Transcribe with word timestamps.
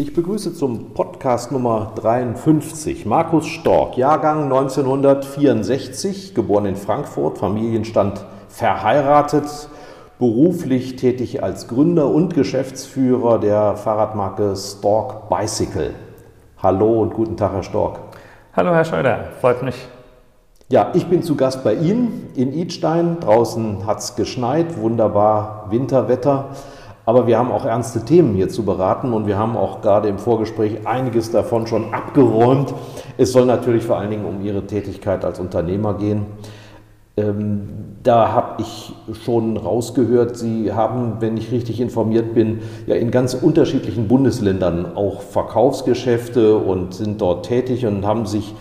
Ich 0.00 0.14
begrüße 0.14 0.54
zum 0.54 0.94
Podcast 0.94 1.52
Nummer 1.52 1.92
53 1.96 3.04
Markus 3.04 3.46
Stork, 3.46 3.98
Jahrgang 3.98 4.44
1964, 4.44 6.34
geboren 6.34 6.64
in 6.64 6.76
Frankfurt, 6.76 7.36
Familienstand 7.36 8.24
verheiratet, 8.48 9.44
beruflich 10.18 10.96
tätig 10.96 11.42
als 11.42 11.68
Gründer 11.68 12.08
und 12.08 12.32
Geschäftsführer 12.32 13.38
der 13.38 13.76
Fahrradmarke 13.76 14.56
Stork 14.56 15.28
Bicycle. 15.28 15.92
Hallo 16.62 17.02
und 17.02 17.12
guten 17.12 17.36
Tag, 17.36 17.52
Herr 17.52 17.62
Stork. 17.62 18.00
Hallo, 18.54 18.72
Herr 18.72 18.86
Schröder, 18.86 19.24
freut 19.38 19.62
mich. 19.62 19.86
Ja, 20.70 20.92
ich 20.94 21.08
bin 21.08 21.22
zu 21.22 21.36
Gast 21.36 21.62
bei 21.62 21.74
Ihnen 21.74 22.30
in 22.36 22.54
Idstein. 22.54 23.18
Draußen 23.20 23.84
hat 23.86 23.98
es 23.98 24.16
geschneit, 24.16 24.80
wunderbar 24.80 25.66
Winterwetter. 25.68 26.46
Aber 27.06 27.26
wir 27.26 27.38
haben 27.38 27.50
auch 27.50 27.64
ernste 27.64 28.04
Themen 28.04 28.34
hier 28.34 28.48
zu 28.48 28.64
beraten 28.64 29.12
und 29.12 29.26
wir 29.26 29.38
haben 29.38 29.56
auch 29.56 29.80
gerade 29.80 30.08
im 30.08 30.18
Vorgespräch 30.18 30.86
einiges 30.86 31.30
davon 31.30 31.66
schon 31.66 31.92
abgeräumt. 31.94 32.74
Es 33.16 33.32
soll 33.32 33.46
natürlich 33.46 33.84
vor 33.84 33.98
allen 33.98 34.10
Dingen 34.10 34.24
um 34.24 34.44
Ihre 34.44 34.66
Tätigkeit 34.66 35.24
als 35.24 35.40
Unternehmer 35.40 35.94
gehen. 35.94 36.26
Ähm, 37.16 37.68
da 38.02 38.32
habe 38.32 38.62
ich 38.62 38.94
schon 39.24 39.56
rausgehört, 39.56 40.36
Sie 40.36 40.72
haben, 40.72 41.16
wenn 41.20 41.36
ich 41.36 41.52
richtig 41.52 41.80
informiert 41.80 42.34
bin, 42.34 42.60
ja 42.86 42.94
in 42.94 43.10
ganz 43.10 43.34
unterschiedlichen 43.34 44.08
Bundesländern 44.08 44.96
auch 44.96 45.20
Verkaufsgeschäfte 45.20 46.56
und 46.56 46.94
sind 46.94 47.20
dort 47.20 47.46
tätig 47.46 47.84
und 47.84 48.06
haben 48.06 48.24
sich 48.26 48.54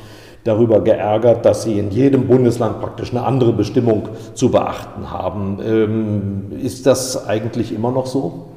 darüber 0.44 0.82
geärgert, 0.82 1.46
dass 1.46 1.64
sie 1.64 1.80
in 1.80 1.92
jedem 1.92 2.28
Bundesland 2.28 2.80
praktisch 2.80 3.12
eine 3.12 3.24
andere 3.24 3.54
Bestimmung 3.54 4.10
zu 4.34 4.52
beachten 4.52 5.12
haben. 5.12 5.60
Ähm, 5.64 6.52
ist 6.62 6.86
das 6.86 7.28
eigentlich 7.28 7.74
immer 7.74 7.92
noch 7.92 8.06
so? 8.06 8.48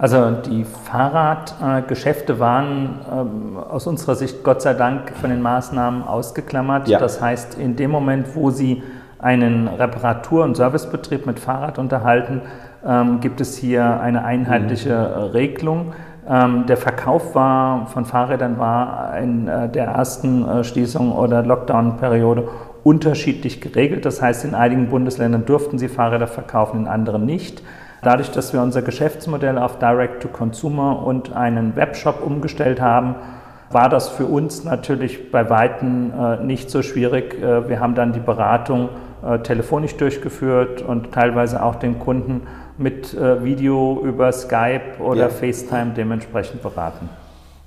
Also 0.00 0.30
die 0.30 0.64
Fahrradgeschäfte 0.64 2.40
waren 2.40 3.00
ähm, 3.12 3.58
aus 3.58 3.86
unserer 3.86 4.14
Sicht 4.14 4.42
Gott 4.42 4.62
sei 4.62 4.72
Dank 4.72 5.12
von 5.20 5.28
den 5.28 5.42
Maßnahmen 5.42 6.04
ausgeklammert. 6.04 6.88
Ja. 6.88 6.98
Das 6.98 7.20
heißt, 7.20 7.58
in 7.58 7.76
dem 7.76 7.90
Moment, 7.90 8.34
wo 8.34 8.50
Sie 8.50 8.82
einen 9.18 9.68
Reparatur- 9.68 10.44
und 10.44 10.56
Servicebetrieb 10.56 11.26
mit 11.26 11.38
Fahrrad 11.38 11.78
unterhalten, 11.78 12.40
ähm, 12.86 13.20
gibt 13.20 13.42
es 13.42 13.58
hier 13.58 14.00
eine 14.00 14.24
einheitliche 14.24 15.16
mhm. 15.16 15.22
Regelung. 15.32 15.92
Ähm, 16.30 16.66
der 16.66 16.76
Verkauf 16.76 17.34
war, 17.34 17.88
von 17.88 18.04
Fahrrädern 18.04 18.58
war 18.58 19.18
in 19.18 19.48
äh, 19.48 19.68
der 19.68 19.86
ersten 19.86 20.46
äh, 20.46 20.62
Schließung 20.62 21.10
oder 21.10 21.42
Lockdown-Periode 21.42 22.46
unterschiedlich 22.84 23.60
geregelt. 23.60 24.04
Das 24.04 24.22
heißt, 24.22 24.44
in 24.44 24.54
einigen 24.54 24.88
Bundesländern 24.88 25.44
durften 25.44 25.76
sie 25.78 25.88
Fahrräder 25.88 26.28
verkaufen, 26.28 26.82
in 26.82 26.86
anderen 26.86 27.26
nicht. 27.26 27.64
Dadurch, 28.02 28.30
dass 28.30 28.52
wir 28.52 28.62
unser 28.62 28.82
Geschäftsmodell 28.82 29.58
auf 29.58 29.80
Direct-to-Consumer 29.80 31.04
und 31.04 31.34
einen 31.34 31.74
Webshop 31.74 32.24
umgestellt 32.24 32.80
haben, 32.80 33.16
war 33.70 33.88
das 33.88 34.08
für 34.08 34.26
uns 34.26 34.64
natürlich 34.64 35.32
bei 35.32 35.50
Weitem 35.50 36.12
äh, 36.12 36.44
nicht 36.44 36.70
so 36.70 36.82
schwierig. 36.82 37.34
Äh, 37.42 37.68
wir 37.68 37.80
haben 37.80 37.96
dann 37.96 38.12
die 38.12 38.20
Beratung 38.20 38.88
äh, 39.22 39.40
telefonisch 39.40 39.96
durchgeführt 39.96 40.80
und 40.80 41.12
teilweise 41.12 41.62
auch 41.62 41.74
den 41.74 41.98
Kunden 41.98 42.42
mit 42.80 43.14
äh, 43.14 43.44
Video 43.44 44.00
über 44.04 44.32
Skype 44.32 44.98
oder 45.00 45.22
ja. 45.22 45.28
FaceTime 45.28 45.92
dementsprechend 45.96 46.62
beraten. 46.62 47.08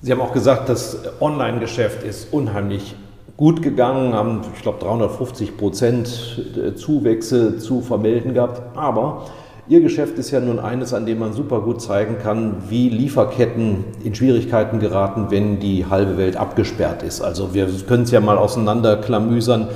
Sie 0.02 0.12
haben 0.12 0.20
auch 0.20 0.34
gesagt, 0.34 0.68
das 0.68 0.98
Online-Geschäft 1.22 2.04
ist 2.04 2.34
unheimlich 2.34 2.96
gut 3.38 3.62
gegangen, 3.62 4.14
haben, 4.14 4.42
ich 4.54 4.62
glaube, 4.62 4.80
350 4.80 5.56
Prozent 5.56 6.42
äh, 6.58 6.76
Zuwächse 6.76 7.58
zu 7.58 7.82
vermelden 7.82 8.34
gehabt. 8.34 8.62
Aber 8.76 9.26
Ihr 9.70 9.80
Geschäft 9.80 10.20
ist 10.20 10.30
ja 10.32 10.42
nun 10.42 10.60
eines, 10.60 10.94
an 10.94 11.06
dem 11.06 11.20
man 11.20 11.32
super 11.32 11.62
gut 11.62 11.82
zeigen 11.82 12.18
kann, 12.22 12.56
wie 12.68 12.90
Lieferketten 12.90 13.86
in 14.04 14.14
Schwierigkeiten 14.14 14.82
geraten, 14.82 15.28
wenn 15.30 15.62
die 15.62 15.86
halbe 15.90 16.18
Welt 16.18 16.36
abgesperrt 16.36 17.02
ist. 17.02 17.22
Also 17.22 17.54
wir 17.54 17.70
können 17.88 18.04
es 18.04 18.12
ja 18.12 18.20
mal 18.20 18.38
auseinanderklamüsern. 18.38 19.70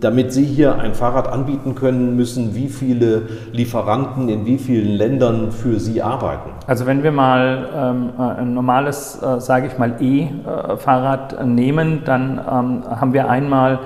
Damit 0.00 0.32
Sie 0.32 0.44
hier 0.44 0.76
ein 0.76 0.94
Fahrrad 0.94 1.28
anbieten 1.28 1.74
können, 1.74 2.16
müssen 2.16 2.54
wie 2.54 2.68
viele 2.68 3.24
Lieferanten 3.52 4.30
in 4.30 4.46
wie 4.46 4.56
vielen 4.56 4.96
Ländern 4.96 5.52
für 5.52 5.78
Sie 5.78 6.00
arbeiten? 6.00 6.48
Also 6.66 6.86
wenn 6.86 7.02
wir 7.02 7.12
mal 7.12 7.68
ähm, 7.76 8.10
ein 8.18 8.54
normales, 8.54 9.22
äh, 9.22 9.40
sage 9.40 9.66
ich 9.66 9.76
mal, 9.76 9.96
E-Fahrrad 10.00 11.46
nehmen, 11.46 12.00
dann 12.06 12.38
ähm, 12.38 12.82
haben 12.88 13.12
wir 13.12 13.28
einmal 13.28 13.78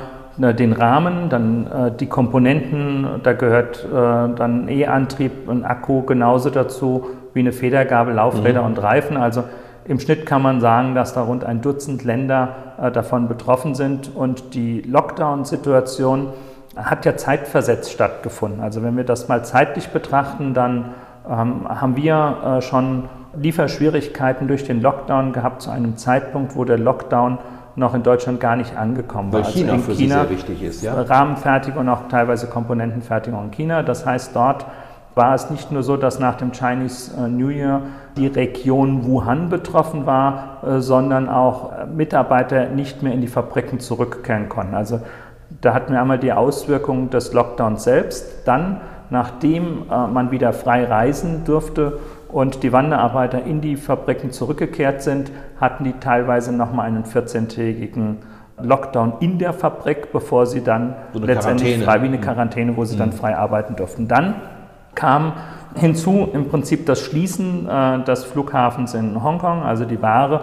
den 0.43 0.73
Rahmen, 0.73 1.29
dann 1.29 1.67
äh, 1.67 1.93
die 1.93 2.07
Komponenten, 2.07 3.07
da 3.23 3.33
gehört 3.33 3.85
äh, 3.85 3.89
dann 3.91 4.69
E-Antrieb 4.69 5.49
und 5.49 5.65
Akku 5.65 6.03
genauso 6.03 6.51
dazu 6.51 7.07
wie 7.35 7.41
eine 7.41 7.53
Federgabel, 7.53 8.15
Laufräder 8.15 8.63
mhm. 8.63 8.67
und 8.67 8.83
Reifen. 8.83 9.17
Also 9.17 9.45
im 9.85 9.99
Schnitt 9.99 10.27
kann 10.27 10.43
man 10.43 10.61
sagen, 10.61 10.95
dass 10.95 11.15
da 11.15 11.23
rund 11.23 11.45
ein 11.45 11.61
Dutzend 11.61 12.05
Länder 12.05 12.75
äh, 12.81 12.91
davon 12.91 13.29
betroffen 13.29 13.75
sind 13.75 14.15
und 14.15 14.55
die 14.55 14.81
Lockdown-Situation 14.83 16.29
hat 16.77 17.05
ja 17.05 17.17
zeitversetzt 17.17 17.93
stattgefunden. 17.93 18.61
Also 18.61 18.83
wenn 18.83 18.97
wir 18.97 19.05
das 19.05 19.29
mal 19.29 19.45
zeitlich 19.45 19.89
betrachten, 19.89 20.55
dann 20.55 20.95
ähm, 21.29 21.69
haben 21.69 21.97
wir 21.97 22.37
äh, 22.45 22.63
schon 22.63 23.05
Lieferschwierigkeiten 23.37 24.49
durch 24.49 24.65
den 24.65 24.81
Lockdown 24.83 25.33
gehabt 25.33 25.63
zu 25.63 25.71
einem 25.71 25.97
Zeitpunkt, 25.97 26.57
wo 26.57 26.65
der 26.65 26.79
Lockdown 26.79 27.39
noch 27.77 27.95
in 27.95 28.03
Deutschland 28.03 28.41
gar 28.41 28.57
nicht 28.57 28.77
angekommen 28.77 29.33
Weil 29.33 29.45
war. 29.45 29.51
China 29.51 29.73
also 29.73 29.91
in 29.91 29.97
für 29.97 30.01
China 30.01 30.15
sehr 30.21 30.31
wichtig 30.31 30.63
ist, 30.63 30.83
ja? 30.83 31.01
Rahmenfertigung 31.01 31.81
und 31.81 31.89
auch 31.89 32.09
teilweise 32.09 32.47
Komponentenfertigung 32.47 33.45
in 33.45 33.51
China. 33.51 33.83
Das 33.83 34.05
heißt, 34.05 34.35
dort 34.35 34.67
war 35.15 35.35
es 35.35 35.51
nicht 35.51 35.71
nur 35.71 35.83
so, 35.83 35.97
dass 35.97 36.19
nach 36.19 36.37
dem 36.37 36.53
Chinese 36.53 37.13
äh, 37.17 37.29
New 37.29 37.51
Year 37.51 37.83
die 38.17 38.27
Region 38.27 39.05
Wuhan 39.05 39.49
betroffen 39.49 40.07
war, 40.07 40.59
äh, 40.67 40.81
sondern 40.81 41.29
auch 41.29 41.73
äh, 41.73 41.87
Mitarbeiter 41.87 42.67
nicht 42.67 43.03
mehr 43.03 43.13
in 43.13 43.21
die 43.21 43.29
Fabriken 43.29 43.81
zurückkehren 43.81 44.49
konnten. 44.49 44.75
Also 44.75 45.01
da 45.61 45.75
hatten 45.75 45.93
wir 45.93 46.01
einmal 46.01 46.19
die 46.19 46.33
Auswirkungen 46.33 47.11
des 47.11 47.33
Lockdowns 47.35 47.85
selbst. 47.85 48.47
Dann, 48.47 48.81
nachdem 49.11 49.87
man 49.89 50.31
wieder 50.31 50.55
frei 50.55 50.87
reisen 50.87 51.45
durfte 51.45 51.99
und 52.33 52.63
die 52.63 52.73
Wanderarbeiter 52.73 53.45
in 53.45 53.61
die 53.61 53.77
Fabriken 53.77 54.33
zurückgekehrt 54.33 55.03
sind, 55.03 55.31
hatten 55.61 55.85
die 55.85 55.93
teilweise 55.93 56.53
nochmal 56.53 56.87
einen 56.87 57.05
14-tägigen 57.05 58.17
Lockdown 58.61 59.15
in 59.21 59.39
der 59.39 59.53
Fabrik, 59.53 60.13
bevor 60.13 60.47
sie 60.47 60.63
dann 60.63 60.95
so 61.13 61.21
letztendlich 61.21 61.75
Quarantäne. 61.75 61.85
frei 61.85 62.03
wie 62.03 62.07
eine 62.07 62.17
mhm. 62.17 62.21
Quarantäne, 62.23 62.77
wo 62.77 62.85
sie 62.85 62.95
mhm. 62.95 63.01
dann 63.01 63.13
frei 63.13 63.37
arbeiten 63.37 63.77
durften. 63.77 64.09
Dann 64.09 64.35
kam 64.95 65.33
hinzu 65.75 66.29
im 66.33 66.49
Prinzip 66.49 66.87
das 66.87 67.01
Schließen 67.01 67.69
äh, 67.69 68.05
des 68.05 68.25
Flughafens 68.25 68.95
in 68.95 69.23
Hongkong, 69.23 69.63
also 69.63 69.85
die 69.85 70.01
Ware 70.03 70.43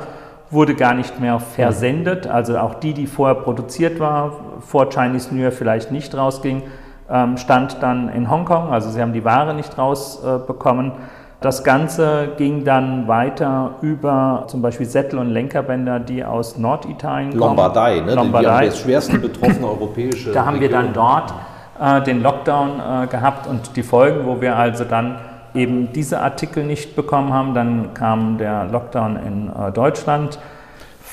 wurde 0.52 0.74
gar 0.74 0.96
nicht 0.96 1.20
mehr 1.20 1.40
versendet, 1.40 2.26
also 2.26 2.58
auch 2.58 2.74
die, 2.76 2.94
die 2.94 3.06
vorher 3.06 3.36
produziert 3.36 4.00
war, 4.00 4.32
vor 4.62 4.90
Chinese 4.90 5.34
New 5.34 5.42
Year 5.42 5.52
vielleicht 5.52 5.92
nicht 5.92 6.16
rausging, 6.18 6.64
ähm, 7.08 7.38
stand 7.38 7.84
dann 7.84 8.10
in 8.10 8.32
Hongkong, 8.32 8.70
also 8.72 8.90
sie 8.90 9.00
haben 9.00 9.14
die 9.14 9.24
Ware 9.24 9.54
nicht 9.54 9.78
rausbekommen. 9.78 10.92
Äh, 10.92 10.94
das 11.42 11.64
Ganze 11.64 12.30
ging 12.38 12.66
dann 12.66 13.08
weiter 13.08 13.76
über 13.82 14.44
zum 14.48 14.62
Beispiel 14.62 14.86
Sättel- 14.86 15.20
und 15.20 15.30
Lenkerbänder, 15.30 16.00
die 16.00 16.24
aus 16.24 16.58
Norditalien 16.58 17.30
kommen. 17.32 17.40
Lombardei, 17.42 18.02
ne? 18.02 18.14
Lombardei. 18.16 18.42
Die 18.42 18.56
haben 18.56 18.66
das 18.66 18.80
schwerste 18.80 19.20
betroffene 19.20 19.66
europäische 19.68 20.32
Da 20.34 20.46
haben 20.46 20.58
Region. 20.58 20.72
wir 20.72 20.78
dann 20.78 20.94
dort 20.94 21.34
äh, 21.80 22.02
den 22.04 22.22
Lockdown 22.22 22.72
äh, 22.80 23.08
gehabt 23.08 23.48
und 23.48 23.76
die 23.78 23.84
Folgen, 23.84 24.26
wo 24.26 24.42
wir 24.42 24.58
also 24.58 24.84
dann 24.84 25.16
eben 25.54 25.94
diese 25.94 26.20
Artikel 26.20 26.66
nicht 26.66 26.96
bekommen 26.98 27.32
haben. 27.34 27.54
Dann 27.54 27.94
kam 27.94 28.38
der 28.38 28.66
Lockdown 28.66 29.16
in 29.26 29.48
äh, 29.50 29.72
Deutschland. 29.72 30.40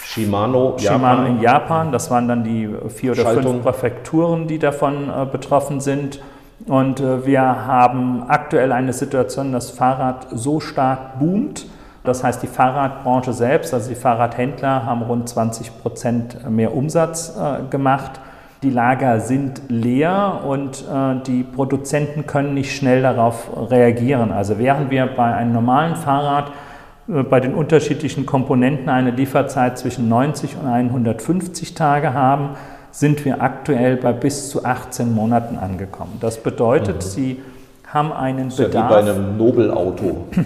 Shimano, 0.04 0.76
Shimano 0.78 1.22
Japan. 1.22 1.26
in 1.26 1.40
Japan. 1.40 1.92
Das 1.92 2.10
waren 2.10 2.26
dann 2.26 2.42
die 2.42 2.68
vier 2.88 3.12
oder 3.12 3.22
Schaltung. 3.22 3.42
fünf 3.44 3.62
Präfekturen, 3.64 4.48
die 4.48 4.58
davon 4.58 5.08
äh, 5.08 5.24
betroffen 5.24 5.80
sind. 5.80 6.20
Und 6.64 7.00
äh, 7.00 7.26
wir 7.26 7.42
haben 7.42 8.24
aktuell 8.28 8.72
eine 8.72 8.92
Situation, 8.92 9.52
dass 9.52 9.70
Fahrrad 9.70 10.26
so 10.32 10.60
stark 10.60 11.18
boomt. 11.18 11.66
Das 12.02 12.24
heißt, 12.24 12.42
die 12.42 12.46
Fahrradbranche 12.46 13.32
selbst, 13.32 13.74
also 13.74 13.88
die 13.88 13.96
Fahrradhändler, 13.96 14.86
haben 14.86 15.02
rund 15.02 15.28
20 15.28 15.82
Prozent 15.82 16.48
mehr 16.48 16.74
Umsatz 16.74 17.36
äh, 17.36 17.68
gemacht. 17.68 18.20
Die 18.62 18.70
Lager 18.70 19.20
sind 19.20 19.62
leer 19.68 20.40
und 20.46 20.82
äh, 20.82 21.20
die 21.26 21.42
Produzenten 21.42 22.26
können 22.26 22.54
nicht 22.54 22.74
schnell 22.74 23.02
darauf 23.02 23.50
reagieren. 23.70 24.32
Also 24.32 24.58
während 24.58 24.90
wir 24.90 25.06
bei 25.06 25.34
einem 25.34 25.52
normalen 25.52 25.94
Fahrrad 25.94 26.52
bei 27.06 27.38
den 27.38 27.54
unterschiedlichen 27.54 28.26
Komponenten 28.26 28.88
eine 28.88 29.12
Lieferzeit 29.12 29.78
zwischen 29.78 30.08
90 30.08 30.56
und 30.56 30.66
150 30.66 31.74
Tage 31.74 32.14
haben, 32.14 32.56
sind 32.96 33.26
wir 33.26 33.42
aktuell 33.42 33.96
bei 33.96 34.12
bis 34.14 34.48
zu 34.48 34.64
18 34.64 35.12
Monaten 35.14 35.58
angekommen. 35.58 36.16
Das 36.20 36.42
bedeutet, 36.42 36.96
mhm. 36.96 37.00
Sie 37.02 37.42
haben 37.86 38.10
einen 38.10 38.48
das 38.48 38.58
ist 38.58 38.66
Bedarf. 38.66 38.90
Ja 38.90 38.98
wie 38.98 39.04
bei 39.04 39.12
einem 39.12 39.36
Nobelauto. 39.36 40.26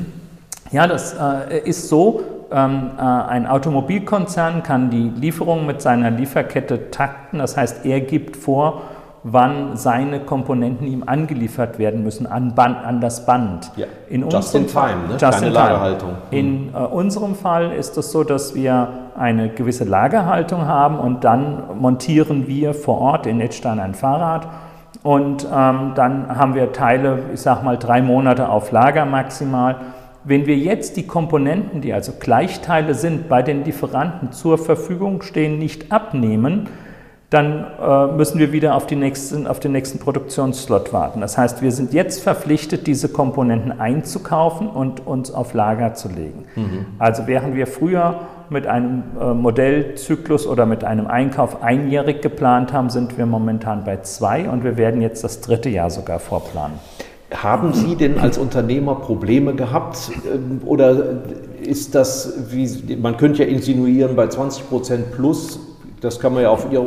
Ja, 0.73 0.87
das 0.87 1.17
äh, 1.21 1.69
ist 1.69 1.89
so. 1.89 2.23
Ähm, 2.53 2.93
äh, 2.97 3.01
ein 3.03 3.49
Automobilkonzern 3.49 4.63
kann 4.63 4.89
die 4.89 5.11
Lieferung 5.21 5.67
mit 5.67 5.83
seiner 5.83 6.13
Lieferkette 6.13 6.93
takten. 6.93 7.41
Das 7.41 7.57
heißt, 7.57 7.85
er 7.85 8.01
gibt 8.01 8.37
vor, 8.37 8.83
wann 9.23 9.77
seine 9.77 10.21
Komponenten 10.21 10.87
ihm 10.87 11.03
angeliefert 11.05 11.79
werden 11.79 12.03
müssen 12.03 12.27
an, 12.27 12.55
Band, 12.55 12.85
an 12.85 13.01
das 13.01 13.27
Band. 13.27 13.71
Ja. 13.77 13.87
In 14.09 14.29
just 14.31 14.55
in 14.55 14.67
time, 14.67 15.09
ne? 15.09 15.17
just 15.21 15.23
keine 15.23 15.47
in 15.49 15.53
Lagerhaltung. 15.53 16.11
In 16.31 16.75
äh, 16.75 16.79
unserem 16.79 17.35
Fall 17.35 17.73
ist 17.73 17.99
es 17.99 18.13
so, 18.13 18.25
dass 18.25 18.55
wir 18.55 18.89
eine 19.19 19.51
gewisse 19.51 19.85
Lagerhaltung 19.85 20.67
haben 20.67 20.99
und 20.99 21.25
dann 21.25 21.79
montieren 21.79 22.47
wir 22.47 22.73
vor 22.73 23.01
Ort 23.01 23.27
in 23.27 23.37
Netzstein 23.37 23.79
ein 23.79 23.95
Fahrrad 23.95 24.49
und 25.03 25.45
ähm, 25.45 25.93
dann 25.95 26.37
haben 26.37 26.55
wir 26.55 26.73
Teile, 26.73 27.19
ich 27.35 27.41
sag 27.41 27.63
mal 27.63 27.77
drei 27.77 28.01
Monate 28.03 28.49
auf 28.49 28.73
Lager 28.73 29.05
maximal 29.05 29.77
wenn 30.25 30.47
wir 30.47 30.57
jetzt 30.57 30.97
die 30.97 31.07
Komponenten, 31.07 31.81
die 31.81 31.93
also 31.93 32.13
Gleichteile 32.19 32.95
sind, 32.95 33.29
bei 33.29 33.43
den 33.43 33.65
Lieferanten 33.65 34.33
zur 34.33 34.59
Verfügung 34.59 35.23
stehen, 35.23 35.59
nicht 35.59 35.93
abnehmen, 35.93 36.69
dann 37.31 37.65
äh, 37.81 38.07
müssen 38.09 38.41
wir 38.41 38.53
wieder 38.53 38.75
auf, 38.75 38.91
nächsten, 38.91 39.47
auf, 39.47 39.61
den 39.61 39.71
nächsten 39.71 40.01
Produktionsslot 40.01 40.93
warten. 40.93 41.21
Das 41.21 41.39
heißt, 41.39 41.63
wir 41.63 41.71
sind 41.71 41.93
jetzt 41.93 42.23
verpflichtet, 42.23 42.89
diese 42.89 43.09
Komponenten 43.09 43.79
einzukaufen 43.79 44.69
und 44.69 45.07
uns 45.07 45.33
auf 45.33 45.55
Lager 45.55 45.95
zu 45.95 46.09
legen. 46.09 46.45
Mhm. 46.57 46.87
Also 46.99 47.29
während 47.29 47.55
wir 47.55 47.69
früher 47.69 48.23
mit 48.49 48.67
einem 48.67 49.05
äh, 49.21 49.33
Modellzyklus 49.33 50.49
oder 50.49 50.67
mit 50.67 50.83
einem 50.83 51.07
Einkauf 51.07 51.63
einjährig 51.63 52.21
geplant 52.21 52.73
haben, 52.73 52.91
sind 52.91 53.17
wir 53.17 53.27
momentan 53.27 53.85
bei 53.85 53.99
zwei 53.99 54.51
und 54.51 54.65
wir 54.65 54.77
werden 54.77 55.01
jetzt 55.01 55.23
das 55.23 55.41
dritte 55.41 55.69
Jahr 55.69 55.91
sogar 55.91 56.19
vorplanen. 56.19 56.79
Haben 57.33 57.75
Sie 57.75 57.95
denn 57.95 58.19
als 58.19 58.39
Unternehmer 58.39 58.97
Probleme 58.97 59.55
gehabt 59.55 60.11
ähm, 60.35 60.63
oder 60.67 61.21
ist 61.63 61.95
das, 61.95 62.51
wie, 62.51 62.97
man 62.97 63.17
könnte 63.19 63.45
ja 63.45 63.49
insinuieren, 63.49 64.17
bei 64.17 64.27
20 64.27 64.69
Prozent 64.69 65.13
plus, 65.13 65.61
das 66.01 66.19
kann 66.19 66.35
man 66.35 66.43
ja 66.43 66.51
auf 66.51 66.67
Ihr 66.71 66.83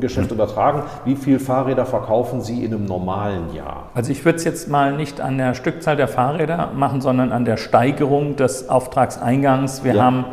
Geschäft 0.00 0.30
übertragen, 0.30 0.82
wie 1.04 1.16
viele 1.16 1.38
Fahrräder 1.40 1.86
verkaufen 1.86 2.42
Sie 2.42 2.64
in 2.64 2.74
einem 2.74 2.84
normalen 2.84 3.54
Jahr? 3.54 3.90
Also 3.94 4.12
ich 4.12 4.24
würde 4.24 4.36
es 4.36 4.44
jetzt 4.44 4.68
mal 4.68 4.96
nicht 4.96 5.20
an 5.20 5.38
der 5.38 5.54
Stückzahl 5.54 5.96
der 5.96 6.08
Fahrräder 6.08 6.70
machen, 6.74 7.00
sondern 7.00 7.32
an 7.32 7.44
der 7.44 7.56
Steigerung 7.56 8.36
des 8.36 8.68
Auftragseingangs. 8.68 9.84
Wir 9.84 9.94
ja. 9.94 10.02
haben 10.02 10.24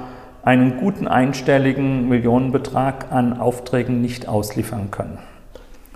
einen 0.44 0.78
guten 0.78 1.08
einstelligen 1.08 2.08
Millionenbetrag 2.10 3.12
an 3.12 3.40
Aufträgen 3.40 4.02
nicht 4.02 4.28
ausliefern 4.28 4.92
können. 4.92 5.18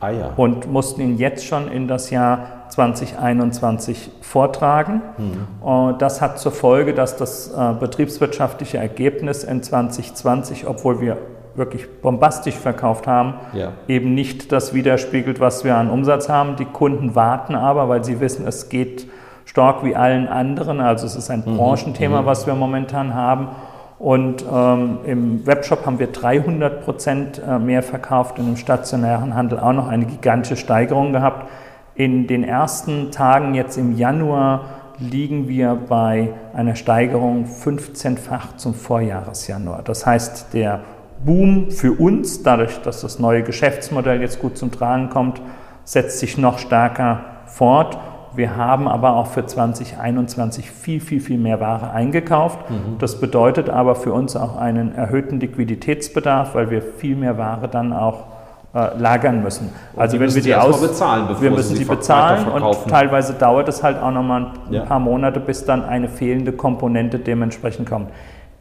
Ah 0.01 0.11
ja. 0.11 0.33
Und 0.37 0.71
mussten 0.71 1.01
ihn 1.01 1.17
jetzt 1.17 1.45
schon 1.45 1.69
in 1.69 1.87
das 1.87 2.09
Jahr 2.09 2.69
2021 2.69 4.11
vortragen. 4.21 5.01
Mhm. 5.17 5.97
Das 5.99 6.21
hat 6.21 6.39
zur 6.39 6.53
Folge, 6.53 6.93
dass 6.93 7.17
das 7.17 7.49
äh, 7.49 7.73
betriebswirtschaftliche 7.77 8.77
Ergebnis 8.77 9.43
in 9.43 9.61
2020, 9.61 10.67
obwohl 10.67 11.01
wir 11.01 11.17
wirklich 11.55 12.01
bombastisch 12.01 12.55
verkauft 12.55 13.07
haben, 13.07 13.35
ja. 13.53 13.73
eben 13.87 14.13
nicht 14.13 14.51
das 14.51 14.73
widerspiegelt, 14.73 15.39
was 15.39 15.63
wir 15.63 15.75
an 15.75 15.89
Umsatz 15.89 16.29
haben. 16.29 16.55
Die 16.55 16.65
Kunden 16.65 17.15
warten 17.15 17.55
aber, 17.55 17.89
weil 17.89 18.03
sie 18.03 18.19
wissen, 18.19 18.47
es 18.47 18.69
geht 18.69 19.07
stark 19.45 19.83
wie 19.83 19.95
allen 19.95 20.27
anderen. 20.27 20.79
Also 20.79 21.05
es 21.05 21.15
ist 21.15 21.29
ein 21.29 21.43
mhm. 21.45 21.57
Branchenthema, 21.57 22.21
mhm. 22.21 22.25
was 22.25 22.47
wir 22.47 22.55
momentan 22.55 23.13
haben. 23.13 23.49
Und 23.97 24.45
ähm, 24.49 24.99
im 25.05 25.45
Webshop 25.45 25.85
haben 25.85 25.99
wir 25.99 26.07
300 26.07 26.85
Prozent 26.85 27.41
äh, 27.45 27.59
mehr 27.59 27.83
verkauft 27.83 28.39
und 28.39 28.47
im 28.47 28.55
stationären 28.55 29.35
Handel 29.35 29.59
auch 29.59 29.73
noch 29.73 29.89
eine 29.89 30.05
gigantische 30.05 30.55
Steigerung 30.55 31.11
gehabt. 31.11 31.49
In 31.95 32.25
den 32.27 32.45
ersten 32.45 33.11
Tagen 33.11 33.55
jetzt 33.55 33.77
im 33.77 33.97
Januar 33.97 34.61
liegen 34.99 35.49
wir 35.49 35.77
bei 35.87 36.29
einer 36.53 36.75
Steigerung 36.75 37.45
15-fach 37.45 38.55
zum 38.55 38.73
Vorjahresjanuar. 38.73 39.81
Das 39.83 40.05
heißt, 40.05 40.53
der 40.53 40.79
Boom 41.25 41.71
für 41.71 41.93
uns, 41.93 42.43
dadurch, 42.43 42.81
dass 42.81 43.01
das 43.01 43.19
neue 43.19 43.43
Geschäftsmodell 43.43 44.21
jetzt 44.21 44.39
gut 44.39 44.57
zum 44.57 44.71
Tragen 44.71 45.09
kommt, 45.09 45.41
setzt 45.83 46.19
sich 46.19 46.37
noch 46.37 46.59
stärker 46.59 47.21
fort. 47.45 47.97
Wir 48.35 48.55
haben 48.55 48.87
aber 48.87 49.15
auch 49.15 49.27
für 49.27 49.45
2021 49.45 50.69
viel, 50.71 51.01
viel, 51.01 51.19
viel 51.19 51.37
mehr 51.37 51.59
Ware 51.59 51.91
eingekauft. 51.91 52.69
Mhm. 52.69 52.97
Das 52.99 53.19
bedeutet 53.19 53.69
aber 53.69 53.95
für 53.95 54.13
uns 54.13 54.35
auch 54.35 54.57
einen 54.57 54.93
erhöhten 54.93 55.39
Liquiditätsbedarf, 55.39 56.55
weil 56.55 56.69
wir 56.69 56.81
viel 56.81 57.15
mehr 57.15 57.37
Ware 57.37 57.67
dann 57.67 57.91
auch 57.91 58.25
äh, 58.73 58.95
lagern 58.99 59.41
müssen. 59.41 59.71
Also 59.97 60.19
wenn 60.19 60.33
wir 60.33 60.43
die 60.43 60.53
aus 60.53 60.79
bezahlen, 60.79 61.27
bevor 61.27 61.41
wir 61.41 61.51
müssen 61.51 61.75
sie, 61.75 61.83
sie 61.83 61.89
bezahlen 61.89 62.47
und 62.47 62.87
teilweise 62.87 63.33
dauert 63.33 63.67
es 63.67 63.81
halt 63.81 63.99
auch 63.99 64.11
nochmal 64.11 64.51
ein 64.67 64.73
ja. 64.73 64.85
paar 64.85 64.99
Monate, 64.99 65.39
bis 65.39 65.65
dann 65.65 65.83
eine 65.83 66.07
fehlende 66.07 66.51
Komponente 66.51 67.17
dementsprechend 67.17 67.89
kommt. 67.89 68.09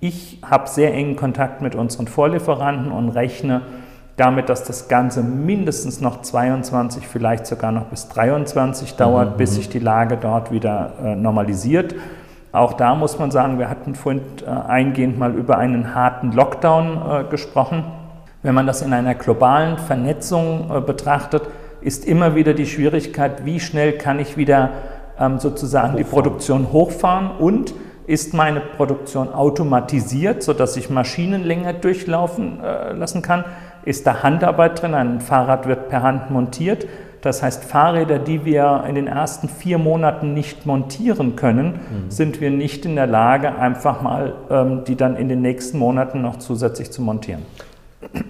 Ich 0.00 0.38
habe 0.48 0.68
sehr 0.68 0.94
engen 0.94 1.16
Kontakt 1.16 1.60
mit 1.60 1.74
unseren 1.74 2.06
Vorlieferanten 2.06 2.92
und 2.92 3.08
rechne 3.10 3.62
damit, 4.16 4.48
dass 4.48 4.64
das 4.64 4.88
Ganze 4.88 5.22
mindestens 5.22 6.00
noch 6.00 6.22
22, 6.22 7.06
vielleicht 7.06 7.46
sogar 7.46 7.72
noch 7.72 7.86
bis 7.86 8.08
23 8.08 8.94
dauert, 8.94 9.32
mhm. 9.32 9.36
bis 9.38 9.52
mhm. 9.52 9.54
sich 9.56 9.68
die 9.68 9.78
Lage 9.78 10.16
dort 10.16 10.52
wieder 10.52 10.92
äh, 11.02 11.14
normalisiert. 11.16 11.94
Auch 12.52 12.74
da 12.74 12.94
muss 12.94 13.18
man 13.18 13.30
sagen, 13.30 13.58
wir 13.58 13.68
hatten 13.68 13.94
vorhin 13.94 14.22
äh, 14.46 14.50
eingehend 14.50 15.18
mal 15.18 15.34
über 15.34 15.58
einen 15.58 15.94
harten 15.94 16.32
Lockdown 16.32 17.02
äh, 17.10 17.24
gesprochen. 17.24 17.84
Wenn 18.42 18.54
man 18.54 18.66
das 18.66 18.82
in 18.82 18.92
einer 18.92 19.14
globalen 19.14 19.78
Vernetzung 19.78 20.70
äh, 20.74 20.80
betrachtet, 20.80 21.42
ist 21.80 22.04
immer 22.04 22.34
wieder 22.34 22.54
die 22.54 22.66
Schwierigkeit, 22.66 23.44
wie 23.44 23.60
schnell 23.60 23.92
kann 23.92 24.18
ich 24.18 24.36
wieder 24.36 24.70
ähm, 25.18 25.38
sozusagen 25.38 25.92
hochfahren. 25.92 26.04
die 26.04 26.10
Produktion 26.10 26.72
hochfahren 26.72 27.30
und 27.38 27.74
ist 28.08 28.32
meine 28.32 28.60
Produktion 28.60 29.32
automatisiert, 29.32 30.42
sodass 30.42 30.76
ich 30.78 30.88
Maschinen 30.88 31.44
länger 31.44 31.74
durchlaufen 31.74 32.58
äh, 32.64 32.92
lassen 32.94 33.20
kann? 33.20 33.44
Ist 33.84 34.06
da 34.06 34.22
Handarbeit 34.22 34.80
drin? 34.80 34.94
Ein 34.94 35.20
Fahrrad 35.20 35.68
wird 35.68 35.90
per 35.90 36.02
Hand 36.02 36.30
montiert. 36.30 36.86
Das 37.20 37.42
heißt, 37.42 37.64
Fahrräder, 37.64 38.18
die 38.18 38.46
wir 38.46 38.84
in 38.88 38.94
den 38.94 39.08
ersten 39.08 39.48
vier 39.50 39.76
Monaten 39.76 40.32
nicht 40.32 40.64
montieren 40.64 41.36
können, 41.36 41.66
mhm. 41.74 42.10
sind 42.10 42.40
wir 42.40 42.50
nicht 42.50 42.86
in 42.86 42.96
der 42.96 43.06
Lage, 43.06 43.54
einfach 43.56 44.00
mal 44.00 44.36
ähm, 44.48 44.84
die 44.86 44.96
dann 44.96 45.14
in 45.14 45.28
den 45.28 45.42
nächsten 45.42 45.78
Monaten 45.78 46.22
noch 46.22 46.38
zusätzlich 46.38 46.90
zu 46.90 47.02
montieren. 47.02 47.42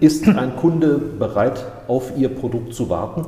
Ist 0.01 0.27
ein 0.27 0.57
Kunde 0.57 0.99
bereit, 0.99 1.65
auf 1.87 2.17
Ihr 2.17 2.35
Produkt 2.35 2.75
zu 2.75 2.91
warten? 2.91 3.27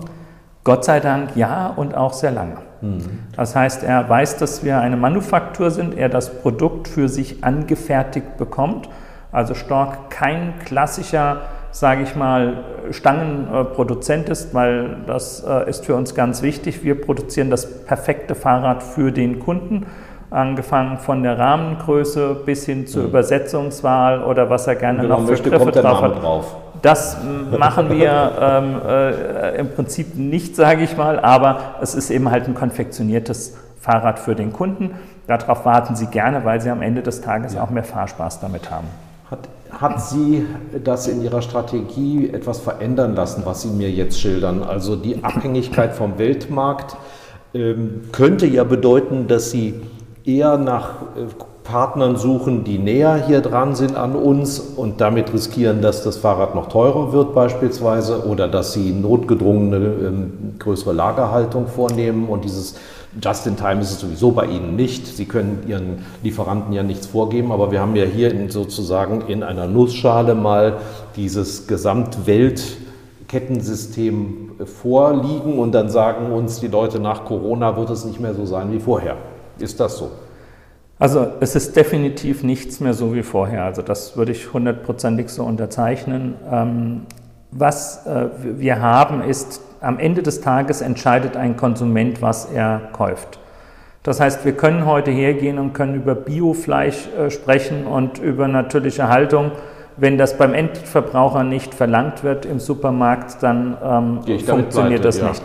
Gott 0.64 0.84
sei 0.84 0.98
Dank 0.98 1.36
ja 1.36 1.68
und 1.68 1.94
auch 1.94 2.12
sehr 2.12 2.32
lange. 2.32 2.56
Mhm. 2.80 3.20
Das 3.36 3.54
heißt, 3.54 3.82
er 3.82 4.08
weiß, 4.08 4.36
dass 4.38 4.64
wir 4.64 4.80
eine 4.80 4.96
Manufaktur 4.96 5.70
sind, 5.70 5.96
er 5.96 6.08
das 6.08 6.40
Produkt 6.40 6.88
für 6.88 7.08
sich 7.08 7.44
angefertigt 7.44 8.36
bekommt. 8.36 8.88
Also 9.32 9.54
Stork 9.54 10.10
kein 10.10 10.54
klassischer, 10.64 11.42
sage 11.70 12.02
ich 12.02 12.16
mal, 12.16 12.64
Stangenproduzent 12.90 14.28
ist, 14.28 14.54
weil 14.54 14.96
das 15.06 15.44
äh, 15.46 15.68
ist 15.68 15.86
für 15.86 15.94
uns 15.94 16.14
ganz 16.14 16.42
wichtig. 16.42 16.82
Wir 16.82 17.00
produzieren 17.00 17.50
das 17.50 17.84
perfekte 17.84 18.34
Fahrrad 18.34 18.82
für 18.82 19.12
den 19.12 19.38
Kunden 19.38 19.86
angefangen 20.30 20.98
von 20.98 21.22
der 21.22 21.38
Rahmengröße 21.38 22.36
bis 22.46 22.64
hin 22.64 22.86
zur 22.86 23.02
mhm. 23.02 23.08
Übersetzungswahl 23.08 24.22
oder 24.22 24.48
was 24.48 24.66
er 24.66 24.76
gerne 24.76 25.02
genau, 25.02 25.18
noch 25.18 25.24
für 25.24 25.32
möchte, 25.32 25.50
Griffe 25.50 25.72
drauf 25.72 26.02
hat. 26.02 26.22
Drauf. 26.22 26.56
Das 26.82 27.18
machen 27.56 27.90
wir 27.90 28.32
ähm, 28.40 28.80
äh, 28.86 29.56
im 29.58 29.70
Prinzip 29.70 30.14
nicht, 30.14 30.56
sage 30.56 30.82
ich 30.82 30.96
mal, 30.96 31.18
aber 31.20 31.76
es 31.82 31.94
ist 31.94 32.10
eben 32.10 32.30
halt 32.30 32.46
ein 32.48 32.54
konfektioniertes 32.54 33.56
Fahrrad 33.80 34.18
für 34.18 34.34
den 34.34 34.52
Kunden. 34.52 34.94
Darauf 35.26 35.64
warten 35.64 35.94
Sie 35.96 36.06
gerne, 36.06 36.44
weil 36.44 36.60
Sie 36.60 36.70
am 36.70 36.82
Ende 36.82 37.02
des 37.02 37.20
Tages 37.20 37.54
ja. 37.54 37.62
auch 37.62 37.70
mehr 37.70 37.84
Fahrspaß 37.84 38.40
damit 38.40 38.70
haben. 38.70 38.86
Hat, 39.30 39.48
hat 39.70 40.02
Sie 40.02 40.46
das 40.82 41.06
in 41.06 41.22
Ihrer 41.22 41.42
Strategie 41.42 42.30
etwas 42.30 42.58
verändern 42.58 43.14
lassen, 43.14 43.42
was 43.44 43.62
Sie 43.62 43.68
mir 43.68 43.90
jetzt 43.90 44.20
schildern? 44.20 44.62
Also 44.62 44.96
die 44.96 45.22
Abhängigkeit 45.22 45.94
vom 45.94 46.18
Weltmarkt 46.18 46.96
ähm, 47.54 48.02
könnte 48.12 48.46
ja 48.46 48.64
bedeuten, 48.64 49.28
dass 49.28 49.50
Sie 49.50 49.74
eher 50.24 50.56
nach 50.56 51.02
äh, 51.16 51.26
Partnern 51.70 52.16
suchen, 52.16 52.64
die 52.64 52.78
näher 52.78 53.26
hier 53.28 53.42
dran 53.42 53.76
sind 53.76 53.96
an 53.96 54.16
uns 54.16 54.58
und 54.58 55.00
damit 55.00 55.32
riskieren, 55.32 55.82
dass 55.82 56.02
das 56.02 56.16
Fahrrad 56.16 56.56
noch 56.56 56.68
teurer 56.68 57.12
wird 57.12 57.32
beispielsweise 57.32 58.26
oder 58.26 58.48
dass 58.48 58.72
sie 58.72 58.90
notgedrungene 58.90 59.76
ähm, 59.76 60.56
größere 60.58 60.92
Lagerhaltung 60.92 61.68
vornehmen 61.68 62.28
und 62.28 62.44
dieses 62.44 62.74
Just 63.22 63.46
in 63.46 63.56
Time 63.56 63.80
ist 63.80 63.92
es 63.92 64.00
sowieso 64.00 64.32
bei 64.32 64.46
Ihnen 64.46 64.74
nicht. 64.76 65.06
Sie 65.06 65.26
können 65.26 65.62
Ihren 65.68 66.04
Lieferanten 66.22 66.72
ja 66.72 66.82
nichts 66.82 67.06
vorgeben, 67.06 67.52
aber 67.52 67.70
wir 67.70 67.80
haben 67.80 67.94
ja 67.94 68.04
hier 68.04 68.32
in, 68.32 68.50
sozusagen 68.50 69.22
in 69.28 69.44
einer 69.44 69.68
Nussschale 69.68 70.34
mal 70.34 70.78
dieses 71.16 71.68
Gesamtweltkettensystem 71.68 74.50
vorliegen 74.64 75.58
und 75.58 75.72
dann 75.72 75.88
sagen 75.88 76.32
uns 76.32 76.60
die 76.60 76.68
Leute, 76.68 76.98
nach 76.98 77.24
Corona 77.24 77.76
wird 77.76 77.90
es 77.90 78.04
nicht 78.04 78.20
mehr 78.20 78.34
so 78.34 78.44
sein 78.44 78.72
wie 78.72 78.80
vorher. 78.80 79.16
Ist 79.58 79.78
das 79.78 79.98
so? 79.98 80.10
Also 81.00 81.26
es 81.40 81.56
ist 81.56 81.74
definitiv 81.76 82.42
nichts 82.42 82.78
mehr 82.78 82.92
so 82.92 83.14
wie 83.14 83.22
vorher. 83.22 83.64
Also 83.64 83.80
das 83.80 84.18
würde 84.18 84.32
ich 84.32 84.52
hundertprozentig 84.52 85.30
so 85.30 85.44
unterzeichnen. 85.44 86.34
Ähm, 86.52 87.00
was 87.50 88.06
äh, 88.06 88.26
wir 88.58 88.80
haben, 88.80 89.22
ist 89.22 89.62
am 89.80 89.98
Ende 89.98 90.22
des 90.22 90.42
Tages 90.42 90.82
entscheidet 90.82 91.38
ein 91.38 91.56
Konsument, 91.56 92.20
was 92.20 92.44
er 92.44 92.82
kauft. 92.92 93.40
Das 94.02 94.20
heißt, 94.20 94.44
wir 94.44 94.52
können 94.52 94.84
heute 94.84 95.10
hergehen 95.10 95.58
und 95.58 95.72
können 95.72 95.94
über 95.94 96.14
Biofleisch 96.14 97.08
äh, 97.18 97.30
sprechen 97.30 97.86
und 97.86 98.18
über 98.18 98.46
natürliche 98.46 99.08
Haltung. 99.08 99.52
Wenn 99.96 100.18
das 100.18 100.36
beim 100.36 100.52
Endverbraucher 100.52 101.44
nicht 101.44 101.72
verlangt 101.72 102.24
wird 102.24 102.44
im 102.44 102.60
Supermarkt, 102.60 103.42
dann 103.42 103.76
ähm, 103.82 104.20
funktioniert 104.44 105.00
pleite, 105.00 105.00
das 105.00 105.18
ja. 105.18 105.28
nicht. 105.28 105.42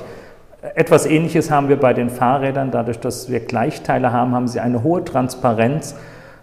Etwas 0.73 1.05
Ähnliches 1.05 1.51
haben 1.51 1.69
wir 1.69 1.79
bei 1.79 1.93
den 1.93 2.09
Fahrrädern. 2.09 2.71
Dadurch, 2.71 2.99
dass 2.99 3.29
wir 3.29 3.41
Gleichteile 3.41 4.11
haben, 4.11 4.33
haben 4.33 4.47
sie 4.47 4.59
eine 4.59 4.81
hohe 4.83 5.03
Transparenz, 5.03 5.95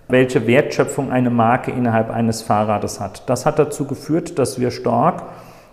welche 0.08 0.46
Wertschöpfung 0.46 1.10
eine 1.10 1.30
Marke 1.30 1.70
innerhalb 1.70 2.10
eines 2.10 2.42
Fahrrades 2.42 3.00
hat. 3.00 3.28
Das 3.28 3.46
hat 3.46 3.58
dazu 3.58 3.86
geführt, 3.86 4.38
dass 4.38 4.60
wir 4.60 4.70
Stork 4.70 5.24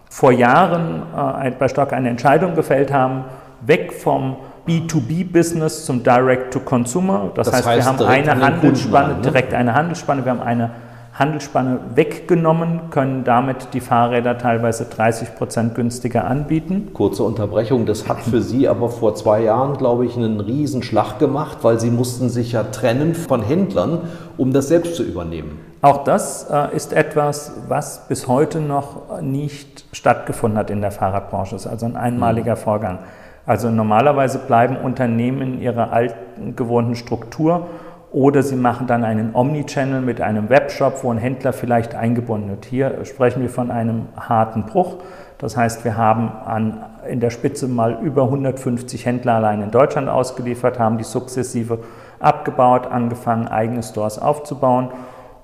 vor 0.09 0.31
Jahren 0.31 1.03
äh, 1.43 1.51
bei 1.51 1.67
Stock 1.67 1.93
eine 1.93 2.09
Entscheidung 2.09 2.55
gefällt 2.55 2.91
haben, 2.91 3.25
weg 3.61 3.93
vom 3.93 4.37
B2B-Business 4.67 5.85
zum 5.85 6.03
Direct-to-Consumer. 6.03 7.31
Das, 7.35 7.51
das, 7.51 7.65
heißt, 7.65 7.77
wir 7.77 7.85
haben 7.85 8.01
eine 8.03 8.41
Handelsspanne, 8.41 9.15
ne? 9.15 9.21
direkt 9.21 9.53
eine 9.53 9.73
Handelsspanne, 9.73 10.25
wir 10.25 10.31
haben 10.31 10.41
eine 10.41 10.71
Handelsspanne 11.19 11.79
weggenommen, 11.95 12.89
können 12.91 13.25
damit 13.25 13.73
die 13.73 13.81
Fahrräder 13.81 14.37
teilweise 14.37 14.85
30 14.85 15.35
Prozent 15.35 15.75
günstiger 15.75 16.25
anbieten. 16.25 16.91
Kurze 16.93 17.23
Unterbrechung, 17.23 17.85
das 17.85 18.07
hat 18.07 18.21
für 18.21 18.41
Sie 18.41 18.69
aber 18.69 18.89
vor 18.89 19.15
zwei 19.15 19.43
Jahren, 19.43 19.77
glaube 19.77 20.05
ich, 20.05 20.15
einen 20.15 20.39
Riesenschlag 20.39 21.19
gemacht, 21.19 21.57
weil 21.61 21.77
Sie 21.77 21.91
mussten 21.91 22.29
sich 22.29 22.53
ja 22.53 22.63
trennen 22.63 23.15
von 23.15 23.43
Händlern, 23.43 23.99
um 24.37 24.53
das 24.53 24.69
selbst 24.69 24.95
zu 24.95 25.03
übernehmen. 25.03 25.59
Auch 25.81 26.05
das 26.05 26.49
äh, 26.49 26.73
ist 26.73 26.93
etwas, 26.93 27.51
was 27.67 28.07
bis 28.07 28.29
heute 28.29 28.61
noch 28.61 29.21
nicht 29.21 29.85
stattgefunden 29.91 30.57
hat 30.57 30.69
in 30.69 30.79
der 30.79 30.91
Fahrradbranche. 30.91 31.55
Das 31.55 31.65
ist 31.65 31.71
also 31.71 31.85
ein 31.85 31.97
einmaliger 31.97 32.55
mhm. 32.55 32.59
Vorgang. 32.59 32.99
Also 33.45 33.69
normalerweise 33.69 34.39
bleiben 34.39 34.77
Unternehmen 34.77 35.41
in 35.41 35.61
ihrer 35.61 35.91
alten 35.91 36.55
gewohnten 36.55 36.95
Struktur 36.95 37.67
oder 38.11 38.41
sie 38.41 38.55
machen 38.55 38.87
dann 38.87 39.03
einen 39.03 39.35
Omnichannel 39.35 40.01
mit 40.01 40.19
einem 40.19 40.49
Webshop, 40.49 41.03
wo 41.03 41.11
ein 41.11 41.17
Händler 41.17 41.53
vielleicht 41.53 41.95
eingebunden 41.95 42.49
wird. 42.49 42.65
Hier 42.65 43.05
sprechen 43.05 43.41
wir 43.41 43.49
von 43.49 43.69
einem 43.69 44.07
harten 44.17 44.65
Bruch. 44.65 44.97
Das 45.37 45.55
heißt, 45.55 45.85
wir 45.85 45.95
haben 45.95 46.29
an, 46.45 46.83
in 47.07 47.19
der 47.19 47.29
Spitze 47.29 47.67
mal 47.67 47.99
über 48.01 48.23
150 48.23 49.05
Händler 49.05 49.33
allein 49.35 49.61
in 49.61 49.71
Deutschland 49.71 50.09
ausgeliefert, 50.09 50.79
haben 50.79 50.97
die 50.97 51.03
sukzessive 51.03 51.79
abgebaut, 52.19 52.87
angefangen, 52.87 53.47
eigene 53.47 53.83
Stores 53.83 54.19
aufzubauen 54.19 54.89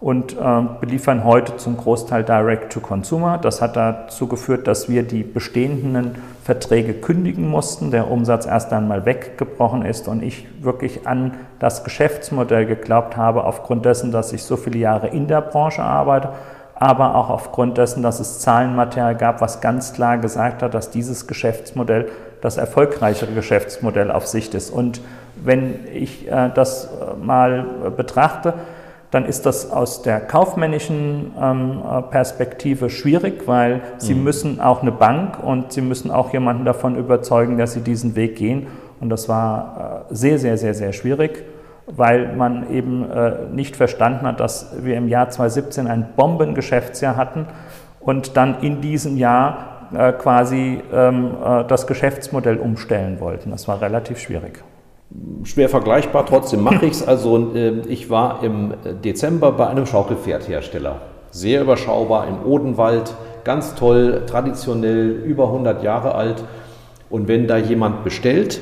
und 0.01 0.33
äh, 0.33 0.61
beliefern 0.81 1.23
heute 1.23 1.55
zum 1.57 1.77
Großteil 1.77 2.23
Direct 2.23 2.73
to 2.73 2.79
Consumer. 2.79 3.37
Das 3.37 3.61
hat 3.61 3.75
dazu 3.75 4.27
geführt, 4.27 4.67
dass 4.67 4.89
wir 4.89 5.03
die 5.03 5.23
bestehenden 5.23 6.15
Verträge 6.45 6.93
kündigen 6.93 7.49
mussten, 7.49 7.89
der 7.89 8.11
Umsatz 8.11 8.45
erst 8.45 8.71
einmal 8.71 9.07
weggebrochen 9.07 9.83
ist 9.83 10.07
und 10.07 10.21
ich 10.21 10.45
wirklich 10.63 11.07
an 11.07 11.33
das 11.57 11.83
Geschäftsmodell 11.83 12.67
geglaubt 12.67 13.17
habe, 13.17 13.45
aufgrund 13.45 13.83
dessen, 13.83 14.11
dass 14.11 14.31
ich 14.31 14.43
so 14.43 14.55
viele 14.55 14.77
Jahre 14.77 15.07
in 15.07 15.27
der 15.27 15.41
Branche 15.41 15.81
arbeite, 15.81 16.29
aber 16.75 17.15
auch 17.15 17.31
aufgrund 17.31 17.79
dessen, 17.79 18.03
dass 18.03 18.19
es 18.19 18.37
Zahlenmaterial 18.41 19.15
gab, 19.15 19.41
was 19.41 19.59
ganz 19.59 19.93
klar 19.93 20.19
gesagt 20.19 20.61
hat, 20.61 20.75
dass 20.75 20.91
dieses 20.91 21.25
Geschäftsmodell 21.25 22.09
das 22.41 22.57
erfolgreichere 22.57 23.31
Geschäftsmodell 23.31 24.11
auf 24.11 24.27
Sicht 24.27 24.53
ist. 24.53 24.69
Und 24.69 25.01
wenn 25.43 25.79
ich 25.91 26.31
äh, 26.31 26.51
das 26.53 26.89
mal 27.19 27.65
betrachte, 27.97 28.53
dann 29.15 29.23
ist 29.23 29.45
das 29.45 29.71
aus 29.71 30.01
der 30.01 30.19
kaufmännischen 30.19 31.31
ähm, 31.41 31.81
Perspektive 32.09 32.89
schwierig, 32.89 33.47
weil 33.47 33.79
Sie 33.97 34.13
mhm. 34.13 34.23
müssen 34.25 34.59
auch 34.59 34.81
eine 34.81 34.91
Bank 34.91 35.41
und 35.41 35.71
Sie 35.71 35.79
müssen 35.79 36.11
auch 36.11 36.33
jemanden 36.33 36.65
davon 36.65 36.97
überzeugen, 36.97 37.57
dass 37.57 37.71
Sie 37.71 37.79
diesen 37.79 38.17
Weg 38.17 38.35
gehen. 38.35 38.67
Und 38.99 39.09
das 39.09 39.29
war 39.29 40.07
äh, 40.11 40.13
sehr, 40.13 40.37
sehr, 40.37 40.57
sehr, 40.57 40.73
sehr 40.73 40.91
schwierig, 40.91 41.45
weil 41.85 42.35
man 42.35 42.69
eben 42.69 43.09
äh, 43.09 43.45
nicht 43.53 43.77
verstanden 43.77 44.27
hat, 44.27 44.41
dass 44.41 44.83
wir 44.83 44.97
im 44.97 45.07
Jahr 45.07 45.29
2017 45.29 45.87
ein 45.87 46.09
Bombengeschäftsjahr 46.17 47.15
hatten 47.15 47.45
und 48.01 48.35
dann 48.35 48.59
in 48.59 48.81
diesem 48.81 49.15
Jahr 49.15 49.87
äh, 49.97 50.11
quasi 50.11 50.81
ähm, 50.93 51.31
äh, 51.41 51.63
das 51.63 51.87
Geschäftsmodell 51.87 52.57
umstellen 52.57 53.21
wollten. 53.21 53.51
Das 53.51 53.65
war 53.69 53.79
relativ 53.79 54.19
schwierig 54.19 54.61
schwer 55.43 55.69
vergleichbar, 55.69 56.25
trotzdem 56.25 56.63
mache 56.63 56.85
ich 56.85 56.93
es. 56.93 57.07
Also 57.07 57.53
äh, 57.53 57.81
ich 57.87 58.09
war 58.09 58.43
im 58.43 58.73
Dezember 59.03 59.51
bei 59.51 59.67
einem 59.67 59.85
Schaukelpferdhersteller. 59.85 61.01
Sehr 61.31 61.61
überschaubar 61.61 62.27
im 62.27 62.45
Odenwald, 62.45 63.13
ganz 63.43 63.75
toll, 63.75 64.23
traditionell, 64.25 65.09
über 65.09 65.47
100 65.47 65.83
Jahre 65.83 66.15
alt. 66.15 66.43
Und 67.09 67.27
wenn 67.27 67.47
da 67.47 67.57
jemand 67.57 68.03
bestellt, 68.03 68.61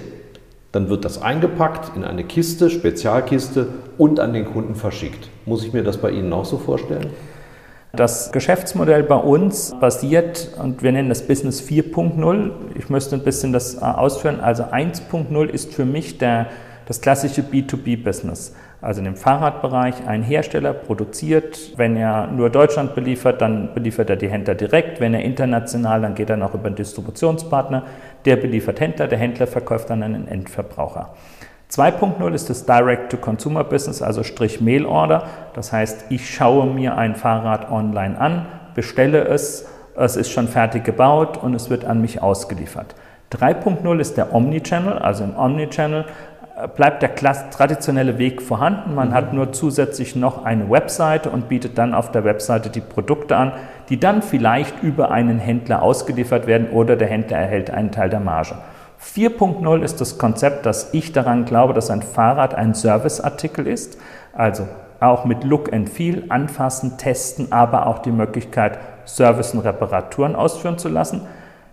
dann 0.71 0.89
wird 0.89 1.05
das 1.05 1.21
eingepackt 1.21 1.95
in 1.95 2.03
eine 2.03 2.23
Kiste, 2.23 2.69
Spezialkiste 2.69 3.67
und 3.97 4.19
an 4.19 4.33
den 4.33 4.45
Kunden 4.45 4.75
verschickt. 4.75 5.29
Muss 5.45 5.63
ich 5.63 5.71
mir 5.71 5.83
das 5.83 5.97
bei 5.97 6.09
Ihnen 6.09 6.33
auch 6.33 6.45
so 6.45 6.57
vorstellen? 6.57 7.11
Das 7.95 8.31
Geschäftsmodell 8.31 9.03
bei 9.03 9.17
uns 9.17 9.75
basiert, 9.79 10.49
und 10.59 10.81
wir 10.81 10.91
nennen 10.91 11.09
das 11.09 11.27
Business 11.27 11.61
4.0, 11.61 12.49
ich 12.73 12.89
müsste 12.89 13.15
ein 13.15 13.23
bisschen 13.23 13.53
das 13.53 13.75
äh, 13.75 13.81
ausführen, 13.81 14.39
also 14.39 14.63
1.0 14.63 15.45
ist 15.45 15.75
für 15.75 15.85
mich 15.85 16.17
der, 16.17 16.47
das 16.87 17.01
klassische 17.01 17.43
B2B-Business. 17.43 18.55
Also 18.81 18.97
in 18.97 19.05
dem 19.05 19.15
Fahrradbereich 19.15 20.07
ein 20.07 20.23
Hersteller 20.23 20.73
produziert, 20.73 21.73
wenn 21.77 21.95
er 21.95 22.25
nur 22.31 22.49
Deutschland 22.49 22.95
beliefert, 22.95 23.41
dann 23.41 23.75
beliefert 23.75 24.09
er 24.09 24.15
die 24.15 24.27
Händler 24.27 24.55
direkt. 24.55 24.99
Wenn 24.99 25.13
er 25.13 25.21
international, 25.21 26.01
dann 26.01 26.15
geht 26.15 26.31
er 26.31 26.37
noch 26.37 26.55
über 26.55 26.65
einen 26.65 26.75
Distributionspartner. 26.75 27.83
Der 28.25 28.37
beliefert 28.37 28.79
Händler, 28.79 29.07
der 29.07 29.19
Händler 29.19 29.45
verkauft 29.45 29.91
dann 29.91 30.01
an 30.01 30.15
einen 30.15 30.27
Endverbraucher. 30.27 31.13
2.0 31.75 32.33
ist 32.33 32.51
das 32.51 32.67
Direct-to-Consumer-Business, 32.67 34.03
also 34.03 34.21
Strich 34.21 34.61
Mail-Order. 34.61 35.23
Das 35.55 35.73
heißt, 35.73 36.05
ich 36.09 36.29
schaue 36.29 36.67
mir 36.67 36.95
ein 36.99 37.15
Fahrrad 37.15 37.71
online 37.71 38.15
an, 38.19 38.45
bestelle 38.75 39.23
es, 39.23 39.65
es 39.95 40.15
ist 40.15 40.29
schon 40.29 40.47
fertig 40.47 40.83
gebaut 40.83 41.37
und 41.37 41.55
es 41.55 41.71
wird 41.71 41.85
an 41.85 41.99
mich 41.99 42.21
ausgeliefert. 42.21 42.93
3.0 43.31 43.99
ist 43.99 44.17
der 44.17 44.35
Omnichannel, 44.35 44.99
also 44.99 45.23
im 45.23 45.35
Omnichannel 45.35 46.05
äh, 46.55 46.67
bleibt 46.67 47.01
der 47.01 47.15
traditionelle 47.15 48.19
Weg 48.19 48.43
vorhanden. 48.43 48.93
Man 48.93 49.09
mhm. 49.09 49.13
hat 49.15 49.33
nur 49.33 49.51
zusätzlich 49.51 50.15
noch 50.15 50.45
eine 50.45 50.69
Webseite 50.69 51.31
und 51.31 51.49
bietet 51.49 51.79
dann 51.79 51.95
auf 51.95 52.11
der 52.11 52.23
Webseite 52.23 52.69
die 52.69 52.81
Produkte 52.81 53.35
an, 53.35 53.51
die 53.89 53.99
dann 53.99 54.21
vielleicht 54.21 54.83
über 54.83 55.09
einen 55.09 55.39
Händler 55.39 55.81
ausgeliefert 55.81 56.45
werden 56.45 56.69
oder 56.69 56.95
der 56.95 57.07
Händler 57.07 57.37
erhält 57.37 57.71
einen 57.71 57.91
Teil 57.91 58.11
der 58.11 58.19
Marge. 58.19 58.57
4.0 59.03 59.81
ist 59.83 60.01
das 60.01 60.17
Konzept, 60.17 60.65
dass 60.65 60.93
ich 60.93 61.11
daran 61.11 61.45
glaube, 61.45 61.73
dass 61.73 61.89
ein 61.89 62.01
Fahrrad 62.01 62.55
ein 62.55 62.73
Serviceartikel 62.73 63.67
ist, 63.67 63.97
also 64.33 64.67
auch 64.99 65.25
mit 65.25 65.43
Look 65.43 65.71
and 65.73 65.89
Feel 65.89 66.23
anfassen, 66.29 66.97
testen, 66.97 67.51
aber 67.51 67.87
auch 67.87 67.99
die 67.99 68.11
Möglichkeit, 68.11 68.79
Service 69.05 69.53
und 69.53 69.59
Reparaturen 69.59 70.35
ausführen 70.35 70.77
zu 70.77 70.87
lassen. 70.87 71.21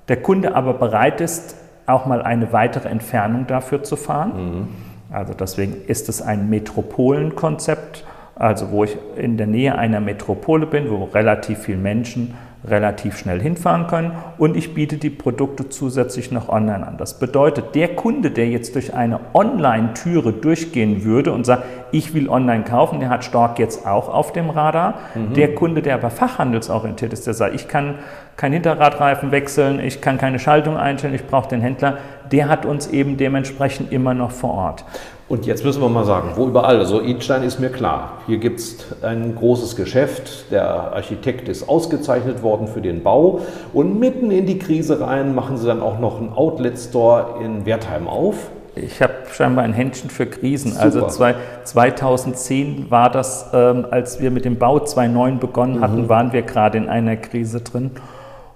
Der 0.09 0.21
Kunde 0.21 0.55
aber 0.55 0.75
bereit 0.75 1.21
ist, 1.21 1.55
auch 1.87 2.07
mal 2.07 2.23
eine 2.23 2.53
weitere 2.53 2.89
Entfernung 2.89 3.47
dafür 3.47 3.83
zu 3.83 3.97
fahren. 3.97 4.33
Mhm. 4.35 4.69
Also 5.13 5.35
deswegen 5.35 5.77
ist 5.87 6.09
es 6.09 6.23
ein 6.23 6.51
Metropolenkonzept, 6.51 8.05
also 8.35 8.71
wo 8.71 8.85
ich 8.85 8.97
in 9.17 9.37
der 9.37 9.47
Nähe 9.47 9.77
einer 9.77 10.01
Metropole 10.01 10.67
bin, 10.67 10.91
wo 10.91 11.05
relativ 11.05 11.61
viele 11.61 11.79
Menschen 11.79 12.35
relativ 12.69 13.17
schnell 13.17 13.41
hinfahren 13.41 13.87
können 13.87 14.13
und 14.37 14.57
ich 14.57 14.75
biete 14.75 14.99
die 14.99 15.11
Produkte 15.11 15.69
zusätzlich 15.69 16.31
noch 16.31 16.49
online 16.49 16.87
an. 16.87 16.97
Das 16.99 17.19
bedeutet, 17.19 17.75
der 17.75 17.95
Kunde, 17.95 18.31
der 18.31 18.49
jetzt 18.49 18.75
durch 18.75 18.93
eine 18.95 19.21
Online-Türe 19.33 20.33
durchgehen 20.33 21.05
würde 21.05 21.33
und 21.33 21.47
sagt, 21.47 21.65
ich 21.93 22.13
will 22.13 22.29
online 22.29 22.65
kaufen, 22.65 23.01
der 23.01 23.09
hat 23.09 23.25
Stork 23.25 23.59
jetzt 23.59 23.87
auch 23.87 24.09
auf 24.09 24.33
dem 24.33 24.51
Radar. 24.51 24.95
Mhm. 25.15 25.35
Der 25.35 25.55
Kunde, 25.55 25.83
der 25.83 25.95
aber 25.95 26.11
fachhandelsorientiert 26.11 27.13
ist, 27.13 27.27
der 27.27 27.35
sagt, 27.35 27.55
ich 27.55 27.67
kann 27.67 27.97
kein 28.37 28.53
Hinterradreifen 28.53 29.33
wechseln, 29.33 29.81
ich 29.81 30.01
kann 30.01 30.19
keine 30.19 30.39
Schaltung 30.39 30.77
einstellen, 30.77 31.15
ich 31.15 31.27
brauche 31.27 31.49
den 31.49 31.61
Händler, 31.61 31.99
der 32.33 32.49
hat 32.49 32.65
uns 32.65 32.87
eben 32.89 33.17
dementsprechend 33.17 33.93
immer 33.93 34.15
noch 34.15 34.31
vor 34.31 34.55
Ort. 34.55 34.85
Und 35.29 35.47
jetzt 35.47 35.65
müssen 35.65 35.81
wir 35.81 35.89
mal 35.89 36.05
sagen, 36.05 36.33
wo 36.35 36.49
überall. 36.49 36.79
Also 36.79 37.01
Idstein 37.01 37.45
ist 37.45 37.61
mir 37.61 37.71
klar. 37.71 38.19
Hier 38.27 38.39
gibt 38.39 38.59
es 38.59 38.79
ein 39.03 39.37
großes 39.37 39.77
Geschäft. 39.77 40.51
Der 40.51 40.93
Architekt 40.93 41.49
ist 41.49 41.69
ausgezeichnet 41.69 42.43
worden 42.43 42.67
für 42.67 42.81
den 42.81 43.05
Bau. 43.05 43.41
Und 43.73 44.01
mitten 44.01 44.33
in 44.33 44.47
die 44.47 44.59
Krise 44.59 45.01
rein 45.01 45.37
machen 45.37 45.57
sie 45.57 45.69
dann 45.69 45.83
auch 45.83 46.01
noch 46.01 46.19
einen 46.19 46.33
Outlet-Store 46.33 47.45
in 47.45 47.65
Wertheim 47.65 48.09
auf. 48.09 48.51
Ich 48.75 49.01
habe 49.01 49.13
scheinbar 49.33 49.65
ein 49.65 49.73
Händchen 49.73 50.11
für 50.11 50.27
Krisen. 50.27 50.73
Super. 50.73 50.83
Also 50.83 51.07
zwei, 51.07 51.37
2010 51.63 52.91
war 52.91 53.09
das, 53.09 53.51
ähm, 53.53 53.87
als 53.89 54.21
wir 54.21 54.33
mit 54.33 54.45
dem 54.45 54.57
Bau 54.57 54.81
2009 54.81 55.39
begonnen 55.39 55.81
hatten, 55.81 56.03
mhm. 56.03 56.09
waren 56.09 56.33
wir 56.33 56.43
gerade 56.43 56.77
in 56.77 56.89
einer 56.89 57.17
Krise 57.17 57.61
drin. 57.61 57.93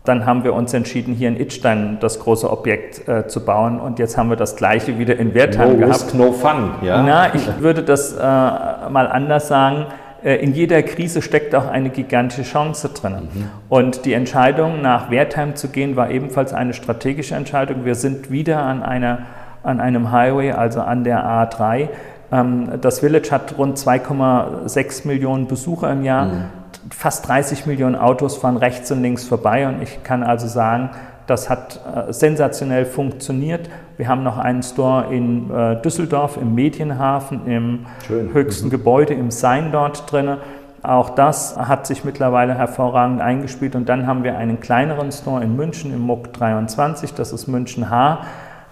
Dann 0.05 0.27
haben 0.27 0.45
wir 0.45 0.53
uns 0.53 0.75
entschieden, 0.75 1.15
hier 1.15 1.29
in 1.29 1.41
Itstein 1.41 1.97
das 1.99 2.21
große 2.21 2.51
Objekt 2.51 3.09
äh, 3.09 3.27
zu 3.27 3.43
bauen 3.43 3.81
und 3.81 3.99
jetzt 3.99 4.19
haben 4.19 4.29
wir 4.29 4.37
das 4.37 4.55
gleiche 4.55 4.99
wieder 4.99 5.17
in 5.17 5.33
Wertheim 5.33 5.73
no 5.73 5.77
gehabt. 5.79 5.95
Risk, 5.95 6.15
no 6.15 6.33
fun, 6.33 6.73
ja. 6.83 7.03
Na, 7.03 7.35
ich 7.35 7.61
würde 7.61 7.83
das 7.83 8.13
äh, 8.13 8.21
mal 8.21 9.09
anders 9.11 9.49
sagen. 9.49 9.87
Äh, 10.23 10.37
in 10.37 10.53
jeder 10.53 10.83
Krise 10.83 11.23
steckt 11.23 11.55
auch 11.55 11.69
eine 11.69 11.89
gigantische 11.89 12.43
Chance 12.43 12.91
drin. 12.91 13.31
Mhm. 13.33 13.51
Und 13.71 14.05
die 14.05 14.13
Entscheidung, 14.13 14.83
nach 14.83 15.11
Wertheim 15.11 15.57
zu 15.57 15.69
gehen, 15.69 15.97
war 15.97 16.11
ebenfalls 16.11 16.53
eine 16.53 16.75
strategische 16.75 17.35
Entscheidung. 17.35 17.87
Wir 17.87 17.95
sind 17.95 18.31
wieder 18.31 18.63
an, 18.63 18.83
einer, 18.83 19.21
an 19.63 19.81
einem 19.81 20.13
Highway, 20.13 20.53
also 20.53 20.83
an 20.83 21.05
der 21.05 21.25
A3. 21.25 21.89
Ähm, 22.31 22.69
das 22.79 22.99
Village 22.99 23.31
hat 23.31 23.57
rund 23.57 23.79
2,6 23.79 25.07
Millionen 25.07 25.47
Besucher 25.47 25.91
im 25.91 26.05
Jahr. 26.05 26.27
Mhm 26.27 26.64
fast 26.91 27.29
30 27.29 27.67
Millionen 27.67 27.97
Autos 27.97 28.37
fahren 28.37 28.57
rechts 28.57 28.91
und 28.91 29.03
links 29.03 29.25
vorbei 29.25 29.67
und 29.67 29.83
ich 29.83 30.03
kann 30.03 30.23
also 30.23 30.47
sagen, 30.47 30.91
das 31.27 31.49
hat 31.49 31.81
äh, 31.87 32.13
sensationell 32.13 32.85
funktioniert. 32.85 33.71
Wir 33.97 34.09
haben 34.09 34.23
noch 34.23 34.39
einen 34.39 34.63
Store 34.63 35.07
in 35.15 35.51
äh, 35.51 35.81
Düsseldorf 35.81 36.37
im 36.37 36.55
Medienhafen, 36.55 37.47
im 37.47 37.87
Schön. 38.07 38.33
höchsten 38.35 38.67
mhm. 38.67 38.71
Gebäude, 38.71 39.15
im 39.15 39.31
Sein 39.31 39.73
dort 39.73 40.11
drin. 40.13 40.37
Auch 40.83 41.11
das 41.11 41.57
hat 41.57 41.87
sich 41.87 42.05
mittlerweile 42.05 42.55
hervorragend 42.55 43.23
eingespielt. 43.23 43.75
Und 43.75 43.89
dann 43.89 44.07
haben 44.07 44.23
wir 44.23 44.37
einen 44.37 44.61
kleineren 44.61 45.13
Store 45.13 45.43
in 45.43 45.57
München 45.57 45.95
im 45.95 46.01
MUC 46.01 46.35
23, 46.35 47.15
das 47.15 47.33
ist 47.33 47.49
München 47.49 47.89
H. 47.89 48.21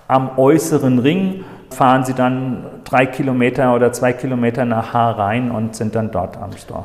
Am 0.08 0.36
äußeren 0.36 0.98
Ring 0.98 1.44
fahren 1.70 2.04
Sie 2.04 2.12
dann 2.12 2.66
drei 2.84 3.06
Kilometer 3.06 3.74
oder 3.74 3.92
zwei 3.92 4.12
Kilometer 4.12 4.66
nach 4.66 4.92
H 4.92 5.12
rein 5.12 5.50
und 5.50 5.74
sind 5.74 5.94
dann 5.94 6.10
dort 6.10 6.36
am 6.36 6.52
Store. 6.52 6.84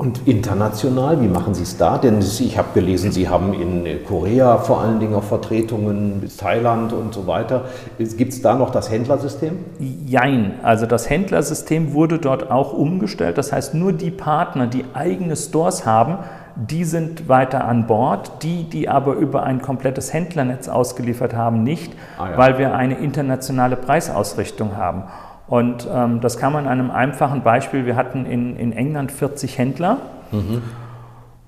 Und 0.00 0.28
international, 0.28 1.20
wie 1.20 1.26
machen 1.26 1.54
Sie 1.54 1.64
es 1.64 1.76
da? 1.76 1.98
Denn 1.98 2.20
ich 2.20 2.56
habe 2.56 2.68
gelesen, 2.72 3.10
Sie 3.10 3.28
haben 3.28 3.52
in 3.52 4.04
Korea 4.06 4.58
vor 4.58 4.80
allen 4.80 5.00
Dingen 5.00 5.12
auch 5.16 5.24
Vertretungen, 5.24 6.30
Thailand 6.38 6.92
und 6.92 7.12
so 7.12 7.26
weiter. 7.26 7.64
Gibt 7.98 8.32
es 8.32 8.40
da 8.40 8.54
noch 8.54 8.70
das 8.70 8.92
Händlersystem? 8.92 9.58
Jein. 10.06 10.52
Also 10.62 10.86
das 10.86 11.10
Händlersystem 11.10 11.94
wurde 11.94 12.20
dort 12.20 12.48
auch 12.48 12.72
umgestellt. 12.74 13.38
Das 13.38 13.52
heißt, 13.52 13.74
nur 13.74 13.92
die 13.92 14.12
Partner, 14.12 14.68
die 14.68 14.84
eigene 14.94 15.34
Stores 15.34 15.84
haben, 15.84 16.18
die 16.54 16.84
sind 16.84 17.28
weiter 17.28 17.64
an 17.64 17.88
Bord. 17.88 18.44
Die, 18.44 18.70
die 18.70 18.88
aber 18.88 19.14
über 19.14 19.42
ein 19.42 19.60
komplettes 19.60 20.12
Händlernetz 20.12 20.68
ausgeliefert 20.68 21.34
haben, 21.34 21.64
nicht, 21.64 21.92
ah 22.18 22.30
ja. 22.30 22.38
weil 22.38 22.58
wir 22.58 22.72
eine 22.72 22.98
internationale 22.98 23.74
Preisausrichtung 23.74 24.76
haben. 24.76 25.02
Und 25.48 25.88
ähm, 25.92 26.20
das 26.20 26.38
kann 26.38 26.52
man 26.52 26.66
an 26.66 26.78
einem 26.78 26.90
einfachen 26.90 27.42
Beispiel, 27.42 27.86
wir 27.86 27.96
hatten 27.96 28.26
in, 28.26 28.56
in 28.56 28.72
England 28.72 29.10
40 29.10 29.58
Händler. 29.58 29.98
Mhm. 30.30 30.62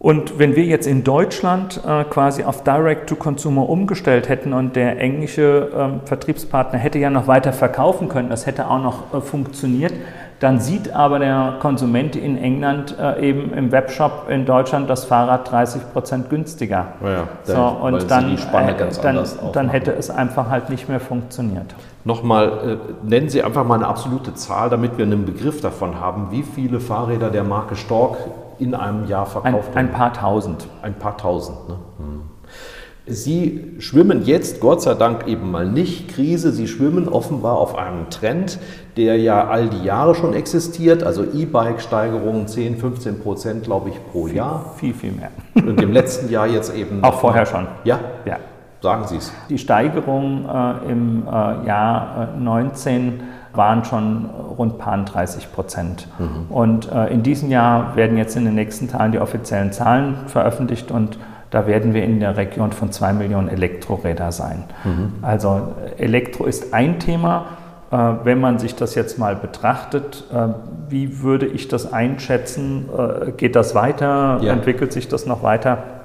Und 0.00 0.38
wenn 0.38 0.56
wir 0.56 0.64
jetzt 0.64 0.86
in 0.86 1.04
Deutschland 1.04 1.82
äh, 1.86 2.04
quasi 2.04 2.44
auf 2.44 2.64
Direct-to-Consumer 2.64 3.68
umgestellt 3.68 4.30
hätten 4.30 4.54
und 4.54 4.74
der 4.74 4.98
englische 4.98 5.70
ähm, 5.76 6.00
Vertriebspartner 6.06 6.78
hätte 6.78 6.98
ja 6.98 7.10
noch 7.10 7.26
weiter 7.26 7.52
verkaufen 7.52 8.08
können, 8.08 8.30
das 8.30 8.46
hätte 8.46 8.70
auch 8.70 8.82
noch 8.82 9.12
äh, 9.12 9.20
funktioniert, 9.20 9.92
dann 10.40 10.58
sieht 10.58 10.94
aber 10.94 11.18
der 11.18 11.56
Konsument 11.60 12.16
in 12.16 12.38
England 12.38 12.96
äh, 12.98 13.28
eben 13.28 13.52
im 13.52 13.72
Webshop 13.72 14.30
in 14.30 14.46
Deutschland 14.46 14.88
das 14.88 15.04
Fahrrad 15.04 15.50
30 15.50 15.92
Prozent 15.92 16.30
günstiger. 16.30 16.94
Ja, 17.04 17.28
so, 17.44 17.60
und 17.60 18.10
dann, 18.10 18.38
äh, 18.38 18.38
dann, 19.02 19.22
dann 19.52 19.68
hätte 19.68 19.92
es 19.92 20.08
einfach 20.08 20.48
halt 20.48 20.70
nicht 20.70 20.88
mehr 20.88 21.00
funktioniert. 21.00 21.74
Nochmal, 22.04 22.78
äh, 23.04 23.06
nennen 23.06 23.28
Sie 23.28 23.42
einfach 23.42 23.64
mal 23.66 23.74
eine 23.74 23.86
absolute 23.86 24.34
Zahl, 24.34 24.70
damit 24.70 24.96
wir 24.96 25.04
einen 25.04 25.26
Begriff 25.26 25.60
davon 25.60 26.00
haben, 26.00 26.30
wie 26.30 26.42
viele 26.42 26.80
Fahrräder 26.80 27.30
der 27.30 27.44
Marke 27.44 27.76
Stork 27.76 28.16
in 28.58 28.74
einem 28.74 29.06
Jahr 29.06 29.26
verkauft 29.26 29.70
ein, 29.74 29.88
ein 29.88 29.92
paar 29.92 30.12
tausend. 30.12 30.66
Ein 30.82 30.94
paar 30.94 31.16
tausend. 31.16 31.68
Ne? 31.68 31.74
Hm. 31.98 32.20
Sie 33.06 33.74
schwimmen 33.78 34.24
jetzt, 34.24 34.60
Gott 34.60 34.82
sei 34.82 34.94
Dank 34.94 35.26
eben 35.26 35.50
mal 35.50 35.66
nicht 35.66 36.08
Krise, 36.08 36.52
Sie 36.52 36.68
schwimmen 36.68 37.08
offenbar 37.08 37.56
auf 37.56 37.76
einem 37.76 38.08
Trend, 38.08 38.58
der 38.96 39.16
ja 39.18 39.48
all 39.48 39.68
die 39.68 39.82
Jahre 39.82 40.14
schon 40.14 40.32
existiert, 40.32 41.02
also 41.02 41.24
E-Bike-Steigerungen 41.24 42.46
10, 42.46 42.76
15 42.76 43.20
Prozent, 43.20 43.64
glaube 43.64 43.88
ich, 43.88 43.96
pro 44.12 44.28
Jahr. 44.28 44.74
Viel, 44.78 44.94
viel 44.94 45.12
mehr. 45.12 45.30
Und 45.54 45.80
im 45.82 45.92
letzten 45.92 46.30
Jahr 46.30 46.46
jetzt 46.46 46.74
eben. 46.74 47.02
Auch 47.02 47.20
vorher 47.20 47.46
schon. 47.46 47.66
Ja? 47.84 48.00
Ja. 48.24 48.38
Sagen 48.82 49.06
Sie 49.06 49.16
es. 49.16 49.32
Die 49.48 49.58
Steigerung 49.58 50.48
äh, 50.48 50.90
im 50.90 51.24
äh, 51.26 51.66
Jahr 51.66 52.28
19 52.38 53.08
äh, 53.08 53.56
waren 53.56 53.84
schon 53.84 54.26
rund 54.56 54.78
paar 54.78 54.96
30 55.04 55.52
Prozent. 55.52 56.08
Mhm. 56.18 56.54
Und 56.54 56.90
äh, 56.90 57.08
in 57.08 57.22
diesem 57.22 57.50
Jahr 57.50 57.94
werden 57.96 58.16
jetzt 58.16 58.36
in 58.36 58.44
den 58.44 58.54
nächsten 58.54 58.88
Tagen 58.88 59.12
die 59.12 59.18
offiziellen 59.18 59.72
Zahlen 59.72 60.16
veröffentlicht 60.26 60.90
und 60.90 61.18
da 61.50 61.66
werden 61.66 61.94
wir 61.94 62.04
in 62.04 62.20
der 62.20 62.36
Region 62.36 62.70
von 62.70 62.92
zwei 62.92 63.12
Millionen 63.12 63.48
Elektroräder 63.48 64.30
sein. 64.30 64.64
Mhm. 64.84 65.14
Also 65.20 65.74
Elektro 65.98 66.44
ist 66.44 66.72
ein 66.72 67.00
Thema. 67.00 67.46
Äh, 67.90 67.96
wenn 68.22 68.40
man 68.40 68.60
sich 68.60 68.76
das 68.76 68.94
jetzt 68.94 69.18
mal 69.18 69.36
betrachtet, 69.36 70.24
wie 70.88 71.22
würde 71.22 71.46
ich 71.46 71.68
das 71.68 71.92
einschätzen? 71.92 72.88
Geht 73.36 73.56
das 73.56 73.74
weiter? 73.74 74.38
Ja. 74.40 74.52
Entwickelt 74.52 74.92
sich 74.92 75.08
das 75.08 75.26
noch 75.26 75.42
weiter? 75.42 75.99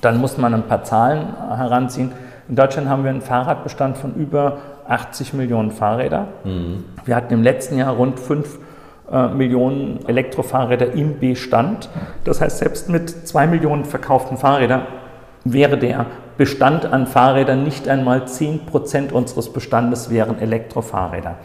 Dann 0.00 0.18
muss 0.18 0.38
man 0.38 0.54
ein 0.54 0.64
paar 0.64 0.84
Zahlen 0.84 1.26
heranziehen. 1.56 2.12
In 2.48 2.56
Deutschland 2.56 2.88
haben 2.88 3.04
wir 3.04 3.10
einen 3.10 3.22
Fahrradbestand 3.22 3.96
von 3.96 4.14
über 4.14 4.58
80 4.88 5.32
Millionen 5.34 5.70
Fahrräder. 5.70 6.28
Mhm. 6.44 6.84
Wir 7.04 7.16
hatten 7.16 7.32
im 7.32 7.42
letzten 7.42 7.78
Jahr 7.78 7.94
rund 7.94 8.20
5 8.20 8.58
äh, 9.10 9.28
Millionen 9.28 10.06
Elektrofahrräder 10.06 10.92
im 10.92 11.18
Bestand. 11.18 11.88
Das 12.24 12.40
heißt, 12.40 12.58
selbst 12.58 12.88
mit 12.88 13.10
2 13.10 13.46
Millionen 13.46 13.84
verkauften 13.84 14.36
Fahrrädern 14.36 14.82
wäre 15.44 15.78
der 15.78 16.06
Bestand 16.36 16.86
an 16.86 17.06
Fahrrädern 17.06 17.62
nicht 17.62 17.88
einmal 17.88 18.26
10 18.26 18.66
Prozent 18.66 19.12
unseres 19.12 19.52
Bestandes 19.52 20.10
wären 20.10 20.38
Elektrofahrräder. 20.40 21.36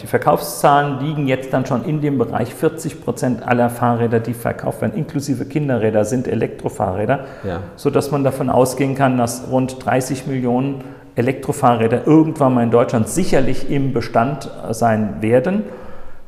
Die 0.00 0.06
Verkaufszahlen 0.06 0.98
liegen 1.00 1.28
jetzt 1.28 1.52
dann 1.52 1.66
schon 1.66 1.84
in 1.84 2.00
dem 2.00 2.18
Bereich 2.18 2.52
40 2.52 3.02
Prozent 3.02 3.46
aller 3.46 3.70
Fahrräder, 3.70 4.18
die 4.18 4.34
verkauft 4.34 4.80
werden, 4.80 4.96
inklusive 4.96 5.44
Kinderräder, 5.44 6.04
sind 6.04 6.26
Elektrofahrräder, 6.26 7.24
ja. 7.44 7.60
sodass 7.76 8.10
man 8.10 8.24
davon 8.24 8.50
ausgehen 8.50 8.96
kann, 8.96 9.16
dass 9.16 9.48
rund 9.50 9.84
30 9.84 10.26
Millionen 10.26 10.82
Elektrofahrräder 11.14 12.06
irgendwann 12.06 12.54
mal 12.54 12.64
in 12.64 12.72
Deutschland 12.72 13.08
sicherlich 13.08 13.70
im 13.70 13.92
Bestand 13.92 14.50
sein 14.72 15.16
werden. 15.20 15.62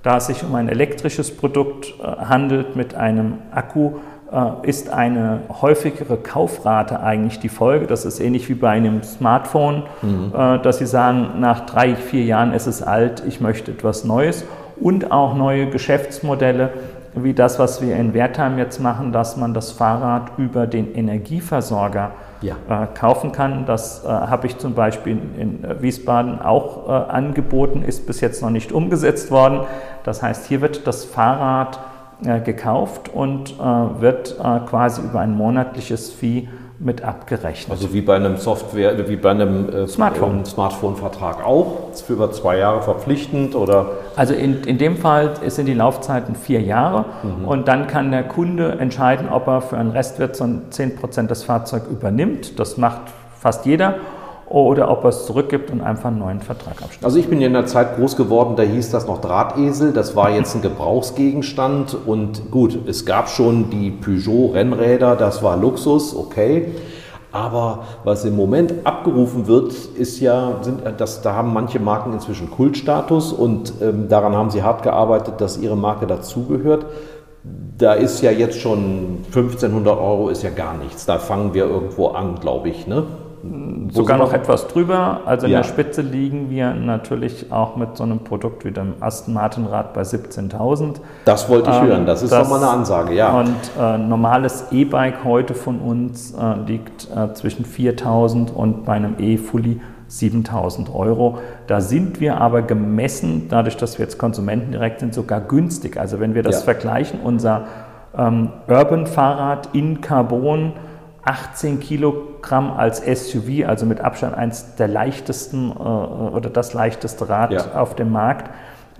Da 0.02 0.18
es 0.18 0.26
sich 0.26 0.44
um 0.44 0.54
ein 0.54 0.68
elektrisches 0.68 1.36
Produkt 1.36 1.94
äh, 1.98 2.04
handelt 2.04 2.76
mit 2.76 2.94
einem 2.94 3.38
Akku, 3.50 3.94
ist 4.62 4.90
eine 4.90 5.42
häufigere 5.62 6.16
Kaufrate 6.16 7.00
eigentlich 7.00 7.38
die 7.38 7.48
Folge. 7.48 7.86
Das 7.86 8.04
ist 8.04 8.18
ähnlich 8.18 8.48
wie 8.48 8.54
bei 8.54 8.70
einem 8.70 9.02
Smartphone, 9.02 9.84
mhm. 10.02 10.32
Äh, 10.36 10.58
dass 10.58 10.78
Sie 10.78 10.86
sagen, 10.86 11.40
nach 11.40 11.66
drei, 11.66 11.94
vier 11.94 12.24
Jahren 12.24 12.52
ist 12.52 12.66
es 12.66 12.82
alt, 12.82 13.22
ich 13.26 13.40
möchte 13.40 13.70
etwas 13.70 14.04
Neues. 14.04 14.44
Und 14.80 15.10
auch 15.10 15.34
neue 15.34 15.70
Geschäftsmodelle, 15.70 16.70
wie 17.14 17.32
das, 17.32 17.58
was 17.58 17.80
wir 17.80 17.96
in 17.96 18.12
Wertheim 18.12 18.58
jetzt 18.58 18.78
machen, 18.78 19.12
dass 19.12 19.36
man 19.36 19.54
das 19.54 19.72
Fahrrad 19.72 20.32
über 20.36 20.66
den 20.66 20.94
Energieversorger 20.94 22.10
ja. 22.42 22.56
äh, 22.68 22.86
kaufen 22.94 23.32
kann. 23.32 23.64
Das 23.64 24.04
äh, 24.04 24.08
habe 24.08 24.46
ich 24.46 24.58
zum 24.58 24.74
Beispiel 24.74 25.18
in, 25.38 25.62
in 25.62 25.82
Wiesbaden 25.82 26.40
auch 26.42 26.88
äh, 26.88 27.10
angeboten, 27.10 27.82
ist 27.82 28.06
bis 28.06 28.20
jetzt 28.20 28.42
noch 28.42 28.50
nicht 28.50 28.72
umgesetzt 28.72 29.30
worden. 29.30 29.60
Das 30.04 30.22
heißt, 30.22 30.46
hier 30.46 30.60
wird 30.60 30.86
das 30.86 31.04
Fahrrad 31.04 31.78
äh, 32.24 32.40
gekauft 32.40 33.10
und 33.12 33.54
äh, 33.58 34.00
wird 34.00 34.36
äh, 34.38 34.60
quasi 34.66 35.02
über 35.02 35.20
ein 35.20 35.36
monatliches 35.36 36.10
Fee 36.10 36.48
mit 36.78 37.02
abgerechnet. 37.02 37.70
Also 37.70 37.92
wie 37.94 38.02
bei 38.02 38.16
einem 38.16 38.36
Software, 38.36 39.08
wie 39.08 39.16
bei 39.16 39.30
einem 39.30 39.68
äh, 39.68 39.86
Smartphone. 39.86 40.44
Smartphone-Vertrag 40.44 41.44
auch, 41.44 41.94
für 41.94 42.14
über 42.14 42.32
zwei 42.32 42.58
Jahre 42.58 42.82
verpflichtend 42.82 43.54
oder? 43.54 43.90
Also 44.14 44.34
in, 44.34 44.62
in 44.64 44.78
dem 44.78 44.96
Fall 44.96 45.34
sind 45.46 45.66
die 45.66 45.74
Laufzeiten 45.74 46.34
vier 46.34 46.60
Jahre 46.60 47.06
mhm. 47.22 47.48
und 47.48 47.68
dann 47.68 47.86
kann 47.86 48.10
der 48.10 48.24
Kunde 48.24 48.72
entscheiden, 48.78 49.28
ob 49.30 49.46
er 49.46 49.62
für 49.62 49.78
einen 49.78 49.90
Restwert 49.90 50.36
so 50.36 50.46
10 50.70 50.96
Prozent 50.96 51.30
das 51.30 51.44
Fahrzeug 51.44 51.84
übernimmt. 51.90 52.58
Das 52.58 52.76
macht 52.76 53.02
fast 53.38 53.64
jeder 53.64 53.94
oder 54.48 54.90
ob 54.90 55.04
er 55.04 55.10
es 55.10 55.26
zurückgibt 55.26 55.70
und 55.70 55.80
einfach 55.80 56.08
einen 56.08 56.20
neuen 56.20 56.40
Vertrag 56.40 56.80
abschließt. 56.80 57.04
Also 57.04 57.18
ich 57.18 57.28
bin 57.28 57.40
in 57.40 57.52
der 57.52 57.66
Zeit 57.66 57.96
groß 57.96 58.16
geworden, 58.16 58.54
da 58.56 58.62
hieß 58.62 58.90
das 58.90 59.06
noch 59.06 59.20
Drahtesel, 59.20 59.92
das 59.92 60.14
war 60.14 60.30
jetzt 60.30 60.54
ein 60.54 60.62
Gebrauchsgegenstand 60.66 61.96
und 62.06 62.50
gut, 62.50 62.78
es 62.86 63.04
gab 63.04 63.28
schon 63.28 63.70
die 63.70 63.90
Peugeot 63.90 64.52
Rennräder, 64.54 65.16
das 65.16 65.42
war 65.42 65.56
Luxus, 65.56 66.14
okay. 66.14 66.68
Aber 67.32 67.80
was 68.04 68.24
im 68.24 68.34
Moment 68.34 68.72
abgerufen 68.84 69.46
wird, 69.46 69.72
ist 69.72 70.20
ja, 70.20 70.54
sind, 70.62 70.80
dass, 70.96 71.20
da 71.20 71.34
haben 71.34 71.52
manche 71.52 71.78
Marken 71.78 72.14
inzwischen 72.14 72.50
Kultstatus 72.50 73.32
und 73.32 73.74
ähm, 73.82 74.08
daran 74.08 74.34
haben 74.34 74.50
sie 74.50 74.62
hart 74.62 74.82
gearbeitet, 74.82 75.34
dass 75.38 75.58
ihre 75.58 75.76
Marke 75.76 76.06
dazugehört. 76.06 76.86
Da 77.76 77.92
ist 77.92 78.22
ja 78.22 78.30
jetzt 78.30 78.58
schon 78.58 79.18
1500 79.26 79.98
Euro 79.98 80.30
ist 80.30 80.44
ja 80.44 80.50
gar 80.50 80.78
nichts. 80.78 81.04
Da 81.04 81.18
fangen 81.18 81.52
wir 81.52 81.66
irgendwo 81.66 82.08
an, 82.08 82.36
glaube 82.40 82.70
ich. 82.70 82.86
Ne? 82.86 83.04
Sogar 83.90 84.18
noch 84.18 84.32
etwas 84.32 84.66
drüber. 84.68 85.20
Also 85.26 85.46
in 85.46 85.52
ja. 85.52 85.58
der 85.58 85.64
Spitze 85.64 86.02
liegen 86.02 86.50
wir 86.50 86.74
natürlich 86.74 87.52
auch 87.52 87.76
mit 87.76 87.96
so 87.96 88.04
einem 88.04 88.20
Produkt 88.20 88.64
wie 88.64 88.70
dem 88.70 88.94
Aston 89.00 89.34
Martin 89.34 89.66
Rad 89.66 89.94
bei 89.94 90.02
17.000. 90.02 90.96
Das 91.24 91.48
wollte 91.48 91.70
ich 91.70 91.76
ähm, 91.76 91.86
hören, 91.86 92.06
das 92.06 92.22
ist 92.22 92.32
das, 92.32 92.42
doch 92.42 92.50
mal 92.50 92.62
eine 92.62 92.72
Ansage, 92.72 93.14
ja. 93.14 93.38
Und 93.38 93.54
äh, 93.78 93.98
normales 93.98 94.66
E-Bike 94.72 95.24
heute 95.24 95.54
von 95.54 95.78
uns 95.80 96.34
äh, 96.34 96.54
liegt 96.66 97.08
äh, 97.14 97.32
zwischen 97.34 97.64
4.000 97.64 98.52
und 98.52 98.84
bei 98.84 98.94
einem 98.94 99.14
E-Fully 99.18 99.80
7000 100.08 100.94
Euro. 100.94 101.38
Da 101.66 101.80
sind 101.80 102.20
wir 102.20 102.40
aber 102.40 102.62
gemessen, 102.62 103.46
dadurch, 103.48 103.76
dass 103.76 103.98
wir 103.98 104.04
jetzt 104.04 104.18
Konsumenten 104.18 104.72
direkt 104.72 105.00
sind, 105.00 105.14
sogar 105.14 105.40
günstig. 105.40 105.98
Also 105.98 106.20
wenn 106.20 106.34
wir 106.34 106.42
das 106.42 106.56
ja. 106.56 106.64
vergleichen, 106.64 107.20
unser 107.22 107.64
ähm, 108.16 108.50
Urban-Fahrrad 108.68 109.70
in 109.72 110.00
Carbon 110.00 110.72
18 111.26 111.80
Kilogramm 111.80 112.70
als 112.70 112.98
SUV, 112.98 113.66
also 113.66 113.84
mit 113.84 114.00
Abstand 114.00 114.34
eins 114.34 114.76
der 114.76 114.88
leichtesten 114.88 115.70
äh, 115.70 115.74
oder 115.74 116.48
das 116.48 116.72
leichteste 116.72 117.28
Rad 117.28 117.52
ja. 117.52 117.74
auf 117.74 117.96
dem 117.96 118.12
Markt, 118.12 118.48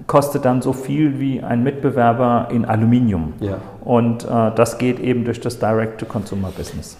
kostet 0.07 0.45
dann 0.45 0.61
so 0.61 0.73
viel 0.73 1.21
wie 1.21 1.41
ein 1.41 1.63
Mitbewerber 1.63 2.49
in 2.51 2.65
Aluminium. 2.65 3.33
Ja. 3.41 3.59
Und 3.85 4.25
äh, 4.25 4.51
das 4.55 4.79
geht 4.79 4.99
eben 4.99 5.25
durch 5.25 5.41
das 5.41 5.59
Direct-to-Consumer-Business. 5.61 6.99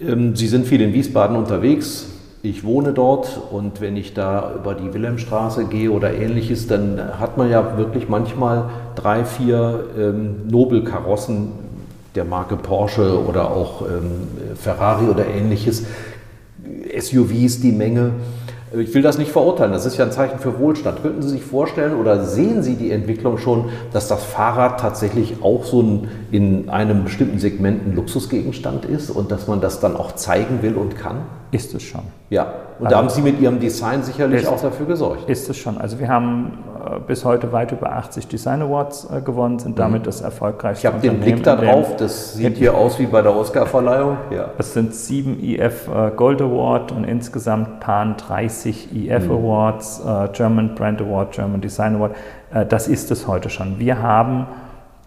Ähm, 0.00 0.34
Sie 0.34 0.48
sind 0.48 0.66
viel 0.66 0.80
in 0.80 0.92
Wiesbaden 0.92 1.36
unterwegs. 1.36 2.10
Ich 2.42 2.64
wohne 2.64 2.92
dort 2.92 3.40
und 3.52 3.80
wenn 3.80 3.96
ich 3.96 4.12
da 4.12 4.52
über 4.56 4.74
die 4.74 4.92
Wilhelmstraße 4.92 5.64
gehe 5.64 5.90
oder 5.90 6.12
ähnliches, 6.12 6.66
dann 6.66 7.18
hat 7.18 7.38
man 7.38 7.48
ja 7.48 7.78
wirklich 7.78 8.08
manchmal 8.08 8.68
drei, 8.96 9.24
vier 9.24 9.86
ähm, 9.96 10.46
Nobelkarossen 10.48 11.63
der 12.14 12.24
Marke 12.24 12.56
Porsche 12.56 13.24
oder 13.26 13.50
auch 13.50 13.82
ähm, 13.82 14.56
Ferrari 14.56 15.06
oder 15.06 15.26
ähnliches, 15.26 15.84
SUVs 16.98 17.60
die 17.60 17.72
Menge. 17.72 18.12
Ich 18.76 18.92
will 18.92 19.02
das 19.02 19.18
nicht 19.18 19.30
verurteilen, 19.30 19.72
das 19.72 19.86
ist 19.86 19.98
ja 19.98 20.04
ein 20.04 20.10
Zeichen 20.10 20.40
für 20.40 20.58
Wohlstand. 20.58 21.02
Könnten 21.02 21.22
Sie 21.22 21.28
sich 21.28 21.44
vorstellen 21.44 21.94
oder 21.94 22.24
sehen 22.24 22.62
Sie 22.62 22.74
die 22.74 22.90
Entwicklung 22.90 23.38
schon, 23.38 23.66
dass 23.92 24.08
das 24.08 24.24
Fahrrad 24.24 24.80
tatsächlich 24.80 25.36
auch 25.42 25.64
so 25.64 25.80
ein, 25.80 26.08
in 26.32 26.68
einem 26.68 27.04
bestimmten 27.04 27.38
Segment 27.38 27.86
ein 27.86 27.94
Luxusgegenstand 27.94 28.84
ist 28.84 29.10
und 29.10 29.30
dass 29.30 29.46
man 29.46 29.60
das 29.60 29.78
dann 29.78 29.96
auch 29.96 30.16
zeigen 30.16 30.62
will 30.62 30.74
und 30.74 30.96
kann? 30.96 31.18
Ist 31.52 31.72
es 31.72 31.84
schon. 31.84 32.02
Ja, 32.30 32.52
und 32.80 32.86
also, 32.86 32.90
da 32.90 32.96
haben 32.96 33.10
Sie 33.10 33.22
mit 33.22 33.40
Ihrem 33.40 33.60
Design 33.60 34.02
sicherlich 34.02 34.42
ist, 34.42 34.48
auch 34.48 34.60
dafür 34.60 34.86
gesorgt. 34.86 35.30
Ist 35.30 35.48
es 35.48 35.56
schon. 35.56 35.78
Also 35.78 36.00
wir 36.00 36.08
haben 36.08 36.58
bis 37.00 37.24
heute 37.24 37.52
weit 37.52 37.72
über 37.72 37.92
80 37.92 38.28
Design 38.28 38.62
Awards 38.62 39.08
äh, 39.10 39.20
gewonnen, 39.20 39.58
sind 39.58 39.78
damit 39.78 40.02
mhm. 40.02 40.06
das 40.06 40.20
erfolgreichste 40.20 40.86
Ich 40.86 40.92
habe 40.92 41.02
den 41.02 41.20
Blick 41.20 41.42
darauf, 41.42 41.96
das 41.96 42.34
sieht 42.34 42.56
hier 42.56 42.74
aus 42.74 42.98
wie 42.98 43.06
bei 43.06 43.22
der 43.22 43.34
Oscarverleihung. 43.34 44.16
Ja. 44.30 44.50
Es 44.58 44.74
sind 44.74 44.94
sieben 44.94 45.42
IF 45.42 45.88
äh, 45.88 46.10
Gold 46.10 46.40
Award 46.40 46.92
und 46.92 47.04
insgesamt 47.04 47.80
Pan 47.80 48.16
30 48.16 48.94
IF 48.94 49.26
mhm. 49.26 49.32
Awards, 49.32 50.02
äh, 50.04 50.28
German 50.32 50.74
Brand 50.74 51.00
Award, 51.00 51.32
German 51.32 51.60
Design 51.60 51.96
Award. 51.96 52.12
Äh, 52.52 52.66
das 52.66 52.88
ist 52.88 53.10
es 53.10 53.26
heute 53.26 53.50
schon. 53.50 53.78
Wir 53.78 54.00
haben 54.02 54.46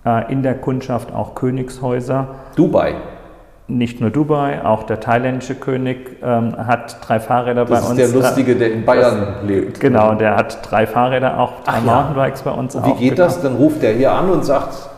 äh, 0.06 0.32
in 0.32 0.44
der 0.44 0.56
Kundschaft 0.56 1.14
auch 1.14 1.36
Königshäuser. 1.36 2.28
Dubai 2.56 2.96
nicht 3.68 4.00
nur 4.00 4.10
Dubai, 4.10 4.64
auch 4.64 4.84
der 4.84 5.00
thailändische 5.00 5.56
König 5.56 6.18
ähm, 6.24 6.56
hat 6.58 6.98
drei 7.06 7.20
Fahrräder 7.20 7.66
das 7.66 7.70
bei 7.70 7.90
uns. 7.90 7.98
Das 7.98 8.08
ist 8.08 8.14
der 8.14 8.22
Lustige, 8.22 8.56
der 8.56 8.72
in 8.72 8.86
Bayern 8.86 9.20
das, 9.20 9.48
lebt. 9.48 9.80
Genau, 9.80 10.16
der 10.16 10.38
hat 10.38 10.60
drei 10.70 10.88
Fahrräder, 10.88 11.40
auch 11.40 11.64
drei 11.64 11.74
Ach, 11.78 11.84
Mountainbikes 11.84 12.44
ja. 12.46 12.52
bei 12.52 12.58
uns. 12.58 12.78
Wie 12.82 12.94
geht 12.94 13.20
das? 13.20 13.42
Dann 13.42 13.56
ruft 13.56 13.82
der 13.84 13.94
hier 13.94 14.14
an 14.14 14.30
und 14.30 14.46
sagt, 14.46 14.90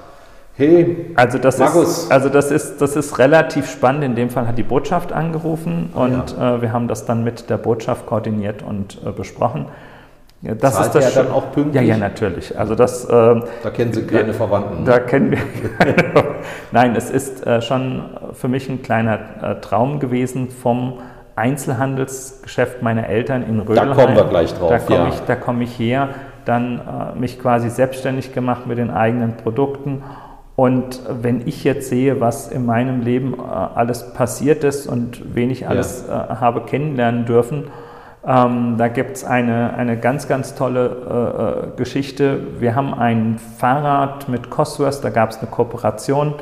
hey, 0.55 1.13
also 1.15 1.39
das 1.39 1.57
Markus. 1.57 2.03
Ist, 2.03 2.11
also 2.11 2.29
das 2.29 2.51
ist, 2.51 2.79
das 2.79 2.95
ist 2.95 3.17
relativ 3.17 3.67
spannend. 3.69 4.03
In 4.03 4.15
dem 4.15 4.29
Fall 4.29 4.47
hat 4.47 4.57
die 4.57 4.63
Botschaft 4.63 5.13
angerufen 5.13 5.89
und 5.95 6.35
ja. 6.37 6.57
äh, 6.57 6.61
wir 6.61 6.71
haben 6.71 6.87
das 6.87 7.05
dann 7.05 7.23
mit 7.23 7.49
der 7.49 7.57
Botschaft 7.57 8.05
koordiniert 8.05 8.61
und 8.61 8.99
äh, 9.03 9.11
besprochen. 9.11 9.65
Ja, 10.41 10.55
das 10.55 10.73
Zahlt 10.73 10.85
ist 10.87 10.95
das 10.95 11.15
er 11.15 11.23
dann 11.23 11.33
auch 11.33 11.51
pünktlich? 11.51 11.75
Ja, 11.75 11.95
ja, 11.95 11.97
natürlich. 11.97 12.57
Also 12.57 12.73
das, 12.73 13.03
äh, 13.05 13.09
da 13.09 13.69
kennen 13.73 13.91
Sie 13.91 14.03
keine 14.03 14.33
Verwandten. 14.33 14.85
Da 14.85 14.99
kennen 14.99 15.31
wir 15.31 15.39
keine. 15.77 15.95
Nein, 16.71 16.95
es 16.95 17.09
ist 17.09 17.45
äh, 17.45 17.61
schon 17.61 18.03
für 18.33 18.47
mich 18.47 18.69
ein 18.69 18.81
kleiner 18.81 19.19
äh, 19.41 19.55
Traum 19.59 19.99
gewesen 19.99 20.49
vom 20.49 20.99
Einzelhandelsgeschäft 21.35 22.81
meiner 22.81 23.07
Eltern 23.07 23.43
in 23.43 23.59
Rödelheim. 23.59 23.89
Da 23.89 23.95
kommen 23.95 24.15
wir 24.15 24.23
gleich 24.25 24.53
drauf. 24.53 24.69
Da 24.69 24.79
komme 24.79 25.09
ja. 25.09 25.09
ich, 25.09 25.39
komm 25.41 25.61
ich 25.61 25.77
her, 25.77 26.09
dann 26.45 26.79
äh, 26.79 27.19
mich 27.19 27.41
quasi 27.41 27.69
selbstständig 27.69 28.33
gemacht 28.33 28.65
mit 28.65 28.77
den 28.77 28.91
eigenen 28.91 29.35
Produkten. 29.35 30.03
Und 30.55 31.01
wenn 31.09 31.47
ich 31.47 31.63
jetzt 31.63 31.87
sehe, 31.89 32.19
was 32.19 32.49
in 32.49 32.65
meinem 32.65 33.01
Leben 33.01 33.33
äh, 33.33 33.41
alles 33.41 34.13
passiert 34.13 34.63
ist 34.63 34.87
und 34.87 35.35
wen 35.35 35.49
ich 35.49 35.67
alles 35.67 36.05
ja. 36.07 36.25
Äh, 36.25 36.35
habe 36.35 36.61
kennenlernen 36.61 37.25
dürfen, 37.25 37.65
ähm, 38.29 38.77
da 38.77 38.89
gibt 38.89 39.17
es 39.17 39.25
eine, 39.25 39.73
eine 39.73 39.97
ganz, 39.97 40.27
ganz 40.27 40.53
tolle 40.53 41.65
äh, 41.65 41.73
äh, 41.73 41.77
Geschichte. 41.77 42.39
Wir 42.59 42.75
haben 42.75 42.93
ein 42.93 43.39
Fahrrad 43.57 44.29
mit 44.29 44.51
Cosworth, 44.51 45.03
da 45.03 45.09
gab 45.09 45.31
es 45.31 45.39
eine 45.39 45.47
Kooperation 45.47 46.35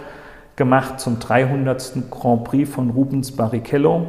gemacht 0.58 1.00
zum 1.00 1.20
300. 1.20 2.12
Grand 2.12 2.44
Prix 2.44 2.70
von 2.70 2.90
Rubens 2.90 3.34
Barrichello. 3.34 4.08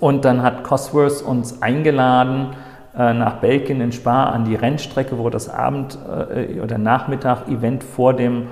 Und 0.00 0.26
dann 0.26 0.42
hat 0.42 0.64
Cosworth 0.64 1.22
uns 1.22 1.62
eingeladen 1.62 2.48
äh, 2.94 3.14
nach 3.14 3.36
Belgien 3.36 3.80
in 3.80 3.92
Spa 3.92 4.24
an 4.24 4.44
die 4.44 4.54
Rennstrecke, 4.54 5.16
wo 5.16 5.30
das 5.30 5.48
Abend- 5.48 5.96
äh, 6.34 6.60
oder 6.60 6.76
Nachmittag-Event 6.76 7.84
vor 7.84 8.12
dem 8.12 8.48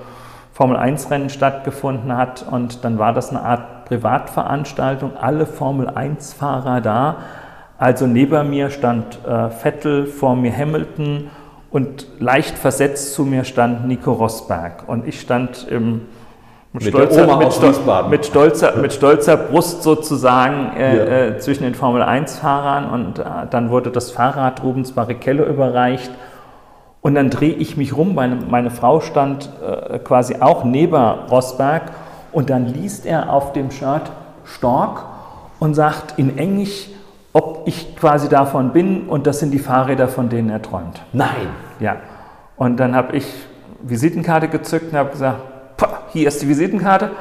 Formel-1-Rennen 0.55 1.29
stattgefunden 1.29 2.16
hat. 2.16 2.46
Und 2.50 2.87
dann 2.87 2.98
war 2.98 3.12
das 3.12 3.29
eine 3.29 3.42
Art 3.42 3.85
Privatveranstaltung, 3.85 5.18
alle 5.18 5.44
Formel-1-Fahrer 5.44 6.81
da 6.81 7.16
also 7.81 8.07
neben 8.07 8.51
mir 8.51 8.69
stand 8.69 9.19
äh, 9.27 9.49
Vettel, 9.49 10.07
vor 10.07 10.37
mir 10.37 10.55
Hamilton 10.55 11.31
und 11.71 12.09
leicht 12.19 12.59
versetzt 12.59 13.14
zu 13.14 13.25
mir 13.25 13.45
stand 13.45 13.88
Nico 13.88 14.12
Rosberg. 14.12 14.87
Und 14.87 15.09
ich 15.09 15.19
stand 15.19 15.66
im, 15.66 16.03
mit, 16.75 16.85
mit, 16.85 16.88
stolzer, 16.93 17.38
mit, 17.38 17.53
Stol 17.55 17.69
mit, 18.11 18.27
stolzer, 18.27 18.77
mit, 18.77 18.93
stolzer, 18.93 19.37
Brust 19.38 19.83
sozusagen 19.83 20.77
äh, 20.77 20.97
ja. 20.97 21.05
äh, 21.05 21.38
zwischen 21.38 21.62
den 21.62 21.75
Formel-1-Fahrern 21.75 22.90
und 22.90 23.19
äh, 23.19 23.25
dann 23.49 23.71
wurde 23.71 23.90
das 23.90 24.11
Fahrrad 24.11 24.62
Rubens 24.62 24.93
Barrichello 24.93 25.45
überreicht. 25.45 26.11
Und 27.01 27.14
dann 27.14 27.31
drehe 27.31 27.55
ich 27.55 27.79
mich 27.79 27.97
rum, 27.97 28.14
meine, 28.14 28.37
meine 28.37 28.71
Frau 28.71 29.01
stand 29.01 29.49
äh, 29.66 29.99
quasi 30.01 30.37
auch 30.40 30.64
neben 30.64 30.95
Rosberg 31.31 31.93
und 32.31 32.51
dann 32.51 32.66
liest 32.66 33.07
er 33.07 33.33
auf 33.33 33.55
dem 33.55 33.71
Shirt 33.71 34.12
Stork 34.45 35.03
und 35.61 35.73
sagt 35.73 36.19
in 36.19 36.37
Englisch, 36.37 36.90
ob 37.33 37.62
ich 37.66 37.97
quasi 37.97 38.29
davon 38.29 38.73
bin 38.73 39.09
und 39.09 39.27
das 39.27 39.38
sind 39.38 39.53
die 39.53 39.59
Fahrräder, 39.59 40.09
von 40.09 40.29
denen 40.29 40.51
er 40.51 40.62
träumt. 40.62 41.01
Nein. 41.12 41.49
Ja. 41.79 41.97
Und 42.57 42.79
dann 42.79 42.95
habe 42.95 43.16
ich 43.16 43.27
Visitenkarte 43.83 44.49
gezückt 44.49 44.93
und 44.93 44.99
habe 44.99 45.11
gesagt, 45.11 45.40
hier 46.12 46.29
ist 46.29 46.43
die 46.43 46.49
Visitenkarte 46.49 47.12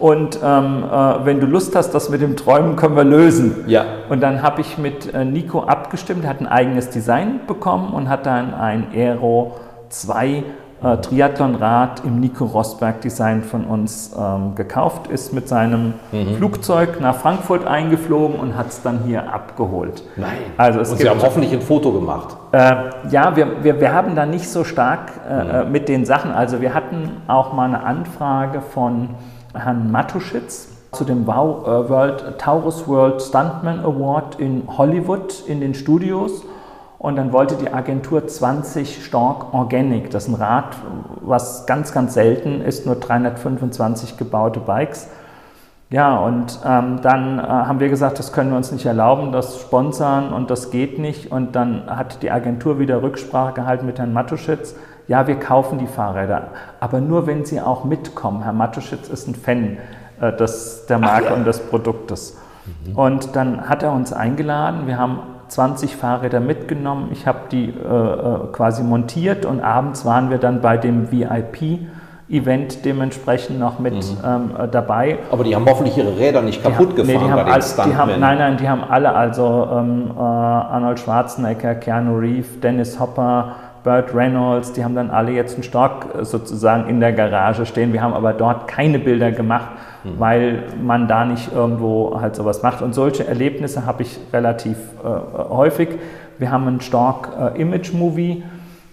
und 0.00 0.40
ähm, 0.42 0.82
äh, 0.82 1.24
wenn 1.26 1.40
du 1.40 1.46
Lust 1.46 1.76
hast, 1.76 1.90
das 1.92 2.08
mit 2.08 2.22
dem 2.22 2.34
Träumen 2.34 2.74
können 2.76 2.96
wir 2.96 3.04
lösen. 3.04 3.64
Ja. 3.66 3.84
Und 4.08 4.20
dann 4.20 4.42
habe 4.42 4.62
ich 4.62 4.78
mit 4.78 5.12
äh, 5.12 5.26
Nico 5.26 5.62
abgestimmt, 5.62 6.26
hat 6.26 6.40
ein 6.40 6.46
eigenes 6.46 6.88
Design 6.88 7.40
bekommen 7.46 7.92
und 7.92 8.08
hat 8.08 8.24
dann 8.24 8.54
ein 8.54 8.86
Aero 8.94 9.56
2 9.90 10.42
äh, 10.82 10.96
Triathlonrad 10.96 12.04
im 12.04 12.20
Nico 12.20 12.44
Rosberg 12.44 13.00
Design 13.00 13.42
von 13.42 13.64
uns 13.64 14.12
ähm, 14.18 14.54
gekauft, 14.54 15.08
ist 15.08 15.32
mit 15.32 15.48
seinem 15.48 15.94
mhm. 16.12 16.36
Flugzeug 16.36 17.00
nach 17.00 17.16
Frankfurt 17.16 17.66
eingeflogen 17.66 18.38
und 18.38 18.56
hat 18.56 18.68
es 18.68 18.82
dann 18.82 19.00
hier 19.04 19.32
abgeholt. 19.32 20.02
Nein. 20.16 20.38
Also 20.56 20.80
es 20.80 20.90
und 20.90 20.98
Sie 20.98 21.08
haben 21.08 21.20
hoffentlich 21.22 21.52
ein 21.52 21.60
Foto 21.60 21.92
gemacht. 21.92 22.36
Äh, 22.52 22.74
ja, 23.10 23.36
wir, 23.36 23.62
wir, 23.62 23.80
wir 23.80 23.92
haben 23.92 24.14
da 24.16 24.26
nicht 24.26 24.48
so 24.48 24.64
stark 24.64 25.12
äh, 25.28 25.44
mhm. 25.44 25.50
Äh, 25.50 25.64
mit 25.66 25.88
den 25.88 26.04
Sachen. 26.04 26.32
Also 26.32 26.60
wir 26.60 26.74
hatten 26.74 27.22
auch 27.28 27.52
mal 27.52 27.66
eine 27.66 27.82
Anfrage 27.82 28.60
von 28.60 29.10
Herrn 29.54 29.90
Matuschitz 29.90 30.68
zu 30.92 31.04
dem 31.04 31.26
wow, 31.26 31.66
äh, 31.66 31.88
World, 31.88 32.38
Taurus 32.38 32.88
World 32.88 33.22
Stuntman 33.22 33.80
Award 33.80 34.40
in 34.40 34.62
Hollywood 34.66 35.44
in 35.46 35.60
den 35.60 35.74
Studios. 35.74 36.44
Und 37.00 37.16
dann 37.16 37.32
wollte 37.32 37.54
die 37.54 37.72
Agentur 37.72 38.28
20 38.28 39.02
Stork 39.02 39.54
Organic, 39.54 40.10
das 40.10 40.24
ist 40.24 40.28
ein 40.28 40.34
Rad, 40.34 40.76
was 41.22 41.64
ganz, 41.64 41.92
ganz 41.92 42.12
selten 42.12 42.60
ist, 42.60 42.84
nur 42.84 42.94
325 42.94 44.18
gebaute 44.18 44.60
Bikes. 44.60 45.08
Ja, 45.88 46.18
und 46.18 46.60
ähm, 46.62 47.00
dann 47.00 47.38
äh, 47.38 47.42
haben 47.42 47.80
wir 47.80 47.88
gesagt, 47.88 48.18
das 48.18 48.34
können 48.34 48.50
wir 48.50 48.58
uns 48.58 48.70
nicht 48.70 48.84
erlauben, 48.84 49.32
das 49.32 49.58
sponsern 49.62 50.30
und 50.30 50.50
das 50.50 50.70
geht 50.70 50.98
nicht. 50.98 51.32
Und 51.32 51.56
dann 51.56 51.86
hat 51.86 52.22
die 52.22 52.30
Agentur 52.30 52.78
wieder 52.78 53.02
Rücksprache 53.02 53.54
gehalten 53.54 53.86
mit 53.86 53.98
Herrn 53.98 54.12
Matuschitz. 54.12 54.74
Ja, 55.08 55.26
wir 55.26 55.36
kaufen 55.36 55.78
die 55.78 55.86
Fahrräder, 55.86 56.48
aber 56.80 57.00
nur 57.00 57.26
wenn 57.26 57.46
sie 57.46 57.62
auch 57.62 57.84
mitkommen. 57.84 58.42
Herr 58.42 58.52
Matuschitz 58.52 59.08
ist 59.08 59.26
ein 59.26 59.34
Fan 59.34 59.78
äh, 60.20 60.36
des, 60.36 60.84
der 60.84 60.98
Marke 60.98 61.28
ja. 61.28 61.32
und 61.32 61.46
des 61.46 61.60
Produktes. 61.60 62.36
Mhm. 62.84 62.96
Und 62.98 63.36
dann 63.36 63.70
hat 63.70 63.82
er 63.82 63.92
uns 63.92 64.12
eingeladen. 64.12 64.86
Wir 64.86 64.98
haben 64.98 65.20
20 65.50 65.96
Fahrräder 65.96 66.40
mitgenommen. 66.40 67.08
Ich 67.12 67.26
habe 67.26 67.40
die 67.50 67.66
äh, 67.66 67.70
äh, 67.70 68.46
quasi 68.52 68.82
montiert 68.82 69.44
und 69.44 69.60
abends 69.60 70.04
waren 70.04 70.30
wir 70.30 70.38
dann 70.38 70.60
bei 70.60 70.76
dem 70.76 71.10
VIP. 71.10 71.80
Event 72.30 72.84
dementsprechend 72.84 73.58
noch 73.58 73.80
mit 73.80 73.94
mhm. 73.94 74.18
ähm, 74.24 74.50
äh, 74.56 74.68
dabei. 74.68 75.18
Aber 75.32 75.42
die 75.42 75.52
haben 75.52 75.66
hoffentlich 75.68 75.98
ihre 75.98 76.16
Räder 76.16 76.42
nicht 76.42 76.62
kaputt 76.62 76.92
die 76.92 77.02
gefahren 77.02 77.06
nee, 77.06 77.26
die 77.26 77.32
haben 77.32 77.44
bei 77.44 77.58
den 77.58 77.90
die 77.90 77.96
haben, 77.96 78.20
Nein, 78.20 78.38
nein, 78.38 78.56
die 78.56 78.68
haben 78.68 78.84
alle, 78.88 79.12
also 79.12 79.68
ähm, 79.72 80.12
äh, 80.16 80.20
Arnold 80.20 81.00
Schwarzenegger, 81.00 81.74
Keanu 81.74 82.16
Reeves, 82.18 82.60
Dennis 82.60 83.00
Hopper, 83.00 83.56
Burt 83.82 84.14
Reynolds, 84.14 84.72
die 84.72 84.84
haben 84.84 84.94
dann 84.94 85.10
alle 85.10 85.32
jetzt 85.32 85.54
einen 85.54 85.62
Stock 85.62 86.06
äh, 86.18 86.24
sozusagen 86.24 86.88
in 86.88 87.00
der 87.00 87.12
Garage 87.12 87.66
stehen. 87.66 87.92
Wir 87.92 88.02
haben 88.02 88.14
aber 88.14 88.32
dort 88.32 88.68
keine 88.68 88.98
Bilder 88.98 89.32
gemacht, 89.32 89.70
mhm. 90.04 90.18
weil 90.18 90.62
man 90.82 91.08
da 91.08 91.24
nicht 91.24 91.52
irgendwo 91.52 92.20
halt 92.20 92.36
sowas 92.36 92.62
macht. 92.62 92.82
Und 92.82 92.94
solche 92.94 93.26
Erlebnisse 93.26 93.86
habe 93.86 94.02
ich 94.02 94.18
relativ 94.32 94.76
äh, 95.02 95.48
häufig. 95.48 95.88
Wir 96.38 96.50
haben 96.50 96.66
einen 96.66 96.80
Stock 96.80 97.30
äh, 97.38 97.60
Image 97.60 97.92
Movie 97.92 98.42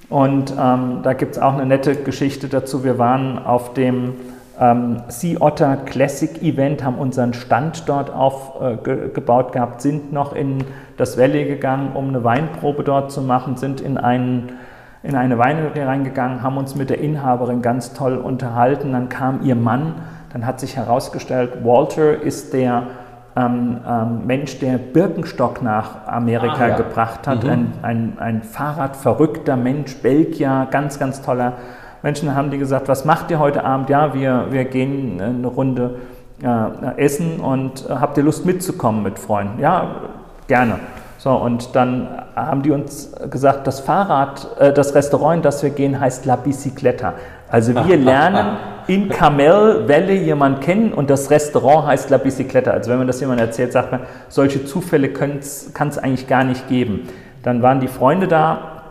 und 0.10 0.54
ähm, 0.58 1.00
da 1.04 1.14
gibt 1.14 1.36
es 1.36 1.42
auch 1.42 1.54
eine 1.54 1.66
nette 1.66 1.96
Geschichte 1.96 2.48
dazu. 2.48 2.84
Wir 2.84 2.98
waren 2.98 3.40
auf 3.40 3.74
dem 3.74 4.14
ähm, 4.60 5.02
Sea 5.10 5.42
Otter 5.42 5.78
Classic 5.86 6.42
Event, 6.42 6.84
haben 6.84 6.98
unseren 6.98 7.34
Stand 7.34 7.84
dort 7.88 8.10
aufgebaut 8.10 9.50
äh, 9.50 9.52
gehabt, 9.52 9.82
sind 9.82 10.14
noch 10.14 10.34
in 10.34 10.64
das 10.96 11.18
Valley 11.18 11.46
gegangen, 11.46 11.92
um 11.94 12.10
eine 12.10 12.24
Weinprobe 12.24 12.84
dort 12.84 13.12
zu 13.12 13.22
machen, 13.22 13.58
sind 13.58 13.82
in 13.82 13.98
einen 13.98 14.54
in 15.04 15.16
eine 15.16 15.38
Weinhöhle 15.38 15.88
reingegangen, 15.88 16.42
haben 16.42 16.58
uns 16.58 16.76
mit 16.76 16.90
der 16.90 17.00
Inhaberin 17.00 17.62
ganz 17.62 17.94
toll 17.94 18.18
unterhalten. 18.18 18.92
Dann 18.92 19.10
kam 19.10 19.42
ihr 19.44 19.56
Mann, 19.56 19.96
dann 20.34 20.46
hat 20.46 20.60
sich 20.60 20.76
herausgestellt, 20.76 21.64
Walter 21.64 22.22
ist 22.22 22.54
der 22.54 22.84
ähm, 23.36 23.78
ähm, 23.88 24.26
Mensch, 24.26 24.60
der 24.60 24.78
Birkenstock 24.78 25.62
nach 25.62 26.08
Amerika 26.08 26.66
ah, 26.66 26.68
ja. 26.70 26.78
gebracht 26.78 27.28
hat. 27.28 27.44
Mhm. 27.44 27.50
Ein, 27.50 27.74
ein, 27.82 28.14
ein 28.20 28.42
Fahrradverrückter 28.42 29.56
Mensch, 29.56 29.96
Belgier, 29.98 30.68
ganz, 30.72 30.98
ganz 30.98 31.22
toller 31.22 31.54
Mensch. 32.02 32.22
Dann 32.22 32.36
haben 32.36 32.50
die 32.50 32.58
gesagt, 32.58 32.88
was 32.88 33.06
macht 33.06 33.30
ihr 33.30 33.40
heute 33.40 33.64
Abend? 33.64 33.90
Ja, 33.90 34.14
wir, 34.14 34.48
wir 34.50 34.66
gehen 34.66 35.22
eine 35.22 35.48
Runde 35.48 35.96
äh, 36.42 36.98
essen 36.98 37.40
und 37.40 37.88
äh, 37.88 37.94
habt 37.94 38.18
ihr 38.18 38.24
Lust 38.24 38.46
mitzukommen 38.46 39.04
mit 39.04 39.20
Freunden? 39.20 39.60
Ja, 39.60 39.96
gerne. 40.48 40.80
So, 41.18 41.32
und 41.32 41.76
dann 41.76 42.08
haben 42.36 42.62
die 42.62 42.72
uns 42.72 43.12
gesagt, 43.32 43.66
das 43.66 43.80
Fahrrad, 43.80 44.48
äh, 44.60 44.72
das 44.72 44.94
Restaurant, 44.94 45.38
in 45.38 45.42
das 45.42 45.64
wir 45.64 45.72
gehen, 45.72 46.00
heißt 46.00 46.26
La 46.26 46.36
Bicicletta. 46.36 47.16
Also 47.50 47.74
wir 47.74 47.98
lernen 47.98 48.58
in 48.88 49.10
Camel 49.10 49.88
Valley 49.88 50.24
jemanden 50.24 50.60
kennen 50.60 50.94
und 50.94 51.10
das 51.10 51.32
Restaurant 51.32 51.88
heißt 51.88 52.10
La 52.10 52.18
Bicicletta. 52.18 52.72
Also 52.72 52.92
wenn 52.92 53.00
man 53.00 53.08
das 53.08 53.20
jemandem 53.20 53.48
erzählt, 53.48 53.74
sagt 53.74 53.92
man, 53.92 54.02
solche 54.30 54.66
Zufälle 54.66 55.10
kann 55.10 55.40
es 55.40 55.98
eigentlich 55.98 56.28
gar 56.28 56.44
nicht 56.44 56.68
geben. 56.68 57.10
Dann 57.44 57.62
waren 57.62 57.80
die 57.80 57.88
Freunde 57.88 58.28
da 58.28 58.84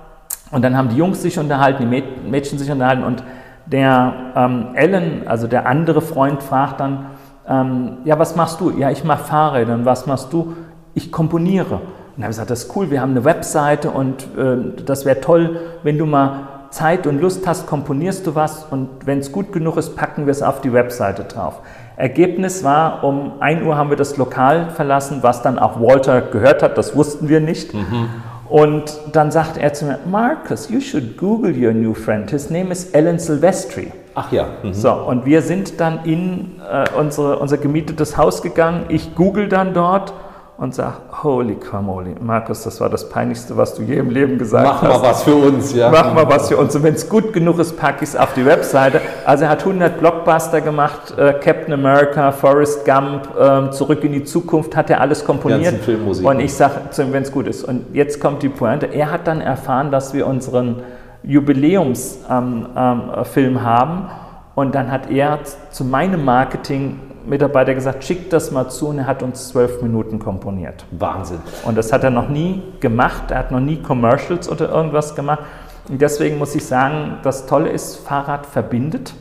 und 0.51 0.63
dann 0.63 0.77
haben 0.77 0.89
die 0.89 0.97
Jungs 0.97 1.23
sich 1.23 1.39
unterhalten, 1.39 1.89
die 1.89 2.03
Mädchen 2.29 2.59
sich 2.59 2.71
unterhalten 2.71 3.05
und 3.05 3.23
der 3.67 4.15
ähm, 4.37 4.69
Alan, 4.77 5.23
also 5.27 5.47
der 5.47 5.67
andere 5.67 6.01
Freund, 6.01 6.43
fragt 6.43 6.81
dann, 6.81 7.07
ähm, 7.49 7.99
ja, 8.05 8.19
was 8.19 8.37
machst 8.37 8.61
du? 8.61 8.71
Ja, 8.71 8.91
ich 8.91 9.05
mache 9.05 9.25
Fahrräder. 9.25 9.75
Und 9.75 9.85
was 9.85 10.07
machst 10.07 10.33
du? 10.33 10.55
Ich 10.95 11.13
komponiere. 11.13 11.81
Und 12.17 12.23
dann 12.23 12.25
habe 12.25 12.31
ich 12.31 12.37
gesagt, 12.37 12.51
das 12.51 12.65
ist 12.65 12.77
cool, 12.77 12.91
wir 12.91 13.03
haben 13.03 13.11
eine 13.11 13.25
Webseite 13.25 13.91
und 13.91 14.23
äh, 14.39 14.83
das 14.87 15.05
wäre 15.05 15.21
toll, 15.21 15.61
wenn 15.83 15.99
du 15.99 16.07
mal 16.07 16.49
Zeit 16.71 17.07
und 17.07 17.21
Lust 17.21 17.47
hast, 17.47 17.67
komponierst 17.67 18.27
du 18.27 18.35
was 18.35 18.65
und 18.65 18.89
wenn 19.05 19.19
es 19.19 19.33
gut 19.33 19.53
genug 19.53 19.77
ist, 19.77 19.97
packen 19.97 20.25
wir 20.25 20.31
es 20.31 20.43
auf 20.43 20.63
die 20.63 20.73
Webseite 20.73 21.25
drauf. 21.25 21.61
Ergebnis 21.97 22.65
war, 22.65 23.05
um 23.05 23.33
1 23.41 23.63
Uhr 23.63 23.77
haben 23.77 23.91
wir 23.91 23.99
das 23.99 24.17
Lokal 24.17 24.71
verlassen, 24.71 25.19
was 25.21 25.43
dann 25.43 25.59
auch 25.59 25.79
Walter 25.79 26.23
gehört 26.23 26.63
hat, 26.63 26.79
das 26.79 26.97
wussten 26.97 27.29
wir 27.29 27.41
nicht. 27.41 27.75
Mhm. 27.75 28.09
Und 28.49 28.99
dann 29.13 29.31
sagte 29.31 29.61
er 29.61 29.75
zu 29.75 29.87
mir, 29.87 29.99
Marcus, 30.09 30.71
you 30.71 30.81
should 30.81 31.19
Google 31.19 31.53
your 31.53 31.73
new 31.73 31.93
friend. 31.93 32.31
His 32.31 32.49
name 32.49 32.71
is 32.71 32.95
Alan 32.95 33.19
Silvestri. 33.19 33.93
Ach 34.15 34.31
ja. 34.33 34.47
Mhm. 34.63 34.73
So, 34.73 34.93
und 34.93 35.27
wir 35.27 35.43
sind 35.43 35.81
dann 35.81 36.05
in 36.05 36.61
äh, 36.71 36.87
unsere, 36.99 37.39
unser 37.39 37.59
gemietetes 37.59 38.17
Haus 38.17 38.43
gegangen. 38.43 38.85
Ich 38.89 39.15
google 39.15 39.49
dann 39.49 39.75
dort 39.75 40.13
und 40.59 40.75
sage, 40.75 40.95
holy 41.23 41.57
camoli, 41.57 42.15
Markus, 42.19 42.63
das 42.63 42.81
war 42.81 42.89
das 42.89 43.11
Peinlichste, 43.11 43.59
was 43.59 43.75
du 43.75 43.83
je 43.83 43.97
im 43.97 44.09
Leben 44.09 44.39
gesagt 44.39 44.65
Mach 44.65 44.83
hast. 44.83 44.89
Mach 44.89 45.03
mal 45.03 45.11
was 45.11 45.23
für 45.23 45.35
uns, 45.35 45.75
ja. 45.75 45.91
Mach 45.91 46.15
mal 46.15 46.27
was 46.29 46.49
für 46.49 46.57
uns. 46.57 46.75
Und 46.75 46.83
wenn 46.83 46.95
es 46.95 47.11
gut 47.11 47.35
genug 47.35 47.59
ist, 47.59 47.79
packe 47.79 48.05
ich 48.05 48.11
es 48.11 48.17
auf 48.17 48.33
die 48.33 48.47
Webseite. 48.47 49.03
Also 49.27 49.45
er 49.45 49.51
hat 49.51 49.61
100 49.61 49.99
Blockbuster 49.99 50.63
gemacht, 50.63 51.15
äh, 51.19 51.35
Captain 51.35 51.75
America, 51.75 52.33
Forrest 52.33 52.87
Gump, 52.87 53.29
äh, 53.39 53.71
Zurück 53.71 54.03
in 54.03 54.13
die 54.13 54.25
Zukunft, 54.25 54.75
hat 54.75 54.89
er 54.89 55.03
alles 55.03 55.27
komponiert. 55.27 55.75
Und 56.23 56.41
ich 56.41 56.55
sage, 56.55 56.75
wenn 56.97 57.23
es 57.23 57.31
gut 57.31 57.47
ist. 57.47 57.63
Und 57.63 57.95
jetzt 57.95 58.19
kommt 58.19 58.43
die 58.43 58.49
Pointe. 58.49 58.87
Er 58.87 59.11
hat 59.11 59.27
dann 59.27 59.43
erfahren, 59.43 59.91
dass 59.91 60.15
wir 60.15 60.27
unseren 60.27 60.77
Jubiläumsfilm 61.23 62.67
ähm, 62.75 63.17
ähm, 63.37 63.63
haben. 63.63 64.09
Und 64.55 64.75
dann 64.75 64.91
hat 64.91 65.11
er 65.11 65.41
zu 65.71 65.85
meinem 65.85 66.25
Marketing 66.25 66.99
Mitarbeiter 67.27 67.75
gesagt, 67.75 68.05
schickt 68.05 68.33
das 68.33 68.51
mal 68.51 68.69
zu 68.69 68.89
und 68.89 68.99
er 68.99 69.07
hat 69.07 69.23
uns 69.23 69.49
zwölf 69.49 69.83
Minuten 69.83 70.19
komponiert. 70.19 70.85
Wahnsinn. 70.91 71.39
Und 71.65 71.77
das 71.77 71.93
hat 71.93 72.05
er 72.05 72.11
noch 72.11 72.29
nie 72.29 72.63
gemacht, 72.81 73.31
er 73.31 73.39
hat 73.39 73.51
noch 73.51 73.61
nie 73.61 73.77
Commercials 73.77 74.49
oder 74.49 74.71
irgendwas 74.71 75.15
gemacht. 75.15 75.41
Und 75.89 76.01
deswegen 76.01 76.39
muss 76.39 76.55
ich 76.55 76.65
sagen, 76.65 77.19
das 77.23 77.47
Tolle 77.47 77.71
ist, 77.71 77.97
Fahrrad 77.97 78.47
verbindet. 78.47 79.15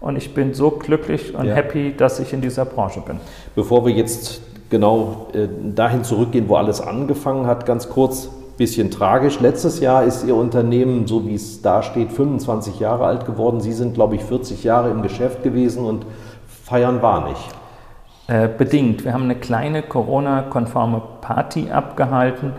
Und 0.00 0.16
ich 0.16 0.32
bin 0.32 0.54
so 0.54 0.70
glücklich 0.70 1.34
und 1.34 1.46
ja. 1.46 1.54
happy, 1.54 1.94
dass 1.94 2.20
ich 2.20 2.32
in 2.32 2.40
dieser 2.40 2.64
Branche 2.64 3.00
bin. 3.00 3.16
Bevor 3.54 3.84
wir 3.84 3.92
jetzt 3.92 4.40
genau 4.70 5.28
äh, 5.34 5.46
dahin 5.74 6.04
zurückgehen, 6.04 6.48
wo 6.48 6.56
alles 6.56 6.80
angefangen 6.80 7.46
hat, 7.46 7.66
ganz 7.66 7.90
kurz, 7.90 8.30
bisschen 8.60 8.90
tragisch. 8.90 9.40
Letztes 9.40 9.80
Jahr 9.80 10.04
ist 10.04 10.22
Ihr 10.26 10.36
Unternehmen, 10.36 11.06
so 11.06 11.26
wie 11.26 11.34
es 11.34 11.62
da 11.62 11.82
steht, 11.82 12.12
25 12.12 12.78
Jahre 12.78 13.06
alt 13.06 13.24
geworden. 13.24 13.60
Sie 13.60 13.72
sind, 13.72 13.94
glaube 13.94 14.16
ich, 14.16 14.22
40 14.22 14.64
Jahre 14.64 14.90
im 14.90 15.00
Geschäft 15.00 15.42
gewesen 15.42 15.86
und 15.86 16.04
Feiern 16.70 17.02
war 17.02 17.28
nicht. 17.28 17.48
Äh, 18.28 18.46
bedingt. 18.46 19.04
Wir 19.04 19.12
haben 19.12 19.24
eine 19.24 19.34
kleine 19.34 19.82
Corona-konforme 19.82 21.02
Party 21.20 21.68
abgehalten 21.68 22.52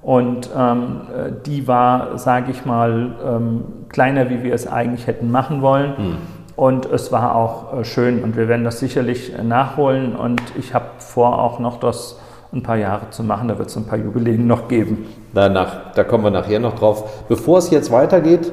und 0.00 0.48
ähm, 0.56 1.00
äh, 1.12 1.32
die 1.44 1.66
war, 1.66 2.18
sage 2.18 2.52
ich 2.52 2.64
mal, 2.64 3.16
ähm, 3.26 3.64
kleiner, 3.88 4.30
wie 4.30 4.44
wir 4.44 4.54
es 4.54 4.68
eigentlich 4.68 5.08
hätten 5.08 5.32
machen 5.32 5.60
wollen. 5.60 5.96
Hm. 5.96 6.16
Und 6.54 6.86
es 6.86 7.10
war 7.10 7.34
auch 7.34 7.76
äh, 7.76 7.84
schön 7.84 8.22
und 8.22 8.36
wir 8.36 8.46
werden 8.46 8.62
das 8.62 8.78
sicherlich 8.78 9.36
äh, 9.36 9.42
nachholen. 9.42 10.14
Und 10.14 10.40
ich 10.56 10.72
habe 10.72 10.86
vor, 10.98 11.42
auch 11.42 11.58
noch 11.58 11.80
das 11.80 12.20
ein 12.52 12.62
paar 12.62 12.76
Jahre 12.76 13.10
zu 13.10 13.24
machen. 13.24 13.48
Da 13.48 13.58
wird 13.58 13.70
es 13.70 13.76
ein 13.76 13.86
paar 13.86 13.98
Jubiläen 13.98 14.46
noch 14.46 14.68
geben. 14.68 15.06
Danach, 15.34 15.92
da 15.96 16.04
kommen 16.04 16.22
wir 16.22 16.30
nachher 16.30 16.60
noch 16.60 16.76
drauf. 16.76 17.24
Bevor 17.28 17.58
es 17.58 17.70
jetzt 17.70 17.90
weitergeht, 17.90 18.52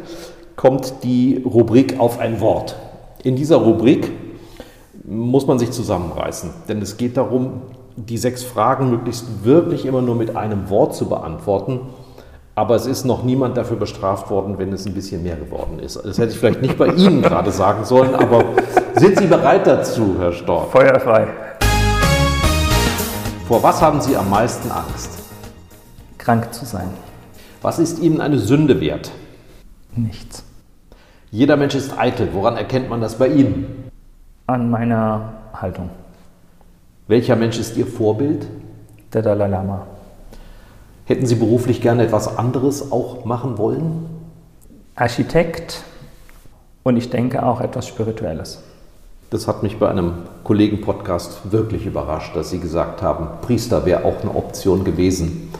kommt 0.55 1.03
die 1.03 1.43
Rubrik 1.45 1.99
auf 1.99 2.19
ein 2.19 2.41
Wort. 2.41 2.75
In 3.23 3.35
dieser 3.35 3.57
Rubrik 3.57 4.24
muss 5.07 5.45
man 5.47 5.59
sich 5.59 5.71
zusammenreißen. 5.71 6.49
Denn 6.67 6.81
es 6.81 6.97
geht 6.97 7.17
darum, 7.17 7.61
die 7.95 8.17
sechs 8.17 8.43
Fragen 8.43 8.89
möglichst 8.89 9.43
wirklich 9.43 9.85
immer 9.85 10.01
nur 10.01 10.15
mit 10.15 10.35
einem 10.35 10.69
Wort 10.69 10.95
zu 10.95 11.07
beantworten. 11.07 11.81
Aber 12.55 12.75
es 12.75 12.85
ist 12.85 13.05
noch 13.05 13.23
niemand 13.23 13.57
dafür 13.57 13.77
bestraft 13.77 14.29
worden, 14.29 14.57
wenn 14.57 14.71
es 14.71 14.85
ein 14.85 14.93
bisschen 14.93 15.23
mehr 15.23 15.35
geworden 15.35 15.79
ist. 15.79 15.97
Das 15.97 16.17
hätte 16.17 16.31
ich 16.31 16.39
vielleicht 16.39 16.61
nicht 16.61 16.77
bei 16.77 16.87
Ihnen 16.87 17.21
gerade 17.21 17.51
sagen 17.51 17.83
sollen, 17.83 18.15
aber 18.15 18.45
sind 18.95 19.17
Sie 19.17 19.27
bereit 19.27 19.67
dazu, 19.67 20.15
Herr 20.17 20.31
Storch? 20.31 20.69
Feuerfrei. 20.69 21.27
Vor 23.47 23.61
was 23.61 23.81
haben 23.81 23.99
Sie 24.01 24.15
am 24.15 24.29
meisten 24.29 24.71
Angst? 24.71 25.11
Krank 26.17 26.53
zu 26.53 26.65
sein. 26.65 26.89
Was 27.61 27.77
ist 27.77 27.99
Ihnen 27.99 28.21
eine 28.21 28.39
Sünde 28.39 28.79
wert? 28.79 29.11
Nichts. 29.95 30.43
Jeder 31.31 31.57
Mensch 31.57 31.75
ist 31.75 31.97
eitel. 31.97 32.29
Woran 32.33 32.55
erkennt 32.55 32.89
man 32.89 33.01
das 33.01 33.15
bei 33.15 33.27
Ihnen? 33.27 33.84
An 34.47 34.69
meiner 34.69 35.33
Haltung. 35.53 35.89
Welcher 37.07 37.35
Mensch 37.35 37.59
ist 37.59 37.77
Ihr 37.77 37.87
Vorbild? 37.87 38.47
Der 39.13 39.21
Dalai 39.21 39.47
Lama. 39.47 39.85
Hätten 41.05 41.25
Sie 41.25 41.35
beruflich 41.35 41.81
gerne 41.81 42.03
etwas 42.03 42.37
anderes 42.37 42.91
auch 42.91 43.25
machen 43.25 43.57
wollen? 43.57 44.05
Architekt 44.95 45.83
und 46.83 46.97
ich 46.97 47.09
denke 47.09 47.43
auch 47.43 47.61
etwas 47.61 47.87
Spirituelles. 47.87 48.63
Das 49.29 49.47
hat 49.47 49.63
mich 49.63 49.79
bei 49.79 49.89
einem 49.89 50.13
Kollegen-Podcast 50.43 51.51
wirklich 51.51 51.85
überrascht, 51.85 52.35
dass 52.35 52.51
Sie 52.51 52.59
gesagt 52.59 53.01
haben, 53.01 53.27
Priester 53.41 53.85
wäre 53.85 54.05
auch 54.05 54.21
eine 54.21 54.35
Option 54.35 54.83
gewesen 54.83 55.51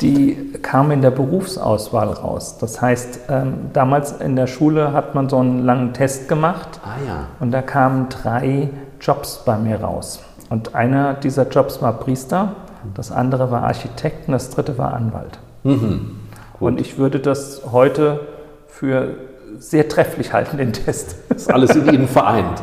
die 0.00 0.52
kam 0.62 0.90
in 0.90 1.00
der 1.00 1.10
Berufsauswahl 1.10 2.08
raus. 2.08 2.58
Das 2.58 2.80
heißt, 2.80 3.20
ähm, 3.28 3.54
damals 3.72 4.12
in 4.12 4.36
der 4.36 4.46
Schule 4.46 4.92
hat 4.92 5.14
man 5.14 5.28
so 5.28 5.38
einen 5.38 5.64
langen 5.64 5.94
Test 5.94 6.28
gemacht 6.28 6.80
ah, 6.84 6.96
ja. 7.06 7.26
und 7.40 7.50
da 7.50 7.62
kamen 7.62 8.08
drei 8.08 8.68
Jobs 9.00 9.42
bei 9.44 9.56
mir 9.56 9.80
raus. 9.80 10.22
Und 10.50 10.74
einer 10.74 11.14
dieser 11.14 11.48
Jobs 11.48 11.80
war 11.80 11.94
Priester, 11.94 12.56
das 12.94 13.12
andere 13.12 13.50
war 13.50 13.62
Architekt 13.62 14.28
und 14.28 14.32
das 14.32 14.50
dritte 14.50 14.76
war 14.76 14.92
Anwalt. 14.94 15.38
Mhm. 15.62 16.18
Und 16.58 16.80
ich 16.80 16.98
würde 16.98 17.20
das 17.20 17.62
heute 17.72 18.20
für 18.66 19.14
sehr 19.58 19.88
trefflich 19.88 20.32
halten, 20.32 20.58
den 20.58 20.72
Test. 20.72 21.16
Das 21.28 21.42
ist 21.42 21.52
alles 21.52 21.74
in 21.74 21.92
Ihnen 21.92 22.08
vereint. 22.08 22.62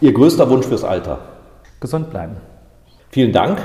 Ihr 0.00 0.12
größter 0.12 0.48
Wunsch 0.50 0.66
fürs 0.66 0.84
Alter? 0.84 1.18
Gesund 1.80 2.10
bleiben. 2.10 2.36
Vielen 3.10 3.32
Dank. 3.32 3.58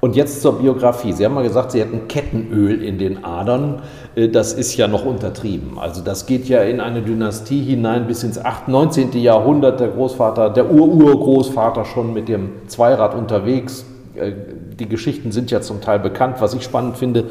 Und 0.00 0.14
jetzt 0.14 0.42
zur 0.42 0.60
Biografie. 0.60 1.12
Sie 1.12 1.24
haben 1.24 1.34
mal 1.34 1.42
gesagt, 1.42 1.72
Sie 1.72 1.80
hätten 1.80 2.06
Kettenöl 2.06 2.82
in 2.82 2.98
den 2.98 3.24
Adern. 3.24 3.82
Äh, 4.14 4.28
das 4.28 4.52
ist 4.52 4.76
ja 4.76 4.86
noch 4.86 5.04
untertrieben. 5.04 5.78
Also 5.78 6.02
das 6.02 6.26
geht 6.26 6.48
ja 6.48 6.62
in 6.62 6.80
eine 6.80 7.02
Dynastie 7.02 7.62
hinein 7.62 8.06
bis 8.06 8.22
ins 8.22 8.38
8., 8.38 8.68
19. 8.68 9.12
Jahrhundert. 9.14 9.80
Der 9.80 9.88
Großvater, 9.88 10.50
der 10.50 10.70
Ur-Urgroßvater 10.70 11.84
schon 11.84 12.14
mit 12.14 12.28
dem 12.28 12.50
Zweirad 12.68 13.14
unterwegs. 13.14 13.84
Äh, 14.14 14.32
die 14.78 14.88
Geschichten 14.88 15.32
sind 15.32 15.50
ja 15.50 15.60
zum 15.60 15.80
Teil 15.80 15.98
bekannt. 15.98 16.36
Was 16.38 16.54
ich 16.54 16.62
spannend 16.62 16.96
finde, 16.96 17.24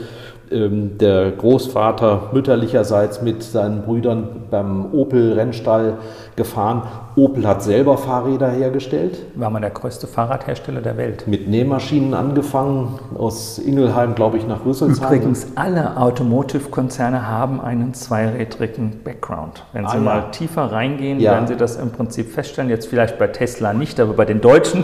der 0.50 1.32
Großvater 1.32 2.30
mütterlicherseits 2.32 3.22
mit 3.22 3.44
seinen 3.44 3.82
Brüdern 3.82 4.28
beim 4.50 4.94
Opel-Rennstall 4.94 5.98
gefahren. 6.36 6.84
Opel 7.16 7.48
hat 7.48 7.64
selber 7.64 7.98
Fahrräder 7.98 8.50
hergestellt. 8.50 9.18
War 9.36 9.50
man 9.50 9.64
der 9.64 9.72
größte 9.72 10.06
Fahrradhersteller 10.08 10.82
der 10.82 10.96
Welt. 10.96 11.28
Mit 11.28 11.50
Nähmaschinen 11.50 12.14
angefangen, 12.14 13.00
aus 13.18 13.58
Ingelheim, 13.58 14.14
glaube 14.14 14.38
ich, 14.38 14.48
nach 14.48 14.64
Rüsselsheim. 14.64 15.08
Übrigens, 15.08 15.48
alle 15.56 15.98
Automotive-Konzerne 15.98 17.28
haben 17.28 17.60
einen 17.60 17.94
zweirädrigen 17.96 19.02
Background. 19.04 19.66
Wenn 19.74 19.88
Sie 19.88 19.98
ah, 19.98 20.00
mal 20.00 20.18
ja. 20.18 20.30
tiefer 20.30 20.72
reingehen, 20.72 21.20
ja. 21.20 21.32
werden 21.32 21.48
Sie 21.48 21.56
das 21.56 21.76
im 21.78 21.92
Prinzip 21.92 22.32
feststellen. 22.32 22.70
Jetzt 22.70 22.88
vielleicht 22.88 23.18
bei 23.18 23.28
Tesla 23.28 23.74
nicht, 23.74 24.00
aber 24.00 24.14
bei 24.14 24.26
den 24.26 24.40
Deutschen. 24.40 24.84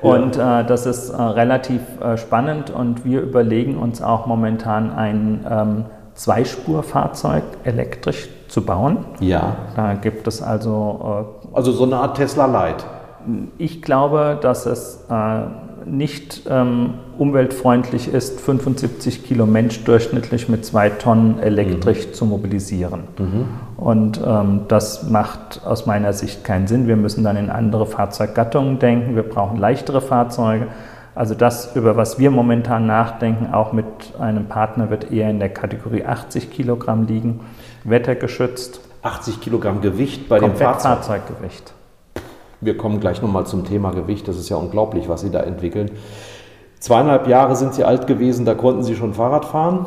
Und 0.00 0.36
äh, 0.36 0.64
das 0.64 0.86
ist 0.86 1.10
äh, 1.10 1.20
relativ 1.20 1.80
äh, 2.00 2.16
spannend 2.16 2.70
und 2.70 3.04
wir 3.04 3.20
überlegen 3.20 3.76
uns 3.76 4.00
auch 4.00 4.26
momentan 4.26 4.92
ein 4.92 5.44
ähm, 5.50 5.84
Zweispurfahrzeug 6.14 7.42
elektrisch 7.64 8.28
zu 8.48 8.64
bauen. 8.64 9.04
Ja. 9.20 9.56
Da 9.76 9.94
gibt 9.94 10.26
es 10.26 10.42
also. 10.42 11.26
Äh, 11.52 11.56
also 11.56 11.72
so 11.72 11.84
eine 11.84 11.96
Art 11.96 12.16
Tesla 12.16 12.46
Light. 12.46 12.84
Ich 13.58 13.82
glaube, 13.82 14.38
dass 14.40 14.66
es 14.66 15.04
äh, 15.10 15.40
nicht 15.84 16.42
ähm, 16.48 16.94
umweltfreundlich 17.18 18.12
ist, 18.12 18.40
75 18.40 19.24
Kilo 19.24 19.46
Mensch 19.46 19.84
durchschnittlich 19.84 20.48
mit 20.48 20.64
zwei 20.64 20.90
Tonnen 20.90 21.38
elektrisch 21.38 22.08
mhm. 22.08 22.12
zu 22.14 22.26
mobilisieren. 22.26 23.04
Mhm. 23.18 23.44
Und 23.76 24.20
ähm, 24.24 24.62
das 24.68 25.08
macht 25.08 25.62
aus 25.64 25.86
meiner 25.86 26.12
Sicht 26.12 26.44
keinen 26.44 26.66
Sinn. 26.66 26.86
Wir 26.86 26.96
müssen 26.96 27.24
dann 27.24 27.36
in 27.36 27.50
andere 27.50 27.86
Fahrzeuggattungen 27.86 28.78
denken. 28.78 29.14
Wir 29.16 29.22
brauchen 29.22 29.58
leichtere 29.58 30.00
Fahrzeuge. 30.00 30.66
Also 31.14 31.34
das, 31.34 31.74
über 31.74 31.96
was 31.96 32.18
wir 32.18 32.30
momentan 32.30 32.86
nachdenken, 32.86 33.52
auch 33.52 33.72
mit 33.72 33.86
einem 34.20 34.46
Partner, 34.46 34.90
wird 34.90 35.10
eher 35.10 35.28
in 35.30 35.40
der 35.40 35.48
Kategorie 35.48 36.04
80 36.04 36.50
Kilogramm 36.50 37.06
liegen, 37.06 37.40
wettergeschützt. 37.84 38.80
80 39.02 39.40
Kilogramm 39.40 39.80
Gewicht 39.80 40.28
bei 40.28 40.38
dem 40.38 40.54
Fahrzeug. 40.54 41.04
Fahrzeuggewicht. 41.04 41.72
Wir 42.60 42.76
kommen 42.76 43.00
gleich 43.00 43.22
nochmal 43.22 43.46
zum 43.46 43.64
Thema 43.64 43.92
Gewicht. 43.92 44.26
Das 44.26 44.36
ist 44.36 44.48
ja 44.48 44.56
unglaublich, 44.56 45.08
was 45.08 45.20
Sie 45.20 45.30
da 45.30 45.40
entwickeln. 45.40 45.90
Zweieinhalb 46.80 47.26
Jahre 47.26 47.56
sind 47.56 47.74
Sie 47.74 47.84
alt 47.84 48.06
gewesen, 48.06 48.44
da 48.44 48.54
konnten 48.54 48.82
Sie 48.82 48.94
schon 48.94 49.14
Fahrrad 49.14 49.44
fahren? 49.44 49.86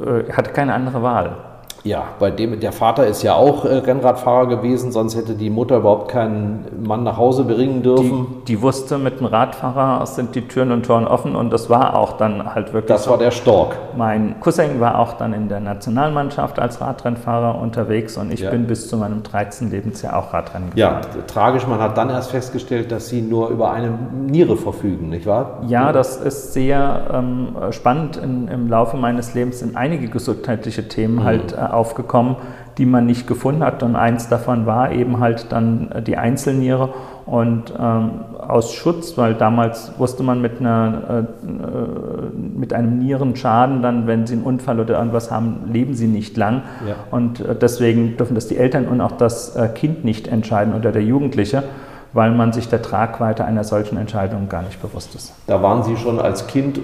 Äh, 0.00 0.32
hatte 0.32 0.52
keine 0.52 0.74
andere 0.74 1.02
Wahl. 1.02 1.53
Ja, 1.84 2.04
bei 2.18 2.30
dem, 2.30 2.58
der 2.60 2.72
Vater 2.72 3.06
ist 3.06 3.22
ja 3.22 3.34
auch 3.34 3.66
äh, 3.66 3.74
Rennradfahrer 3.74 4.46
gewesen, 4.46 4.90
sonst 4.90 5.16
hätte 5.16 5.34
die 5.34 5.50
Mutter 5.50 5.76
überhaupt 5.76 6.10
keinen 6.10 6.64
Mann 6.82 7.02
nach 7.02 7.18
Hause 7.18 7.44
bringen 7.44 7.82
dürfen. 7.82 8.26
Die, 8.40 8.54
die, 8.54 8.62
wusste, 8.62 8.96
mit 8.96 9.20
dem 9.20 9.26
Radfahrer 9.26 10.06
sind 10.06 10.34
die 10.34 10.48
Türen 10.48 10.72
und 10.72 10.86
Toren 10.86 11.06
offen 11.06 11.36
und 11.36 11.52
das 11.52 11.68
war 11.68 11.98
auch 11.98 12.16
dann 12.16 12.54
halt 12.54 12.72
wirklich. 12.72 12.88
Das 12.88 13.04
so. 13.04 13.10
war 13.10 13.18
der 13.18 13.30
Stork. 13.30 13.76
Mein 13.98 14.40
Cousin 14.40 14.80
war 14.80 14.98
auch 14.98 15.12
dann 15.12 15.34
in 15.34 15.50
der 15.50 15.60
Nationalmannschaft 15.60 16.58
als 16.58 16.80
Radrennfahrer 16.80 17.60
unterwegs 17.60 18.16
und 18.16 18.32
ich 18.32 18.40
ja. 18.40 18.50
bin 18.50 18.66
bis 18.66 18.88
zu 18.88 18.96
meinem 18.96 19.22
13. 19.22 19.70
Lebensjahr 19.70 20.16
auch 20.16 20.32
Radrennen 20.32 20.70
gefahren. 20.70 21.02
Ja, 21.14 21.22
tragisch, 21.26 21.66
man 21.66 21.80
hat 21.80 21.98
dann 21.98 22.08
erst 22.08 22.30
festgestellt, 22.30 22.92
dass 22.92 23.10
sie 23.10 23.20
nur 23.20 23.50
über 23.50 23.72
eine 23.72 23.90
Niere 24.26 24.56
verfügen, 24.56 25.10
nicht 25.10 25.26
wahr? 25.26 25.60
Ja, 25.66 25.92
das 25.92 26.16
ist 26.16 26.54
sehr 26.54 27.08
ähm, 27.12 27.48
spannend. 27.72 28.16
In, 28.16 28.48
Im 28.48 28.68
Laufe 28.68 28.96
meines 28.96 29.34
Lebens 29.34 29.58
sind 29.58 29.76
einige 29.76 30.08
gesundheitliche 30.08 30.88
Themen 30.88 31.16
mhm. 31.16 31.24
halt 31.24 31.52
äh, 31.52 31.73
aufgekommen, 31.74 32.36
die 32.78 32.86
man 32.86 33.06
nicht 33.06 33.26
gefunden 33.26 33.62
hat. 33.62 33.82
Und 33.82 33.96
eins 33.96 34.28
davon 34.28 34.66
war 34.66 34.92
eben 34.92 35.20
halt 35.20 35.52
dann 35.52 35.90
äh, 35.92 36.02
die 36.02 36.16
Einzelniere. 36.16 36.90
Und 37.26 37.72
ähm, 37.78 38.10
aus 38.38 38.74
Schutz, 38.74 39.16
weil 39.16 39.34
damals 39.34 39.92
wusste 39.98 40.22
man 40.22 40.42
mit, 40.42 40.60
einer, 40.60 41.02
äh, 41.08 41.18
äh, 41.18 42.58
mit 42.58 42.72
einem 42.72 42.98
Nierenschaden, 42.98 43.80
dann, 43.80 44.06
wenn 44.06 44.26
sie 44.26 44.34
einen 44.34 44.42
Unfall 44.42 44.80
oder 44.80 44.98
irgendwas 44.98 45.30
haben, 45.30 45.70
leben 45.72 45.94
sie 45.94 46.06
nicht 46.06 46.36
lang. 46.36 46.62
Ja. 46.86 46.96
Und 47.10 47.40
äh, 47.40 47.54
deswegen 47.54 48.16
dürfen 48.16 48.34
das 48.34 48.48
die 48.48 48.58
Eltern 48.58 48.86
und 48.88 49.00
auch 49.00 49.12
das 49.12 49.56
äh, 49.56 49.68
Kind 49.68 50.04
nicht 50.04 50.28
entscheiden 50.28 50.74
oder 50.74 50.92
der 50.92 51.02
Jugendliche 51.02 51.64
weil 52.14 52.30
man 52.30 52.52
sich 52.52 52.68
der 52.68 52.80
Tragweite 52.80 53.44
einer 53.44 53.64
solchen 53.64 53.98
Entscheidung 53.98 54.48
gar 54.48 54.62
nicht 54.62 54.80
bewusst 54.80 55.14
ist. 55.16 55.34
Da 55.48 55.62
waren 55.62 55.82
Sie 55.82 55.96
schon 55.96 56.20
als 56.20 56.46
Kind 56.46 56.78
äh, 56.78 56.80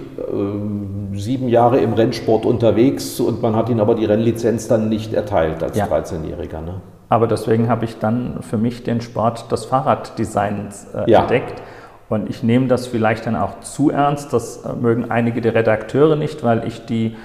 sieben 1.16 1.48
Jahre 1.48 1.78
im 1.78 1.92
Rennsport 1.92 2.44
unterwegs 2.44 3.20
und 3.20 3.40
man 3.40 3.54
hat 3.54 3.68
Ihnen 3.68 3.80
aber 3.80 3.94
die 3.94 4.04
Rennlizenz 4.04 4.66
dann 4.66 4.88
nicht 4.88 5.14
erteilt 5.14 5.62
als 5.62 5.76
ja. 5.76 5.86
13-Jähriger. 5.86 6.60
Ne? 6.60 6.80
Aber 7.08 7.28
deswegen 7.28 7.68
habe 7.68 7.84
ich 7.84 7.98
dann 7.98 8.42
für 8.42 8.58
mich 8.58 8.82
den 8.82 9.00
Sport 9.00 9.50
des 9.52 9.64
Fahrraddesigns 9.64 10.88
äh, 10.94 11.10
ja. 11.10 11.20
entdeckt. 11.20 11.62
Und 12.08 12.28
ich 12.28 12.42
nehme 12.42 12.66
das 12.66 12.88
vielleicht 12.88 13.26
dann 13.26 13.36
auch 13.36 13.60
zu 13.60 13.90
ernst. 13.90 14.32
Das 14.32 14.64
äh, 14.64 14.72
mögen 14.74 15.12
einige 15.12 15.40
der 15.40 15.54
Redakteure 15.54 16.16
nicht, 16.16 16.42
weil 16.42 16.66
ich 16.66 16.84
die 16.86 17.16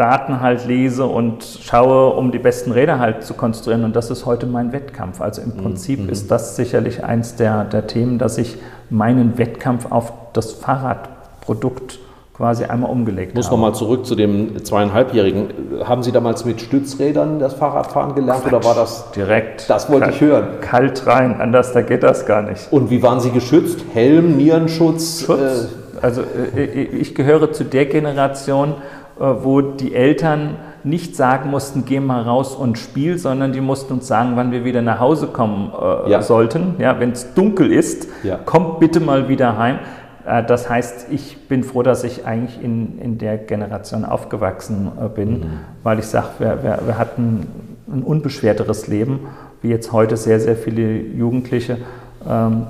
Daten 0.00 0.40
halt 0.40 0.66
lese 0.66 1.04
und 1.04 1.44
schaue, 1.44 2.14
um 2.14 2.32
die 2.32 2.38
besten 2.38 2.72
Räder 2.72 2.98
halt 2.98 3.22
zu 3.22 3.34
konstruieren. 3.34 3.84
Und 3.84 3.94
das 3.94 4.10
ist 4.10 4.24
heute 4.24 4.46
mein 4.46 4.72
Wettkampf. 4.72 5.20
Also 5.20 5.42
im 5.42 5.56
Prinzip 5.58 6.00
mhm. 6.00 6.08
ist 6.08 6.30
das 6.30 6.56
sicherlich 6.56 7.04
eins 7.04 7.36
der, 7.36 7.64
der 7.64 7.86
Themen, 7.86 8.18
dass 8.18 8.38
ich 8.38 8.56
meinen 8.88 9.36
Wettkampf 9.36 9.92
auf 9.92 10.14
das 10.32 10.52
Fahrradprodukt 10.52 11.98
quasi 12.34 12.64
einmal 12.64 12.90
umgelegt 12.90 13.34
Muss 13.34 13.48
habe. 13.48 13.58
Muss 13.58 13.60
nochmal 13.60 13.74
zurück 13.74 14.06
zu 14.06 14.14
dem 14.14 14.64
zweieinhalbjährigen. 14.64 15.48
Haben 15.84 16.02
Sie 16.02 16.12
damals 16.12 16.46
mit 16.46 16.62
Stützrädern 16.62 17.38
das 17.38 17.52
Fahrradfahren 17.52 18.14
gelernt 18.14 18.44
Quatsch, 18.44 18.54
oder 18.54 18.64
war 18.64 18.74
das 18.74 19.10
direkt? 19.12 19.68
Das 19.68 19.90
wollte 19.90 20.06
kalt, 20.06 20.14
ich 20.14 20.20
hören. 20.22 20.46
Kalt 20.62 21.06
rein, 21.06 21.38
anders 21.38 21.74
da 21.74 21.82
geht 21.82 22.02
das 22.02 22.24
gar 22.24 22.40
nicht. 22.40 22.72
Und 22.72 22.88
wie 22.88 23.02
waren 23.02 23.20
Sie 23.20 23.30
geschützt? 23.30 23.80
Helm, 23.92 24.38
Nierenschutz? 24.38 25.24
Schutz. 25.26 25.38
Äh, 25.38 25.80
also 26.00 26.22
äh, 26.56 26.64
ich 26.64 27.14
gehöre 27.14 27.52
zu 27.52 27.64
der 27.64 27.84
Generation, 27.84 28.70
äh, 28.70 28.99
wo 29.20 29.60
die 29.60 29.94
Eltern 29.94 30.56
nicht 30.82 31.14
sagen 31.14 31.50
mussten, 31.50 31.84
geh 31.84 32.00
mal 32.00 32.22
raus 32.22 32.54
und 32.54 32.78
spiel, 32.78 33.18
sondern 33.18 33.52
die 33.52 33.60
mussten 33.60 33.94
uns 33.94 34.06
sagen, 34.06 34.32
wann 34.34 34.50
wir 34.50 34.64
wieder 34.64 34.82
nach 34.82 34.98
Hause 34.98 35.26
kommen 35.26 35.72
äh, 35.78 36.10
ja. 36.10 36.22
sollten. 36.22 36.76
Ja, 36.78 36.98
Wenn 36.98 37.12
es 37.12 37.34
dunkel 37.34 37.72
ist, 37.72 38.08
ja. 38.22 38.36
kommt 38.36 38.80
bitte 38.80 39.00
mal 39.00 39.28
wieder 39.28 39.58
heim. 39.58 39.78
Äh, 40.26 40.44
das 40.44 40.70
heißt, 40.70 41.08
ich 41.10 41.48
bin 41.48 41.64
froh, 41.64 41.82
dass 41.82 42.04
ich 42.04 42.26
eigentlich 42.26 42.62
in, 42.62 42.98
in 42.98 43.18
der 43.18 43.36
Generation 43.36 44.04
aufgewachsen 44.04 44.90
äh, 44.98 45.08
bin, 45.08 45.30
mhm. 45.30 45.44
weil 45.82 45.98
ich 45.98 46.06
sage, 46.06 46.28
wir, 46.38 46.62
wir, 46.62 46.78
wir 46.86 46.98
hatten 46.98 47.46
ein 47.92 48.02
unbeschwerteres 48.02 48.86
Leben, 48.86 49.20
wie 49.62 49.68
jetzt 49.68 49.92
heute 49.92 50.16
sehr, 50.16 50.40
sehr 50.40 50.56
viele 50.56 51.00
Jugendliche 51.00 51.78